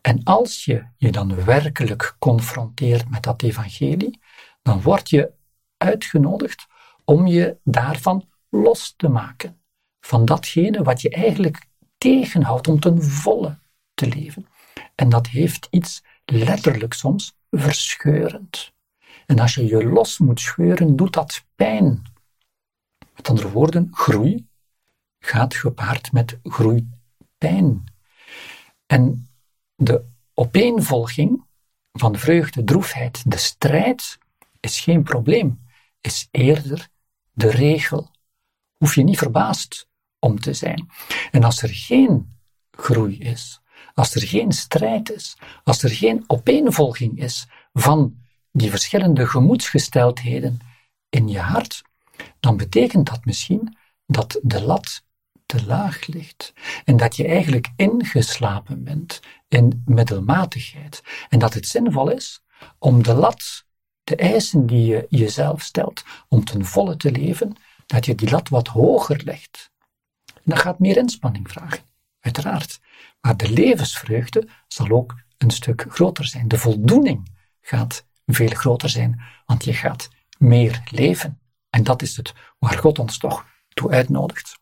En 0.00 0.24
als 0.24 0.64
je 0.64 0.84
je 0.96 1.12
dan 1.12 1.44
werkelijk 1.44 2.16
confronteert 2.18 3.10
met 3.10 3.22
dat 3.22 3.42
evangelie, 3.42 4.20
dan 4.66 4.82
word 4.82 5.10
je 5.10 5.32
uitgenodigd 5.76 6.66
om 7.04 7.26
je 7.26 7.56
daarvan 7.64 8.28
los 8.48 8.94
te 8.96 9.08
maken. 9.08 9.60
Van 10.00 10.24
datgene 10.24 10.82
wat 10.82 11.00
je 11.00 11.10
eigenlijk 11.10 11.66
tegenhoudt 11.98 12.68
om 12.68 12.80
ten 12.80 13.02
volle 13.02 13.58
te 13.94 14.08
leven. 14.08 14.46
En 14.94 15.08
dat 15.08 15.26
heeft 15.26 15.68
iets 15.70 16.02
letterlijk 16.24 16.92
soms 16.92 17.36
verscheurend. 17.50 18.72
En 19.26 19.38
als 19.38 19.54
je 19.54 19.66
je 19.66 19.84
los 19.84 20.18
moet 20.18 20.40
scheuren, 20.40 20.96
doet 20.96 21.12
dat 21.12 21.44
pijn. 21.54 22.02
Met 23.14 23.28
andere 23.28 23.50
woorden, 23.50 23.88
groei 23.90 24.46
gaat 25.18 25.54
gepaard 25.54 26.12
met 26.12 26.38
groeipijn. 26.42 27.84
En 28.86 29.28
de 29.74 30.04
opeenvolging 30.34 31.44
van 31.92 32.18
vreugde, 32.18 32.64
droefheid, 32.64 33.30
de 33.30 33.36
strijd, 33.36 34.18
is 34.66 34.80
geen 34.80 35.02
probleem, 35.02 35.60
is 36.00 36.28
eerder 36.30 36.88
de 37.32 37.50
regel. 37.50 38.10
Hoef 38.76 38.94
je 38.94 39.02
niet 39.02 39.18
verbaasd 39.18 39.88
om 40.18 40.40
te 40.40 40.52
zijn. 40.52 40.88
En 41.30 41.44
als 41.44 41.62
er 41.62 41.68
geen 41.68 42.38
groei 42.70 43.18
is, 43.18 43.60
als 43.94 44.14
er 44.14 44.22
geen 44.22 44.52
strijd 44.52 45.12
is, 45.12 45.36
als 45.64 45.82
er 45.82 45.90
geen 45.90 46.24
opeenvolging 46.26 47.18
is 47.18 47.46
van 47.72 48.16
die 48.52 48.70
verschillende 48.70 49.26
gemoedsgesteldheden 49.26 50.58
in 51.08 51.28
je 51.28 51.38
hart, 51.38 51.82
dan 52.40 52.56
betekent 52.56 53.06
dat 53.06 53.24
misschien 53.24 53.76
dat 54.06 54.40
de 54.42 54.62
lat 54.62 55.04
te 55.46 55.66
laag 55.66 56.06
ligt 56.06 56.52
en 56.84 56.96
dat 56.96 57.16
je 57.16 57.26
eigenlijk 57.26 57.68
ingeslapen 57.76 58.84
bent 58.84 59.20
in 59.48 59.82
middelmatigheid 59.86 61.02
en 61.28 61.38
dat 61.38 61.54
het 61.54 61.66
zinvol 61.66 62.10
is 62.10 62.42
om 62.78 63.02
de 63.02 63.14
lat, 63.14 63.65
de 64.06 64.16
eisen 64.16 64.66
die 64.66 64.84
je 64.84 65.06
jezelf 65.08 65.62
stelt, 65.62 66.04
om 66.28 66.44
ten 66.44 66.64
volle 66.64 66.96
te 66.96 67.10
leven, 67.10 67.56
dat 67.86 68.06
je 68.06 68.14
die 68.14 68.30
lat 68.30 68.48
wat 68.48 68.68
hoger 68.68 69.20
legt. 69.24 69.70
Dat 70.44 70.58
gaat 70.58 70.78
meer 70.78 70.96
inspanning 70.96 71.50
vragen, 71.50 71.82
uiteraard. 72.20 72.80
Maar 73.20 73.36
de 73.36 73.50
levensvreugde 73.50 74.48
zal 74.68 74.90
ook 74.90 75.14
een 75.38 75.50
stuk 75.50 75.86
groter 75.88 76.24
zijn. 76.24 76.48
De 76.48 76.58
voldoening 76.58 77.30
gaat 77.60 78.06
veel 78.26 78.48
groter 78.48 78.88
zijn, 78.88 79.20
want 79.46 79.64
je 79.64 79.72
gaat 79.72 80.08
meer 80.38 80.82
leven. 80.90 81.40
En 81.70 81.82
dat 81.82 82.02
is 82.02 82.16
het 82.16 82.34
waar 82.58 82.78
God 82.78 82.98
ons 82.98 83.18
toch 83.18 83.46
toe 83.68 83.90
uitnodigt. 83.90 84.58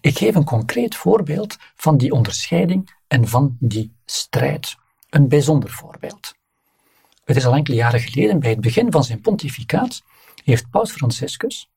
Ik 0.00 0.18
geef 0.18 0.34
een 0.34 0.44
concreet 0.44 0.96
voorbeeld 0.96 1.56
van 1.74 1.96
die 1.96 2.12
onderscheiding 2.12 2.96
en 3.06 3.28
van 3.28 3.56
die 3.60 3.96
strijd. 4.04 4.76
Een 5.08 5.28
bijzonder 5.28 5.70
voorbeeld. 5.70 6.36
Het 7.28 7.36
is 7.36 7.46
al 7.46 7.54
enkele 7.54 7.76
jaren 7.76 8.00
geleden, 8.00 8.40
bij 8.40 8.50
het 8.50 8.60
begin 8.60 8.92
van 8.92 9.04
zijn 9.04 9.20
pontificaat, 9.20 10.02
heeft 10.44 10.70
Paus 10.70 10.90
Franciscus 10.90 11.70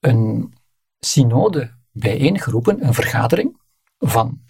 een 0.00 0.54
synode 1.00 1.74
bijeengeroepen, 1.90 2.86
een 2.86 2.94
vergadering 2.94 3.60
van 3.98 4.42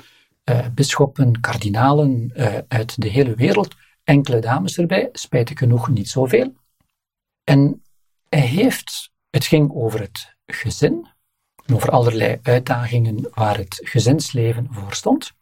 uh, 0.45 0.66
bisschoppen, 0.74 1.40
kardinalen 1.40 2.30
uh, 2.34 2.59
uit 2.68 3.01
de 3.01 3.09
hele 3.09 3.34
wereld, 3.34 3.74
enkele 4.05 4.38
dames 4.38 4.78
erbij, 4.78 5.09
spijtig 5.12 5.59
genoeg 5.59 5.88
niet 5.88 6.09
zoveel. 6.09 6.55
En 7.45 7.82
hij 8.28 8.47
heeft, 8.47 9.11
het 9.30 9.45
ging 9.45 9.72
over 9.72 10.01
het 10.01 10.36
gezin, 10.47 11.07
over 11.72 11.90
allerlei 11.90 12.38
uitdagingen 12.43 13.28
waar 13.34 13.57
het 13.57 13.80
gezinsleven 13.84 14.68
voor 14.70 14.95
stond. 14.95 15.32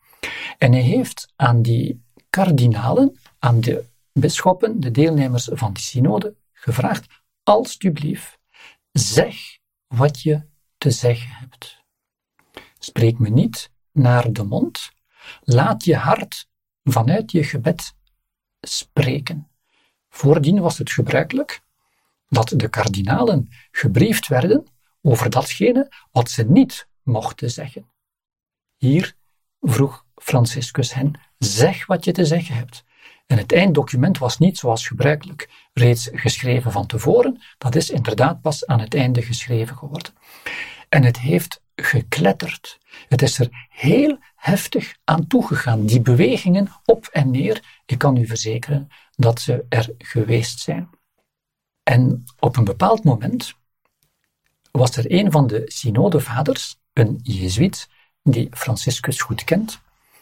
En 0.59 0.73
hij 0.73 0.83
heeft 0.83 1.33
aan 1.37 1.63
die 1.63 2.03
kardinalen, 2.31 3.19
aan 3.39 3.61
de 3.61 3.89
bisschoppen, 4.13 4.81
de 4.81 4.91
deelnemers 4.91 5.49
van 5.53 5.73
die 5.73 5.83
synode, 5.83 6.35
gevraagd: 6.53 7.07
Alsjeblieft, 7.43 8.39
zeg 8.93 9.37
wat 9.87 10.21
je 10.21 10.47
te 10.79 10.91
zeggen 10.91 11.31
hebt. 11.31 11.85
Spreek 12.79 13.19
me 13.19 13.29
niet 13.29 13.71
naar 13.93 14.33
de 14.33 14.45
mond. 14.45 14.91
Laat 15.41 15.85
je 15.85 15.97
hart 15.97 16.49
vanuit 16.83 17.33
je 17.33 17.45
gebed 17.45 17.95
spreken. 18.61 19.51
Voordien 20.09 20.61
was 20.61 20.79
het 20.79 20.91
gebruikelijk 20.91 21.63
dat 22.29 22.53
de 22.57 22.69
kardinalen 22.69 23.49
gebriefd 23.71 24.29
werden 24.29 24.67
over 25.03 25.31
datgene 25.31 25.93
wat 26.13 26.31
ze 26.31 26.45
niet 26.45 26.89
mochten 27.03 27.51
zeggen. 27.51 27.91
Hier 28.77 29.17
vroeg 29.61 30.07
Franciscus 30.15 30.95
hen: 30.95 31.21
zeg 31.39 31.87
wat 31.87 32.05
je 32.05 32.13
te 32.13 32.25
zeggen 32.25 32.55
hebt. 32.55 32.85
En 33.31 33.39
het 33.39 33.53
einddocument 33.53 34.19
was 34.19 34.39
niet 34.39 34.59
zoals 34.59 34.87
gebruikelijk 34.87 35.51
reeds 35.73 36.09
geschreven 36.13 36.73
van 36.73 36.87
tevoren, 36.87 37.43
dat 37.59 37.75
is 37.75 37.91
inderdaad 37.91 38.41
pas 38.41 38.67
aan 38.67 38.81
het 38.81 38.95
einde 38.95 39.23
geschreven 39.23 39.77
geworden. 39.77 40.13
En 40.89 41.03
het 41.03 41.19
heeft 41.19 41.63
gekletterd. 41.75 42.79
Het 43.09 43.23
is 43.23 43.39
er 43.39 43.69
heel 43.69 44.19
heftig 44.35 44.97
aan 45.05 45.27
toegegaan. 45.27 45.87
Die 45.87 46.01
bewegingen 46.01 46.69
op 46.85 47.07
en 47.07 47.31
neer, 47.31 47.83
ik 47.87 47.99
kan 47.99 48.17
u 48.17 48.27
verzekeren 48.27 48.89
dat 49.17 49.41
ze 49.41 49.65
er 49.69 49.91
geweest 49.99 50.59
zijn. 50.61 50.91
En 51.83 52.25
op 52.39 52.57
een 52.57 52.65
bepaald 52.65 53.05
moment 53.05 53.55
was 54.71 54.97
er 54.97 55.13
een 55.13 55.33
van 55.33 55.47
de 55.47 55.63
synodevaders, 55.67 56.79
een 56.93 57.21
Jezuïet, 57.23 57.89
die 58.23 58.49
Franciscus 58.51 59.21
goed 59.21 59.45
kent, 59.45 59.81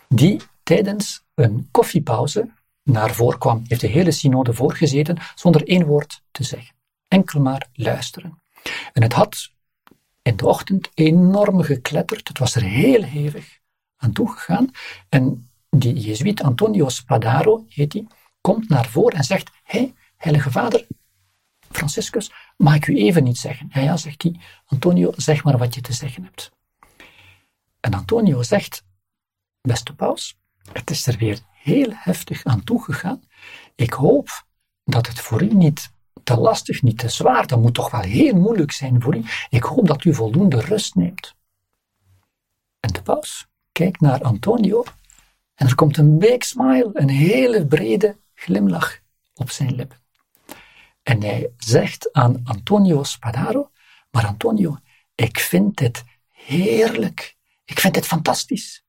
die 0.09 0.41
tijdens 0.63 1.25
een 1.35 1.69
koffiepauze 1.71 2.57
naar 2.89 3.15
voren 3.15 3.39
kwam, 3.39 3.63
heeft 3.67 3.81
de 3.81 3.87
hele 3.87 4.11
synode 4.11 4.53
voorgezeten 4.53 5.19
zonder 5.35 5.69
één 5.69 5.87
woord 5.87 6.23
te 6.31 6.43
zeggen. 6.43 6.75
Enkel 7.09 7.41
maar 7.41 7.69
luisteren. 7.73 8.43
En 8.93 9.03
het 9.03 9.13
had 9.13 9.51
in 10.23 10.37
de 10.37 10.47
ochtend 10.47 10.91
enorm 10.95 11.63
gekletterd, 11.63 12.29
het 12.29 12.39
was 12.39 12.55
er 12.55 12.63
heel 12.63 13.03
hevig 13.03 13.59
aan 13.97 14.13
toegegaan. 14.13 14.71
En 15.09 15.51
die 15.71 15.95
Jezuïet 15.95 16.43
Antonio 16.43 16.89
Spadaro, 16.89 17.65
heet 17.69 17.93
hij, 17.93 18.07
komt 18.41 18.69
naar 18.69 18.89
voren 18.89 19.19
en 19.19 19.25
zegt, 19.25 19.51
hey, 19.63 19.95
heilige 20.17 20.51
vader, 20.51 20.87
Franciscus, 21.71 22.33
mag 22.57 22.75
ik 22.75 22.87
u 22.87 22.97
even 22.97 23.27
iets 23.27 23.41
zeggen? 23.41 23.71
Ja, 23.73 23.81
ja, 23.81 23.97
zegt 23.97 24.23
hij. 24.23 24.41
Antonio, 24.67 25.13
zeg 25.17 25.45
maar 25.45 25.59
wat 25.59 25.75
je 25.75 25.81
te 25.81 25.93
zeggen 25.93 26.25
hebt. 26.25 26.51
En 27.81 27.95
Antonio 27.95 28.43
zegt, 28.43 28.85
beste 29.61 29.95
paus, 29.95 30.39
het 30.73 30.91
is 30.91 31.07
er 31.07 31.17
weer 31.17 31.41
heel 31.69 31.91
heftig 31.93 32.45
aan 32.45 32.65
toegegaan. 32.65 33.23
Ik 33.75 33.93
hoop 33.93 34.47
dat 34.85 35.07
het 35.07 35.21
voor 35.21 35.43
u 35.43 35.55
niet 35.55 35.91
te 36.25 36.37
lastig, 36.37 36.83
niet 36.83 36.99
te 36.99 37.09
zwaar, 37.09 37.47
dat 37.47 37.61
moet 37.61 37.75
toch 37.75 37.91
wel 37.91 38.01
heel 38.01 38.35
moeilijk 38.35 38.73
zijn 38.73 39.03
voor 39.03 39.17
u. 39.17 39.25
Ik 39.49 39.63
hoop 39.63 39.87
dat 39.87 40.05
u 40.05 40.15
voldoende 40.15 40.61
rust 40.61 40.95
neemt. 40.95 41.35
En 42.81 42.93
de 42.93 43.03
paus 43.03 43.47
kijkt 43.73 44.01
naar 44.01 44.23
Antonio 44.23 44.85
en 45.55 45.67
er 45.67 45.75
komt 45.75 45.97
een 45.97 46.19
big 46.19 46.45
smile, 46.45 46.91
een 46.93 47.09
hele 47.09 47.67
brede 47.67 48.19
glimlach 48.35 48.99
op 49.35 49.51
zijn 49.51 49.75
lippen. 49.75 49.99
En 51.03 51.23
hij 51.23 51.51
zegt 51.57 52.13
aan 52.13 52.41
Antonio 52.45 53.03
Spadaro, 53.03 53.71
maar 54.11 54.27
Antonio, 54.27 54.77
ik 55.15 55.39
vind 55.39 55.77
dit 55.77 56.05
heerlijk. 56.29 57.37
Ik 57.65 57.81
vind 57.81 57.95
dit 57.95 58.07
fantastisch. 58.07 58.85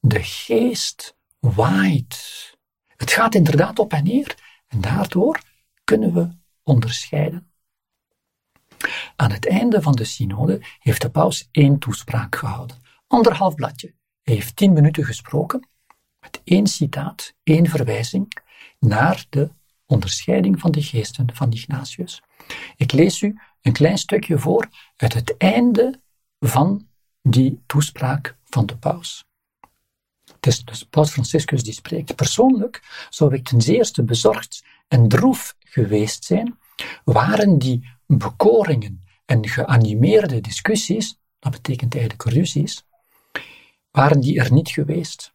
De 0.00 0.22
geest 0.22 1.16
waait. 1.52 2.56
Het 2.96 3.12
gaat 3.12 3.34
inderdaad 3.34 3.78
op 3.78 3.92
en 3.92 4.04
neer. 4.04 4.34
En 4.66 4.80
daardoor 4.80 5.40
kunnen 5.84 6.12
we 6.14 6.28
onderscheiden. 6.62 7.52
Aan 9.16 9.30
het 9.30 9.48
einde 9.48 9.82
van 9.82 9.92
de 9.92 10.04
synode 10.04 10.60
heeft 10.78 11.02
de 11.02 11.10
paus 11.10 11.48
één 11.50 11.78
toespraak 11.78 12.36
gehouden. 12.36 12.82
Anderhalf 13.06 13.54
bladje. 13.54 13.94
Hij 14.22 14.34
heeft 14.34 14.56
tien 14.56 14.72
minuten 14.72 15.04
gesproken 15.04 15.68
met 16.20 16.40
één 16.44 16.66
citaat, 16.66 17.34
één 17.42 17.66
verwijzing 17.66 18.42
naar 18.78 19.26
de 19.30 19.50
onderscheiding 19.86 20.60
van 20.60 20.70
de 20.70 20.82
geesten 20.82 21.34
van 21.34 21.52
Ignatius. 21.52 22.22
Ik 22.76 22.92
lees 22.92 23.22
u 23.22 23.38
een 23.62 23.72
klein 23.72 23.98
stukje 23.98 24.38
voor 24.38 24.68
uit 24.96 25.14
het 25.14 25.36
einde 25.36 26.00
van 26.38 26.88
die 27.22 27.62
toespraak 27.66 28.36
van 28.44 28.66
de 28.66 28.76
paus. 28.76 29.24
Is 30.46 30.64
dus 30.64 30.82
Paus 30.82 31.10
Franciscus 31.10 31.62
die 31.62 31.72
spreekt. 31.72 32.14
Persoonlijk 32.14 33.06
zou 33.10 33.34
ik 33.34 33.44
ten 33.48 33.60
zeerste 33.60 34.04
bezorgd 34.04 34.64
en 34.88 35.08
droef 35.08 35.56
geweest 35.58 36.24
zijn, 36.24 36.58
waren 37.04 37.58
die 37.58 37.88
bekoringen 38.06 39.04
en 39.24 39.48
geanimeerde 39.48 40.40
discussies, 40.40 41.18
dat 41.38 41.52
betekent 41.52 41.94
eigenlijk 41.94 42.24
ruzies, 42.24 42.86
waren 43.90 44.20
die 44.20 44.40
er 44.40 44.52
niet 44.52 44.68
geweest. 44.68 45.32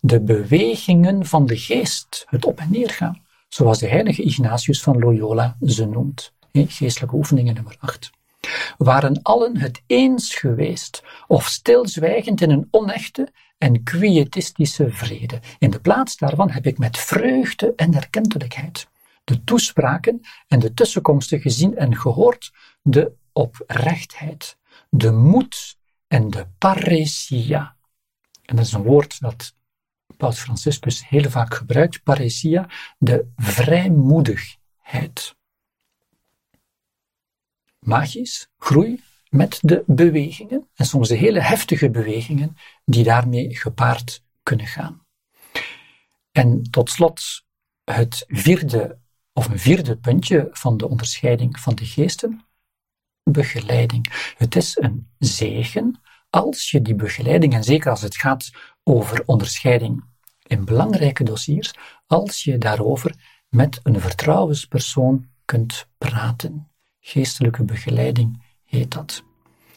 De 0.00 0.20
bewegingen 0.20 1.26
van 1.26 1.46
de 1.46 1.58
geest, 1.58 2.24
het 2.28 2.44
op 2.44 2.58
en 2.58 2.70
neer 2.70 2.90
gaan, 2.90 3.22
zoals 3.48 3.78
de 3.78 3.88
heilige 3.88 4.22
Ignatius 4.22 4.82
van 4.82 4.98
Loyola 4.98 5.56
ze 5.60 5.86
noemt. 5.86 6.34
Geestelijke 6.52 7.16
oefeningen 7.16 7.54
nummer 7.54 7.76
8. 7.80 8.10
waren 8.78 9.22
allen 9.22 9.56
het 9.56 9.82
eens 9.86 10.34
geweest, 10.34 11.02
of 11.26 11.46
stilzwijgend 11.46 12.40
in 12.40 12.50
een 12.50 12.68
onechte 12.70 13.28
en 13.58 13.82
quietistische 13.82 14.90
vrede. 14.90 15.40
In 15.58 15.70
de 15.70 15.80
plaats 15.80 16.16
daarvan 16.16 16.50
heb 16.50 16.66
ik 16.66 16.78
met 16.78 16.98
vreugde 16.98 17.72
en 17.76 17.94
erkentelijkheid 17.94 18.86
de 19.26 19.44
toespraken 19.44 20.20
en 20.46 20.58
de 20.58 20.74
tussenkomsten 20.74 21.40
gezien 21.40 21.76
en 21.76 21.96
gehoord, 21.96 22.52
de 22.82 23.12
oprechtheid, 23.32 24.56
de 24.90 25.12
moed 25.12 25.76
en 26.06 26.30
de 26.30 26.46
paresia. 26.58 27.76
En 28.42 28.56
dat 28.56 28.66
is 28.66 28.72
een 28.72 28.82
woord 28.82 29.20
dat 29.20 29.54
Paus 30.16 30.38
Franciscus 30.38 31.08
heel 31.08 31.30
vaak 31.30 31.54
gebruikt, 31.54 32.02
paresia, 32.02 32.68
de 32.98 33.32
vrijmoedigheid. 33.36 35.34
Magisch, 37.78 38.48
groei 38.58 39.02
met 39.28 39.58
de 39.62 39.82
bewegingen, 39.86 40.68
en 40.74 40.84
soms 40.84 41.08
de 41.08 41.16
hele 41.16 41.40
heftige 41.40 41.90
bewegingen, 41.90 42.56
die 42.84 43.04
daarmee 43.04 43.56
gepaard 43.56 44.24
kunnen 44.42 44.66
gaan. 44.66 45.04
En 46.32 46.62
tot 46.70 46.90
slot 46.90 47.44
het 47.84 48.24
vierde, 48.28 48.98
of 49.32 49.48
een 49.48 49.58
vierde 49.58 49.96
puntje 49.96 50.48
van 50.52 50.76
de 50.76 50.88
onderscheiding 50.88 51.60
van 51.60 51.74
de 51.74 51.84
geesten, 51.84 52.44
begeleiding. 53.22 54.32
Het 54.36 54.56
is 54.56 54.76
een 54.76 55.08
zegen 55.18 56.00
als 56.30 56.70
je 56.70 56.82
die 56.82 56.94
begeleiding, 56.94 57.54
en 57.54 57.64
zeker 57.64 57.90
als 57.90 58.02
het 58.02 58.16
gaat 58.16 58.50
over 58.82 59.22
onderscheiding 59.26 60.04
in 60.46 60.64
belangrijke 60.64 61.24
dossiers, 61.24 61.72
als 62.06 62.44
je 62.44 62.58
daarover 62.58 63.14
met 63.48 63.80
een 63.82 64.00
vertrouwenspersoon 64.00 65.28
kunt 65.44 65.88
praten. 65.98 66.70
Geestelijke 67.00 67.64
begeleiding 67.64 68.44
dat. 68.84 69.22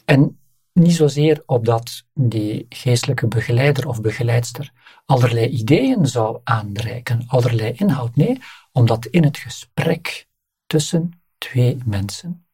En 0.04 0.38
niet 0.72 0.94
zozeer 0.94 1.42
opdat 1.46 2.04
die 2.14 2.66
geestelijke 2.68 3.26
begeleider 3.26 3.88
of 3.88 4.00
begeleidster 4.00 4.72
allerlei 5.06 5.46
ideeën 5.46 6.06
zou 6.06 6.40
aanreiken, 6.44 7.24
allerlei 7.26 7.72
inhoud. 7.72 8.16
Nee, 8.16 8.40
omdat 8.72 9.06
in 9.06 9.24
het 9.24 9.38
gesprek 9.38 10.26
tussen 10.66 11.22
twee 11.38 11.78
mensen 11.84 12.46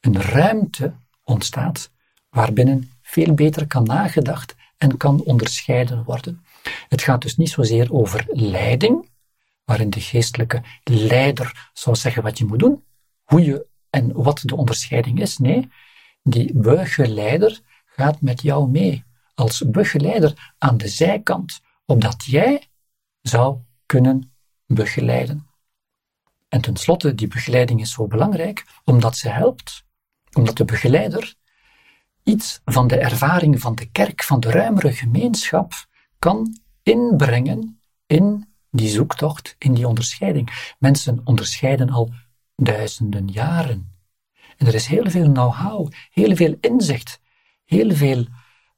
een 0.00 0.20
ruimte 0.22 0.94
ontstaat 1.24 1.90
waarbinnen 2.28 2.90
veel 3.02 3.34
beter 3.34 3.66
kan 3.66 3.84
nagedacht 3.84 4.54
en 4.76 4.96
kan 4.96 5.22
onderscheiden 5.22 6.04
worden. 6.04 6.44
Het 6.88 7.02
gaat 7.02 7.22
dus 7.22 7.36
niet 7.36 7.50
zozeer 7.50 7.92
over 7.92 8.24
leiding, 8.28 9.08
waarin 9.64 9.90
de 9.90 10.00
geestelijke 10.00 10.62
leider 10.84 11.70
zou 11.72 11.96
zeggen 11.96 12.22
wat 12.22 12.38
je 12.38 12.44
moet 12.44 12.58
doen, 12.58 12.84
hoe 13.24 13.44
je 13.44 13.66
en 13.90 14.12
wat 14.12 14.42
de 14.44 14.56
onderscheiding 14.56 15.20
is. 15.20 15.38
Nee, 15.38 15.68
die 16.22 16.54
begeleider 16.54 17.60
gaat 17.86 18.20
met 18.20 18.42
jou 18.42 18.70
mee, 18.70 19.04
als 19.34 19.64
begeleider 19.66 20.54
aan 20.58 20.76
de 20.76 20.88
zijkant, 20.88 21.60
opdat 21.86 22.24
jij 22.24 22.68
zou 23.20 23.58
kunnen 23.86 24.32
begeleiden. 24.66 25.48
En 26.48 26.60
tenslotte, 26.60 27.14
die 27.14 27.28
begeleiding 27.28 27.80
is 27.80 27.92
zo 27.92 28.06
belangrijk, 28.06 28.64
omdat 28.84 29.16
ze 29.16 29.28
helpt, 29.28 29.84
omdat 30.32 30.56
de 30.56 30.64
begeleider 30.64 31.34
iets 32.22 32.60
van 32.64 32.86
de 32.86 32.98
ervaring 32.98 33.60
van 33.60 33.74
de 33.74 33.90
kerk, 33.90 34.22
van 34.22 34.40
de 34.40 34.50
ruimere 34.50 34.92
gemeenschap, 34.92 35.72
kan 36.18 36.60
inbrengen 36.82 37.80
in 38.06 38.48
die 38.70 38.88
zoektocht, 38.88 39.56
in 39.58 39.74
die 39.74 39.88
onderscheiding. 39.88 40.74
Mensen 40.78 41.20
onderscheiden 41.24 41.90
al 41.90 42.12
duizenden 42.60 43.28
jaren. 43.28 43.92
En 44.56 44.66
er 44.66 44.74
is 44.74 44.86
heel 44.86 45.10
veel 45.10 45.32
know-how, 45.32 45.92
heel 46.10 46.36
veel 46.36 46.56
inzicht, 46.60 47.20
heel 47.64 47.94
veel 47.94 48.26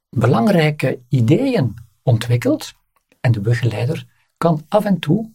belangrijke 0.09 1.01
ideeën 1.09 1.75
ontwikkeld. 2.03 2.75
En 3.21 3.33
de 3.33 3.41
begeleider 3.41 4.07
kan 4.37 4.65
af 4.69 4.85
en 4.85 4.99
toe 4.99 5.33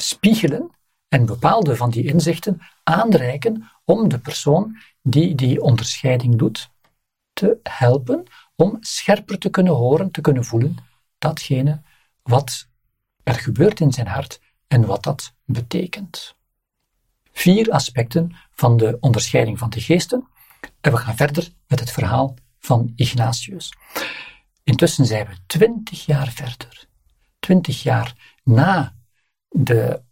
spiegelen 0.00 0.70
en 1.08 1.26
bepaalde 1.26 1.76
van 1.76 1.90
die 1.90 2.04
inzichten 2.04 2.60
aanreiken 2.82 3.70
om 3.84 4.08
de 4.08 4.18
persoon 4.18 4.76
die 5.02 5.34
die 5.34 5.60
onderscheiding 5.62 6.38
doet 6.38 6.70
te 7.32 7.58
helpen 7.62 8.22
om 8.56 8.76
scherper 8.80 9.38
te 9.38 9.50
kunnen 9.50 9.74
horen, 9.74 10.10
te 10.10 10.20
kunnen 10.20 10.44
voelen 10.44 10.76
datgene 11.18 11.82
wat 12.22 12.68
er 13.22 13.34
gebeurt 13.34 13.80
in 13.80 13.92
zijn 13.92 14.06
hart 14.06 14.40
en 14.66 14.86
wat 14.86 15.02
dat 15.02 15.32
betekent. 15.44 16.35
Vier 17.36 17.70
aspecten 17.70 18.36
van 18.50 18.76
de 18.76 18.96
onderscheiding 19.00 19.58
van 19.58 19.70
de 19.70 19.80
geesten. 19.80 20.28
En 20.80 20.90
we 20.90 20.96
gaan 20.96 21.16
verder 21.16 21.52
met 21.66 21.80
het 21.80 21.90
verhaal 21.90 22.34
van 22.58 22.92
Ignatius. 22.94 23.72
Intussen 24.64 25.06
zijn 25.06 25.26
we 25.26 25.36
twintig 25.46 26.06
jaar 26.06 26.28
verder. 26.28 26.86
Twintig 27.38 27.82
jaar 27.82 28.38
na 28.44 28.94
de 29.48 30.02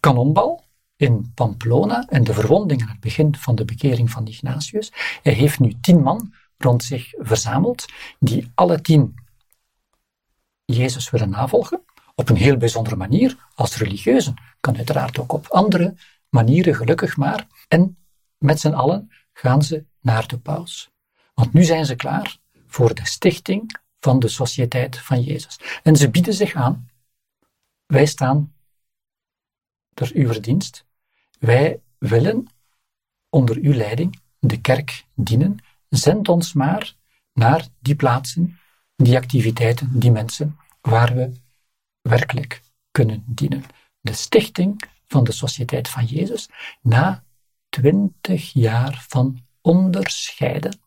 kanonbal 0.00 0.64
in 0.96 1.32
Pamplona 1.34 2.06
en 2.08 2.24
de 2.24 2.34
verwonding 2.34 2.82
aan 2.82 2.88
het 2.88 3.00
begin 3.00 3.36
van 3.36 3.54
de 3.54 3.64
bekering 3.64 4.10
van 4.10 4.26
Ignatius. 4.26 4.92
Hij 5.22 5.32
heeft 5.32 5.60
nu 5.60 5.80
tien 5.80 6.02
man 6.02 6.34
rond 6.58 6.84
zich 6.84 7.12
verzameld, 7.16 7.84
die 8.18 8.50
alle 8.54 8.80
tien 8.80 9.14
Jezus 10.64 11.10
willen 11.10 11.30
navolgen, 11.30 11.82
op 12.14 12.28
een 12.28 12.36
heel 12.36 12.56
bijzondere 12.56 12.96
manier, 12.96 13.36
als 13.54 13.76
religieuzen, 13.76 14.34
kan 14.60 14.76
uiteraard 14.76 15.18
ook 15.18 15.32
op 15.32 15.46
andere 15.46 15.94
manieren, 16.28 16.74
gelukkig 16.74 17.16
maar. 17.16 17.46
En 17.68 17.98
met 18.38 18.60
z'n 18.60 18.72
allen 18.72 19.10
gaan 19.32 19.62
ze 19.62 19.84
naar 20.00 20.26
de 20.26 20.38
paus. 20.38 20.90
Want 21.34 21.52
nu 21.52 21.62
zijn 21.62 21.86
ze 21.86 21.96
klaar 21.96 22.38
voor 22.66 22.94
de 22.94 23.06
stichting 23.06 23.80
van 24.00 24.18
de 24.18 24.28
Sociëteit 24.28 24.98
van 24.98 25.22
Jezus. 25.22 25.60
En 25.82 25.96
ze 25.96 26.10
bieden 26.10 26.34
zich 26.34 26.54
aan. 26.54 26.88
Wij 27.86 28.06
staan 28.06 28.54
ter 29.94 30.10
uw 30.14 30.40
dienst. 30.40 30.86
Wij 31.38 31.80
willen 31.98 32.46
onder 33.28 33.56
uw 33.56 33.72
leiding 33.72 34.20
de 34.38 34.60
kerk 34.60 35.04
dienen 35.14 35.60
Zend 35.88 36.28
ons 36.28 36.52
maar 36.52 36.94
naar 37.32 37.68
die 37.78 37.94
plaatsen, 37.94 38.58
die 38.96 39.16
activiteiten, 39.16 39.98
die 39.98 40.10
mensen 40.10 40.58
waar 40.80 41.14
we 41.14 41.32
werkelijk 42.00 42.62
kunnen 42.90 43.24
dienen. 43.26 43.64
De 44.00 44.12
stichting 44.12 44.82
van 45.06 45.24
de 45.24 45.32
Sociëteit 45.32 45.88
van 45.88 46.04
Jezus 46.04 46.48
na 46.80 47.24
twintig 47.68 48.52
jaar 48.52 49.04
van 49.08 49.44
onderscheiden. 49.60 50.80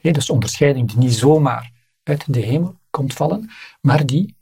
dus 0.00 0.30
onderscheiding 0.30 0.88
die 0.88 0.98
niet 0.98 1.14
zomaar 1.14 1.70
uit 2.02 2.34
de 2.34 2.40
hemel 2.40 2.80
komt 2.90 3.14
vallen, 3.14 3.50
maar 3.80 4.06
die 4.06 4.36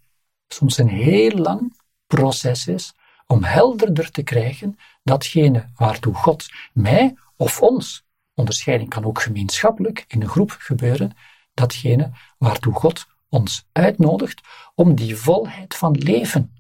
soms 0.49 0.79
een 0.79 0.89
heel 0.89 1.37
lang 1.37 1.81
proces 2.07 2.67
is 2.67 2.93
om 3.27 3.45
helderder 3.45 4.11
te 4.11 4.23
krijgen 4.23 4.79
datgene 5.03 5.69
waartoe 5.75 6.15
God 6.15 6.47
mij 6.73 7.17
of 7.37 7.61
ons 7.63 8.05
Onderscheiding 8.41 8.91
kan 8.91 9.05
ook 9.05 9.21
gemeenschappelijk 9.23 10.05
in 10.09 10.23
een 10.23 10.29
groep 10.29 10.57
gebeuren, 10.59 11.13
datgene 11.55 12.11
waartoe 12.39 12.75
God 12.75 13.07
ons 13.29 13.65
uitnodigt 13.73 14.41
om 14.75 14.95
die 14.95 15.17
volheid 15.17 15.77
van 15.77 15.93
leven, 15.93 16.55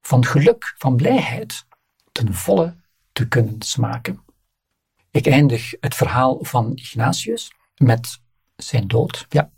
van 0.00 0.24
geluk, 0.24 0.74
van 0.78 0.96
blijheid, 0.96 1.66
ten 2.12 2.34
volle 2.34 2.76
te 3.12 3.28
kunnen 3.28 3.62
smaken. 3.62 4.24
Ik 5.10 5.26
eindig 5.26 5.74
het 5.80 5.94
verhaal 5.94 6.38
van 6.40 6.72
Ignatius 6.74 7.52
met 7.76 8.20
zijn 8.56 8.88
dood. 8.88 9.26
Ja, 9.28 9.50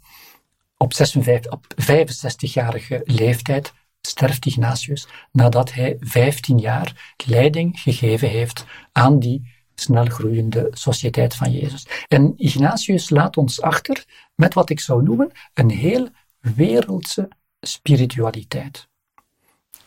op, 0.76 0.92
56, 0.92 1.52
op 1.52 1.66
65-jarige 1.82 3.02
leeftijd 3.04 3.72
sterft 4.00 4.46
Ignatius 4.46 5.08
nadat 5.32 5.72
hij 5.72 5.96
15 6.00 6.58
jaar 6.58 7.14
leiding 7.26 7.80
gegeven 7.80 8.28
heeft 8.28 8.64
aan 8.92 9.18
die 9.18 9.52
snel 9.74 10.06
groeiende 10.06 10.68
sociëteit 10.70 11.34
van 11.34 11.52
Jezus. 11.52 11.86
En 12.08 12.32
Ignatius 12.36 13.10
laat 13.10 13.36
ons 13.36 13.60
achter 13.60 14.04
met 14.34 14.54
wat 14.54 14.70
ik 14.70 14.80
zou 14.80 15.02
noemen 15.02 15.30
een 15.54 15.70
heel 15.70 16.08
wereldse 16.38 17.28
spiritualiteit. 17.60 18.88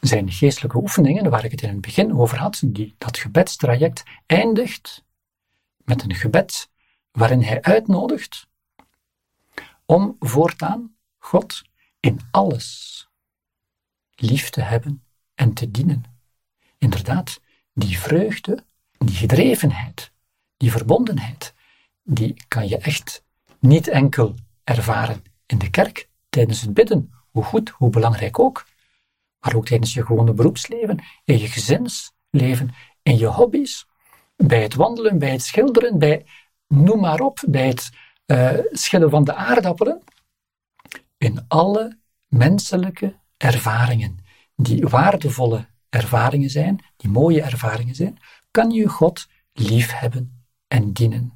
Zijn 0.08 0.32
geestelijke 0.32 0.78
oefeningen, 0.78 1.30
waar 1.30 1.46
ik 1.46 1.52
het 1.52 1.62
in 1.62 1.70
het 1.70 1.82
begin 1.82 2.18
over 2.18 2.38
had, 2.38 2.62
die, 2.66 2.96
dat 2.98 3.18
gebedstraject, 3.18 4.04
eindigt 4.26 5.04
met 5.78 6.04
een 6.04 6.16
gebed 6.16 6.70
waarin 7.12 7.42
hij 7.42 7.62
uitnodigt 7.62 8.48
om 9.86 10.16
voortaan 10.20 10.96
God 11.18 11.62
in 12.00 12.20
alles 12.32 13.08
lief 14.16 14.50
te 14.50 14.62
hebben 14.62 15.04
en 15.36 15.54
te 15.54 15.72
dienen. 15.72 16.04
Inderdaad, 16.78 17.40
die 17.74 18.00
vreugde 18.00 18.66
die 18.98 19.16
gedrevenheid, 19.16 20.12
die 20.58 20.72
verbondenheid, 20.72 21.54
die 22.04 22.44
kan 22.48 22.68
je 22.68 22.78
echt 22.78 23.24
niet 23.60 23.88
enkel 23.88 24.36
ervaren 24.64 25.24
in 25.46 25.58
de 25.58 25.70
kerk 25.70 26.10
tijdens 26.30 26.62
het 26.62 26.74
bidden, 26.74 27.14
hoe 27.32 27.44
goed, 27.44 27.70
hoe 27.70 27.90
belangrijk 27.90 28.40
ook, 28.40 28.66
maar 29.48 29.56
ook 29.56 29.66
tijdens 29.66 29.94
je 29.94 30.06
gewone 30.06 30.34
beroepsleven, 30.34 31.04
in 31.24 31.38
je 31.38 31.48
gezinsleven, 31.48 32.74
in 33.02 33.18
je 33.18 33.26
hobby's, 33.26 33.88
bij 34.36 34.62
het 34.62 34.76
wandelen, 34.76 35.20
bij 35.20 35.32
het 35.32 35.42
schilderen, 35.42 36.00
bij 36.00 36.26
noem 36.68 37.00
maar 37.00 37.20
op, 37.20 37.44
bij 37.48 37.68
het 37.68 37.90
uh, 38.26 38.52
schillen 38.72 39.10
van 39.10 39.24
de 39.24 39.34
aardappelen. 39.34 40.04
In 41.18 41.46
alle 41.48 41.98
menselijke 42.28 43.16
ervaringen, 43.38 44.18
die 44.56 44.88
waardevolle 44.88 45.68
ervaringen 45.90 46.50
zijn, 46.50 46.86
die 46.98 47.10
mooie 47.10 47.42
ervaringen 47.42 47.96
zijn, 47.96 48.18
kan 48.52 48.72
je 48.72 48.88
God 48.88 49.28
liefhebben 49.54 50.46
en 50.68 50.94
dienen. 50.94 51.34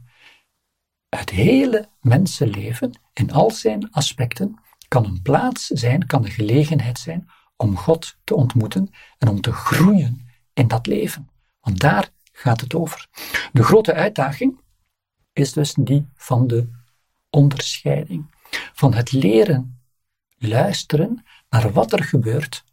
Het 1.09 1.29
hele 1.29 1.89
mensenleven, 2.01 2.99
in 3.13 3.31
al 3.31 3.51
zijn 3.51 3.91
aspecten, 3.91 4.59
kan 4.87 5.05
een 5.05 5.21
plaats 5.21 5.67
zijn, 5.67 6.05
kan 6.05 6.25
een 6.25 6.31
gelegenheid 6.31 6.99
zijn 6.99 7.29
om 7.61 7.77
God 7.77 8.17
te 8.23 8.35
ontmoeten 8.35 8.89
en 9.17 9.27
om 9.27 9.41
te 9.41 9.51
groeien 9.51 10.27
in 10.53 10.67
dat 10.67 10.87
leven. 10.87 11.29
Want 11.59 11.79
daar 11.79 12.09
gaat 12.31 12.61
het 12.61 12.73
over. 12.73 13.07
De 13.51 13.63
grote 13.63 13.93
uitdaging 13.93 14.59
is 15.33 15.53
dus 15.53 15.73
die 15.73 16.07
van 16.15 16.47
de 16.47 16.69
onderscheiding. 17.29 18.35
Van 18.73 18.93
het 18.93 19.11
leren 19.11 19.81
luisteren 20.37 21.25
naar 21.49 21.71
wat 21.71 21.93
er 21.93 22.03
gebeurt 22.03 22.63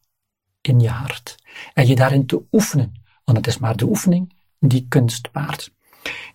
in 0.61 0.80
je 0.80 0.89
hart. 0.89 1.34
En 1.74 1.86
je 1.86 1.97
daarin 1.97 2.26
te 2.26 2.43
oefenen, 2.53 2.93
want 3.24 3.39
het 3.39 3.47
is 3.47 3.59
maar 3.59 3.76
de 3.76 3.86
oefening 3.86 4.34
die 4.59 4.86
kunst 4.89 5.28
waard. 5.32 5.72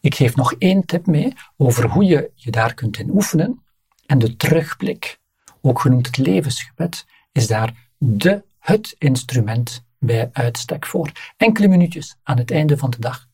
Ik 0.01 0.15
geef 0.15 0.35
nog 0.35 0.53
één 0.53 0.85
tip 0.85 1.05
mee 1.05 1.33
over 1.57 1.89
hoe 1.89 2.03
je 2.03 2.31
je 2.35 2.51
daar 2.51 2.73
kunt 2.73 2.97
in 2.97 3.09
oefenen. 3.09 3.63
En 4.05 4.19
de 4.19 4.35
terugblik, 4.35 5.19
ook 5.61 5.79
genoemd 5.79 6.05
het 6.05 6.17
levensgebed, 6.17 7.05
is 7.31 7.47
daar 7.47 7.82
de, 8.05 8.43
het 8.59 8.95
instrument 8.97 9.83
bij 9.99 10.29
uitstek 10.33 10.85
voor. 10.85 11.11
Enkele 11.37 11.67
minuutjes 11.67 12.15
aan 12.23 12.37
het 12.37 12.51
einde 12.51 12.77
van 12.77 12.89
de 12.89 12.99
dag. 12.99 13.27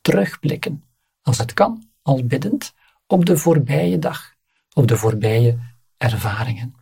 Terugblikken, 0.00 0.84
als 1.22 1.38
het 1.38 1.54
kan, 1.54 1.90
al 2.02 2.24
biddend, 2.24 2.74
op 3.06 3.26
de 3.26 3.36
voorbije 3.36 3.98
dag, 3.98 4.34
op 4.72 4.88
de 4.88 4.96
voorbije 4.96 5.58
ervaringen. 5.96 6.74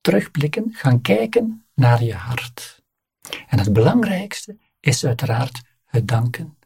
Terugblikken, 0.00 0.72
gaan 0.72 1.00
kijken 1.00 1.64
naar 1.74 2.02
je 2.02 2.14
hart. 2.14 2.82
En 3.46 3.58
het 3.58 3.72
belangrijkste 3.72 4.56
is 4.80 5.04
uiteraard 5.04 5.62
het 5.84 6.08
danken. 6.08 6.58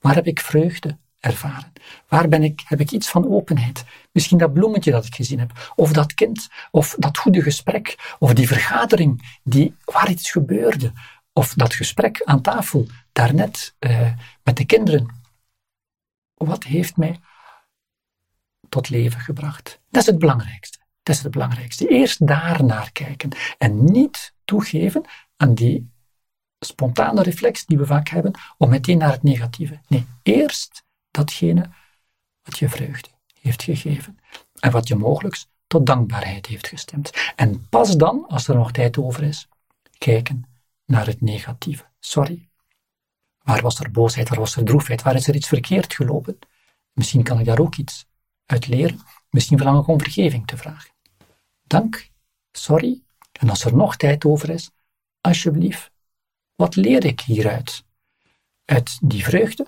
Waar 0.00 0.14
heb 0.14 0.26
ik 0.26 0.40
vreugde 0.40 0.98
ervaren? 1.24 1.72
Waar 2.08 2.28
ben 2.28 2.42
ik, 2.42 2.62
heb 2.64 2.80
ik 2.80 2.90
iets 2.90 3.08
van 3.08 3.28
openheid? 3.28 3.84
Misschien 4.12 4.38
dat 4.38 4.52
bloemetje 4.52 4.90
dat 4.90 5.04
ik 5.04 5.14
gezien 5.14 5.38
heb, 5.38 5.72
of 5.76 5.92
dat 5.92 6.14
kind, 6.14 6.48
of 6.70 6.94
dat 6.98 7.18
goede 7.18 7.42
gesprek, 7.42 8.14
of 8.18 8.32
die 8.32 8.46
vergadering 8.46 9.38
die, 9.42 9.74
waar 9.84 10.10
iets 10.10 10.30
gebeurde, 10.30 10.92
of 11.32 11.54
dat 11.54 11.74
gesprek 11.74 12.22
aan 12.22 12.40
tafel 12.40 12.86
daarnet 13.12 13.74
uh, 13.80 14.12
met 14.42 14.56
de 14.56 14.64
kinderen. 14.64 15.22
Wat 16.34 16.64
heeft 16.64 16.96
mij 16.96 17.20
tot 18.68 18.88
leven 18.88 19.20
gebracht? 19.20 19.80
Dat 19.90 20.02
is 20.02 20.08
het 20.08 20.18
belangrijkste. 20.18 20.78
Dat 21.02 21.14
is 21.14 21.22
het 21.22 21.32
belangrijkste. 21.32 21.88
Eerst 21.88 22.26
daarnaar 22.26 22.92
kijken 22.92 23.30
en 23.58 23.84
niet 23.84 24.34
toegeven 24.44 25.04
aan 25.36 25.54
die 25.54 25.92
spontane 26.60 27.22
reflex 27.22 27.64
die 27.66 27.78
we 27.78 27.86
vaak 27.86 28.08
hebben 28.08 28.38
om 28.58 28.68
meteen 28.68 28.98
naar 28.98 29.12
het 29.12 29.22
negatieve. 29.22 29.80
Nee, 29.88 30.06
eerst 30.22 30.83
datgene 31.14 31.70
wat 32.42 32.58
je 32.58 32.68
vreugde 32.68 33.08
heeft 33.40 33.62
gegeven 33.62 34.18
en 34.60 34.70
wat 34.70 34.88
je 34.88 34.94
mogelijk 34.94 35.44
tot 35.66 35.86
dankbaarheid 35.86 36.46
heeft 36.46 36.68
gestemd. 36.68 37.32
En 37.36 37.68
pas 37.68 37.96
dan, 37.96 38.26
als 38.28 38.48
er 38.48 38.54
nog 38.54 38.72
tijd 38.72 38.98
over 38.98 39.22
is, 39.22 39.48
kijken 39.98 40.42
naar 40.84 41.06
het 41.06 41.20
negatieve. 41.20 41.84
Sorry. 42.00 42.48
Waar 43.38 43.62
was 43.62 43.80
er 43.80 43.90
boosheid, 43.90 44.28
waar 44.28 44.38
was 44.38 44.56
er 44.56 44.64
droefheid, 44.64 45.02
waar 45.02 45.14
is 45.14 45.28
er 45.28 45.34
iets 45.34 45.48
verkeerd 45.48 45.94
gelopen? 45.94 46.38
Misschien 46.92 47.22
kan 47.22 47.38
ik 47.38 47.44
daar 47.44 47.58
ook 47.58 47.76
iets 47.76 48.06
uit 48.46 48.66
leren. 48.66 49.00
Misschien 49.30 49.56
verlang 49.56 49.80
ik 49.80 49.86
om 49.86 49.98
vergeving 49.98 50.46
te 50.46 50.56
vragen. 50.56 50.90
Dank, 51.62 52.10
sorry. 52.52 53.02
En 53.32 53.50
als 53.50 53.64
er 53.64 53.76
nog 53.76 53.96
tijd 53.96 54.24
over 54.24 54.50
is, 54.50 54.70
alsjeblieft, 55.20 55.90
wat 56.54 56.76
leer 56.76 57.04
ik 57.04 57.20
hieruit? 57.20 57.84
Uit 58.64 58.98
die 59.02 59.24
vreugde, 59.24 59.66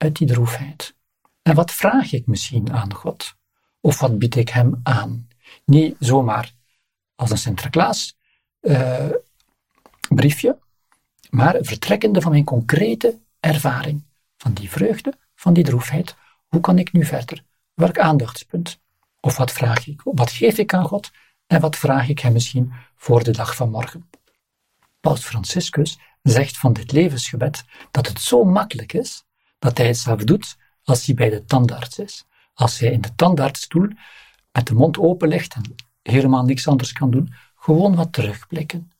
uit 0.00 0.16
die 0.16 0.26
droefheid. 0.26 0.94
En 1.42 1.54
wat 1.54 1.72
vraag 1.72 2.12
ik 2.12 2.26
misschien 2.26 2.72
aan 2.72 2.94
God? 2.94 3.34
Of 3.80 4.00
wat 4.00 4.18
bied 4.18 4.36
ik 4.36 4.48
Hem 4.48 4.80
aan? 4.82 5.28
Niet 5.64 5.96
zomaar 5.98 6.54
als 7.14 7.30
een 7.30 7.38
Sinterklaas 7.38 8.16
uh, 8.60 9.10
briefje, 10.08 10.58
maar 11.30 11.56
vertrekkende 11.60 12.20
van 12.20 12.30
mijn 12.30 12.44
concrete 12.44 13.18
ervaring. 13.40 14.04
Van 14.36 14.52
die 14.52 14.70
vreugde, 14.70 15.14
van 15.34 15.52
die 15.52 15.64
droefheid. 15.64 16.16
Hoe 16.48 16.60
kan 16.60 16.78
ik 16.78 16.92
nu 16.92 17.04
verder? 17.04 17.44
Welk 17.74 17.98
aandachtspunt? 17.98 18.80
Of 19.20 19.36
wat 19.36 19.52
vraag 19.52 19.86
ik? 19.86 20.00
Wat 20.04 20.30
geef 20.30 20.58
ik 20.58 20.74
aan 20.74 20.84
God? 20.84 21.10
En 21.46 21.60
wat 21.60 21.76
vraag 21.76 22.08
ik 22.08 22.18
Hem 22.18 22.32
misschien 22.32 22.72
voor 22.96 23.24
de 23.24 23.30
dag 23.30 23.56
van 23.56 23.70
morgen? 23.70 24.10
Paus 25.00 25.24
Franciscus 25.24 25.98
zegt 26.22 26.58
van 26.58 26.72
dit 26.72 26.92
levensgebed 26.92 27.64
dat 27.90 28.08
het 28.08 28.20
zo 28.20 28.44
makkelijk 28.44 28.92
is 28.92 29.24
dat 29.60 29.78
hij 29.78 29.94
zelf 29.94 30.24
doet 30.24 30.56
als 30.82 31.06
hij 31.06 31.14
bij 31.14 31.30
de 31.30 31.44
tandarts 31.44 31.98
is. 31.98 32.24
Als 32.54 32.78
hij 32.78 32.90
in 32.90 33.00
de 33.00 33.14
tandartsstoel 33.14 33.88
met 34.52 34.66
de 34.66 34.74
mond 34.74 34.98
open 34.98 35.28
ligt 35.28 35.54
en 35.54 35.74
helemaal 36.02 36.44
niks 36.44 36.68
anders 36.68 36.92
kan 36.92 37.10
doen, 37.10 37.34
gewoon 37.54 37.94
wat 37.94 38.12
terugblikken. 38.12 38.90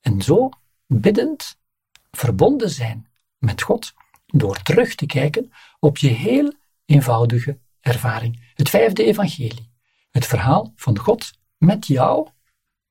En 0.00 0.22
zo 0.22 0.48
biddend 0.86 1.58
verbonden 2.10 2.70
zijn 2.70 3.08
met 3.38 3.62
God 3.62 3.94
door 4.26 4.62
terug 4.62 4.94
te 4.94 5.06
kijken 5.06 5.52
op 5.80 5.98
je 5.98 6.08
heel 6.08 6.52
eenvoudige 6.84 7.58
ervaring. 7.80 8.52
Het 8.54 8.68
vijfde 8.68 9.04
evangelie. 9.04 9.70
Het 10.10 10.26
verhaal 10.26 10.72
van 10.76 10.98
God 10.98 11.32
met 11.56 11.86
jou 11.86 12.28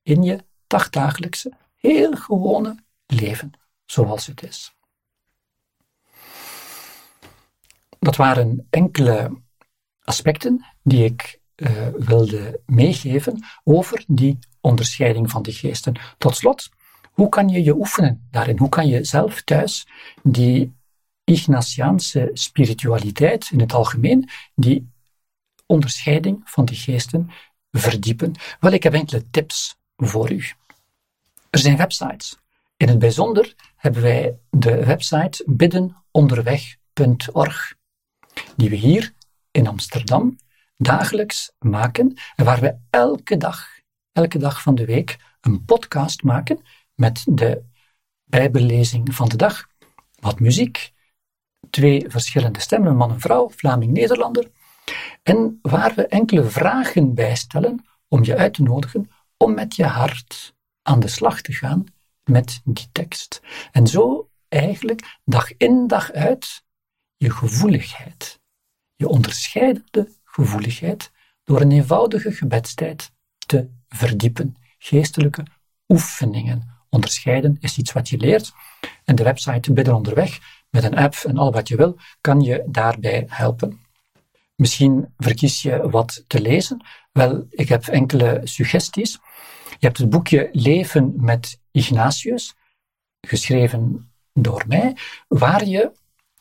in 0.01 0.23
je 0.23 0.45
dagdagelijkse, 0.67 1.53
heel 1.75 2.15
gewone 2.15 2.83
leven 3.05 3.51
zoals 3.85 4.25
het 4.25 4.43
is. 4.43 4.74
Dat 7.99 8.15
waren 8.15 8.67
enkele 8.69 9.41
aspecten 10.03 10.65
die 10.83 11.03
ik 11.03 11.39
uh, 11.55 11.87
wilde 11.97 12.61
meegeven 12.65 13.43
over 13.63 14.03
die 14.07 14.39
onderscheiding 14.61 15.31
van 15.31 15.41
de 15.41 15.51
geesten. 15.51 15.99
Tot 16.17 16.35
slot, 16.35 16.69
hoe 17.11 17.29
kan 17.29 17.49
je 17.49 17.63
je 17.63 17.75
oefenen 17.75 18.27
daarin? 18.31 18.57
Hoe 18.57 18.69
kan 18.69 18.87
je 18.87 19.03
zelf 19.03 19.41
thuis 19.41 19.87
die 20.23 20.73
Ignatiaanse 21.23 22.29
spiritualiteit 22.33 23.49
in 23.51 23.59
het 23.59 23.73
algemeen, 23.73 24.29
die 24.55 24.91
onderscheiding 25.65 26.41
van 26.43 26.65
de 26.65 26.75
geesten 26.75 27.29
verdiepen? 27.71 28.31
Wel, 28.59 28.71
ik 28.71 28.83
heb 28.83 28.93
enkele 28.93 29.29
tips 29.29 29.77
voor 29.95 30.31
u. 30.31 30.43
Er 31.49 31.59
zijn 31.59 31.77
websites. 31.77 32.37
In 32.77 32.87
het 32.87 32.99
bijzonder 32.99 33.55
hebben 33.75 34.01
wij 34.01 34.39
de 34.49 34.85
website 34.85 35.43
biddenonderweg.org, 35.47 37.75
die 38.55 38.69
we 38.69 38.75
hier 38.75 39.13
in 39.51 39.67
Amsterdam 39.67 40.37
dagelijks 40.77 41.51
maken 41.59 42.13
en 42.35 42.45
waar 42.45 42.59
we 42.59 42.77
elke 42.89 43.37
dag, 43.37 43.67
elke 44.11 44.37
dag 44.37 44.61
van 44.61 44.75
de 44.75 44.85
week 44.85 45.17
een 45.41 45.65
podcast 45.65 46.23
maken 46.23 46.59
met 46.93 47.23
de 47.29 47.63
Bijbellezing 48.23 49.15
van 49.15 49.29
de 49.29 49.35
dag, 49.35 49.67
wat 50.19 50.39
muziek, 50.39 50.93
twee 51.69 52.05
verschillende 52.07 52.59
stemmen, 52.59 52.89
een 52.89 52.97
man 52.97 53.11
en 53.11 53.19
vrouw, 53.19 53.49
Vlaming-Nederlander, 53.49 54.51
en 55.23 55.59
waar 55.61 55.95
we 55.95 56.07
enkele 56.07 56.43
vragen 56.43 57.13
bij 57.13 57.35
stellen 57.35 57.85
om 58.07 58.23
je 58.23 58.37
uit 58.37 58.53
te 58.53 58.61
nodigen 58.61 59.09
om 59.37 59.53
met 59.53 59.75
je 59.75 59.85
hart 59.85 60.55
aan 60.81 60.99
de 60.99 61.07
slag 61.07 61.41
te 61.41 61.53
gaan 61.53 61.83
met 62.23 62.61
die 62.63 62.89
tekst. 62.91 63.41
En 63.71 63.87
zo 63.87 64.29
eigenlijk 64.47 65.17
dag 65.25 65.57
in 65.57 65.87
dag 65.87 66.11
uit 66.11 66.63
je 67.17 67.31
gevoeligheid, 67.31 68.39
je 68.95 69.07
onderscheidende 69.07 70.11
gevoeligheid, 70.23 71.11
door 71.43 71.61
een 71.61 71.71
eenvoudige 71.71 72.31
gebedstijd 72.31 73.11
te 73.45 73.69
verdiepen. 73.87 74.55
Geestelijke 74.77 75.45
oefeningen. 75.87 76.73
Onderscheiden 76.89 77.57
is 77.59 77.77
iets 77.77 77.91
wat 77.91 78.09
je 78.09 78.17
leert. 78.17 78.53
En 79.03 79.15
de 79.15 79.23
website 79.23 79.73
Bidden 79.73 79.95
Onderweg, 79.95 80.39
met 80.69 80.83
een 80.83 80.95
app 80.95 81.15
en 81.15 81.37
al 81.37 81.51
wat 81.51 81.67
je 81.67 81.75
wil, 81.75 81.97
kan 82.21 82.41
je 82.41 82.63
daarbij 82.67 83.25
helpen. 83.27 83.79
Misschien 84.55 85.13
verkies 85.17 85.61
je 85.61 85.89
wat 85.89 86.23
te 86.27 86.41
lezen. 86.41 86.85
Wel, 87.11 87.45
ik 87.49 87.69
heb 87.69 87.87
enkele 87.87 88.41
suggesties. 88.43 89.11
Je 89.69 89.85
hebt 89.85 89.97
het 89.97 90.09
boekje 90.09 90.49
Leven 90.51 91.13
met 91.17 91.59
Ignatius, 91.71 92.55
geschreven 93.21 94.11
door 94.33 94.63
mij, 94.67 94.97
waar 95.27 95.65
je 95.65 95.91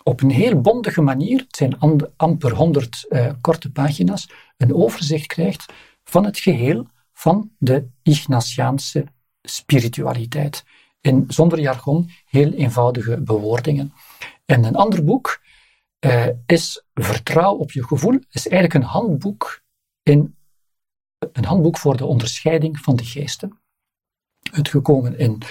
op 0.05 0.23
een 0.23 0.31
heel 0.31 0.61
bondige 0.61 1.03
manier, 1.03 1.39
het 1.39 1.57
zijn 1.57 1.79
amper 2.17 2.55
honderd 2.55 3.07
uh, 3.09 3.33
korte 3.41 3.71
pagina's, 3.71 4.29
een 4.57 4.75
overzicht 4.75 5.27
krijgt 5.27 5.73
van 6.05 6.25
het 6.25 6.39
geheel 6.39 6.87
van 7.13 7.51
de 7.59 7.89
Ignatiaanse 8.03 9.07
spiritualiteit. 9.43 10.65
In, 11.01 11.25
zonder 11.29 11.61
jargon, 11.61 12.11
heel 12.25 12.53
eenvoudige 12.53 13.21
bewoordingen. 13.21 13.93
En 14.45 14.65
een 14.65 14.77
ander 14.77 15.05
boek, 15.05 15.43
uh, 16.01 16.27
is 16.47 16.85
Vertrouw 16.95 17.55
op 17.55 17.73
je 17.73 17.85
gevoel. 17.85 18.19
is 18.31 18.49
eigenlijk 18.49 18.75
een 18.75 18.91
handboek, 18.91 19.63
in, 20.03 20.37
een 21.33 21.45
handboek 21.45 21.79
voor 21.79 21.97
de 21.97 22.07
onderscheiding 22.07 22.79
van 22.79 22.97
de 22.97 23.05
geesten. 23.05 23.59
Uitgekomen 24.53 25.19
in 25.19 25.43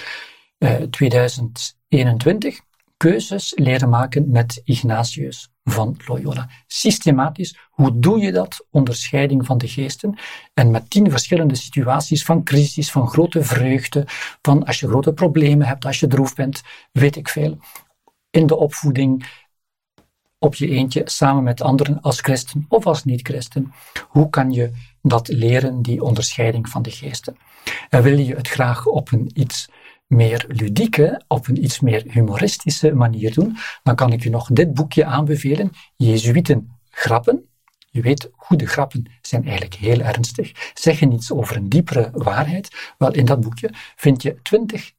uh, 0.58 0.74
2021. 0.74 2.60
Keuzes 2.96 3.52
leren 3.56 3.88
maken 3.88 4.30
met 4.30 4.60
Ignatius 4.64 5.48
van 5.64 5.96
Loyola. 6.06 6.48
Systematisch, 6.66 7.58
hoe 7.70 7.98
doe 7.98 8.18
je 8.18 8.32
dat? 8.32 8.66
Onderscheiding 8.70 9.46
van 9.46 9.58
de 9.58 9.68
geesten. 9.68 10.18
En 10.54 10.70
met 10.70 10.90
tien 10.90 11.10
verschillende 11.10 11.54
situaties 11.54 12.24
van 12.24 12.42
crisis, 12.42 12.90
van 12.90 13.08
grote 13.08 13.44
vreugde, 13.44 14.04
van 14.42 14.64
als 14.64 14.80
je 14.80 14.88
grote 14.88 15.12
problemen 15.12 15.66
hebt, 15.66 15.84
als 15.84 16.00
je 16.00 16.06
droef 16.06 16.34
bent, 16.34 16.62
weet 16.92 17.16
ik 17.16 17.28
veel. 17.28 17.58
In 18.30 18.46
de 18.46 18.56
opvoeding, 18.56 19.26
op 20.38 20.54
je 20.54 20.68
eentje, 20.68 21.02
samen 21.04 21.42
met 21.42 21.62
anderen 21.62 22.00
als 22.00 22.20
christen 22.20 22.64
of 22.68 22.86
als 22.86 23.04
niet-christen. 23.04 23.72
Hoe 24.08 24.30
kan 24.30 24.52
je 24.52 24.70
dat 25.02 25.28
leren, 25.28 25.82
die 25.82 26.02
onderscheiding 26.02 26.68
van 26.68 26.82
de 26.82 26.90
geesten? 26.90 27.36
En 27.88 28.02
wil 28.02 28.18
je 28.18 28.34
het 28.34 28.48
graag 28.48 28.86
op 28.86 29.12
een 29.12 29.30
iets 29.34 29.68
meer 30.06 30.44
ludieke, 30.48 31.22
op 31.28 31.46
een 31.46 31.64
iets 31.64 31.80
meer 31.80 32.02
humoristische 32.10 32.94
manier 32.94 33.34
doen, 33.34 33.56
dan 33.82 33.94
kan 33.94 34.12
ik 34.12 34.22
je 34.22 34.30
nog 34.30 34.48
dit 34.48 34.74
boekje 34.74 35.04
aanbevelen, 35.04 35.70
Jezuïten 35.96 36.78
grappen. 36.90 37.48
Je 37.90 38.00
weet, 38.00 38.30
goede 38.32 38.66
grappen 38.66 39.12
zijn 39.22 39.42
eigenlijk 39.42 39.74
heel 39.74 40.00
ernstig, 40.00 40.70
zeggen 40.74 41.12
iets 41.12 41.32
over 41.32 41.56
een 41.56 41.68
diepere 41.68 42.10
waarheid. 42.12 42.94
Wel, 42.98 43.14
in 43.14 43.24
dat 43.24 43.40
boekje 43.40 43.70
vind 43.96 44.22
je 44.22 44.42
twintig 44.42 44.92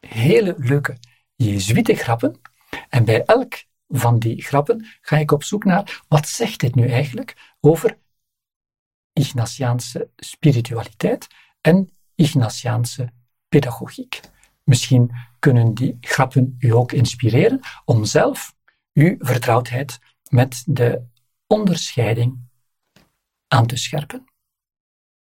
hele 0.00 0.54
leuke 0.58 0.96
Jezuïte 1.34 1.94
grappen. 1.94 2.40
En 2.88 3.04
bij 3.04 3.24
elk 3.24 3.64
van 3.88 4.18
die 4.18 4.42
grappen 4.42 4.86
ga 5.00 5.16
ik 5.16 5.32
op 5.32 5.44
zoek 5.44 5.64
naar, 5.64 6.02
wat 6.08 6.28
zegt 6.28 6.60
dit 6.60 6.74
nu 6.74 6.88
eigenlijk 6.88 7.54
over 7.60 7.98
Ignatiaanse 9.12 10.10
spiritualiteit 10.16 11.26
en 11.60 11.90
Ignatiaanse 12.14 13.12
pedagogiek. 13.48 14.20
Misschien 14.64 15.10
kunnen 15.38 15.74
die 15.74 15.96
grappen 16.00 16.56
u 16.58 16.70
ook 16.70 16.92
inspireren 16.92 17.60
om 17.84 18.04
zelf 18.04 18.54
uw 18.92 19.16
vertrouwdheid 19.18 19.98
met 20.28 20.62
de 20.66 21.02
onderscheiding 21.46 22.38
aan 23.48 23.66
te 23.66 23.76
scherpen. 23.76 24.24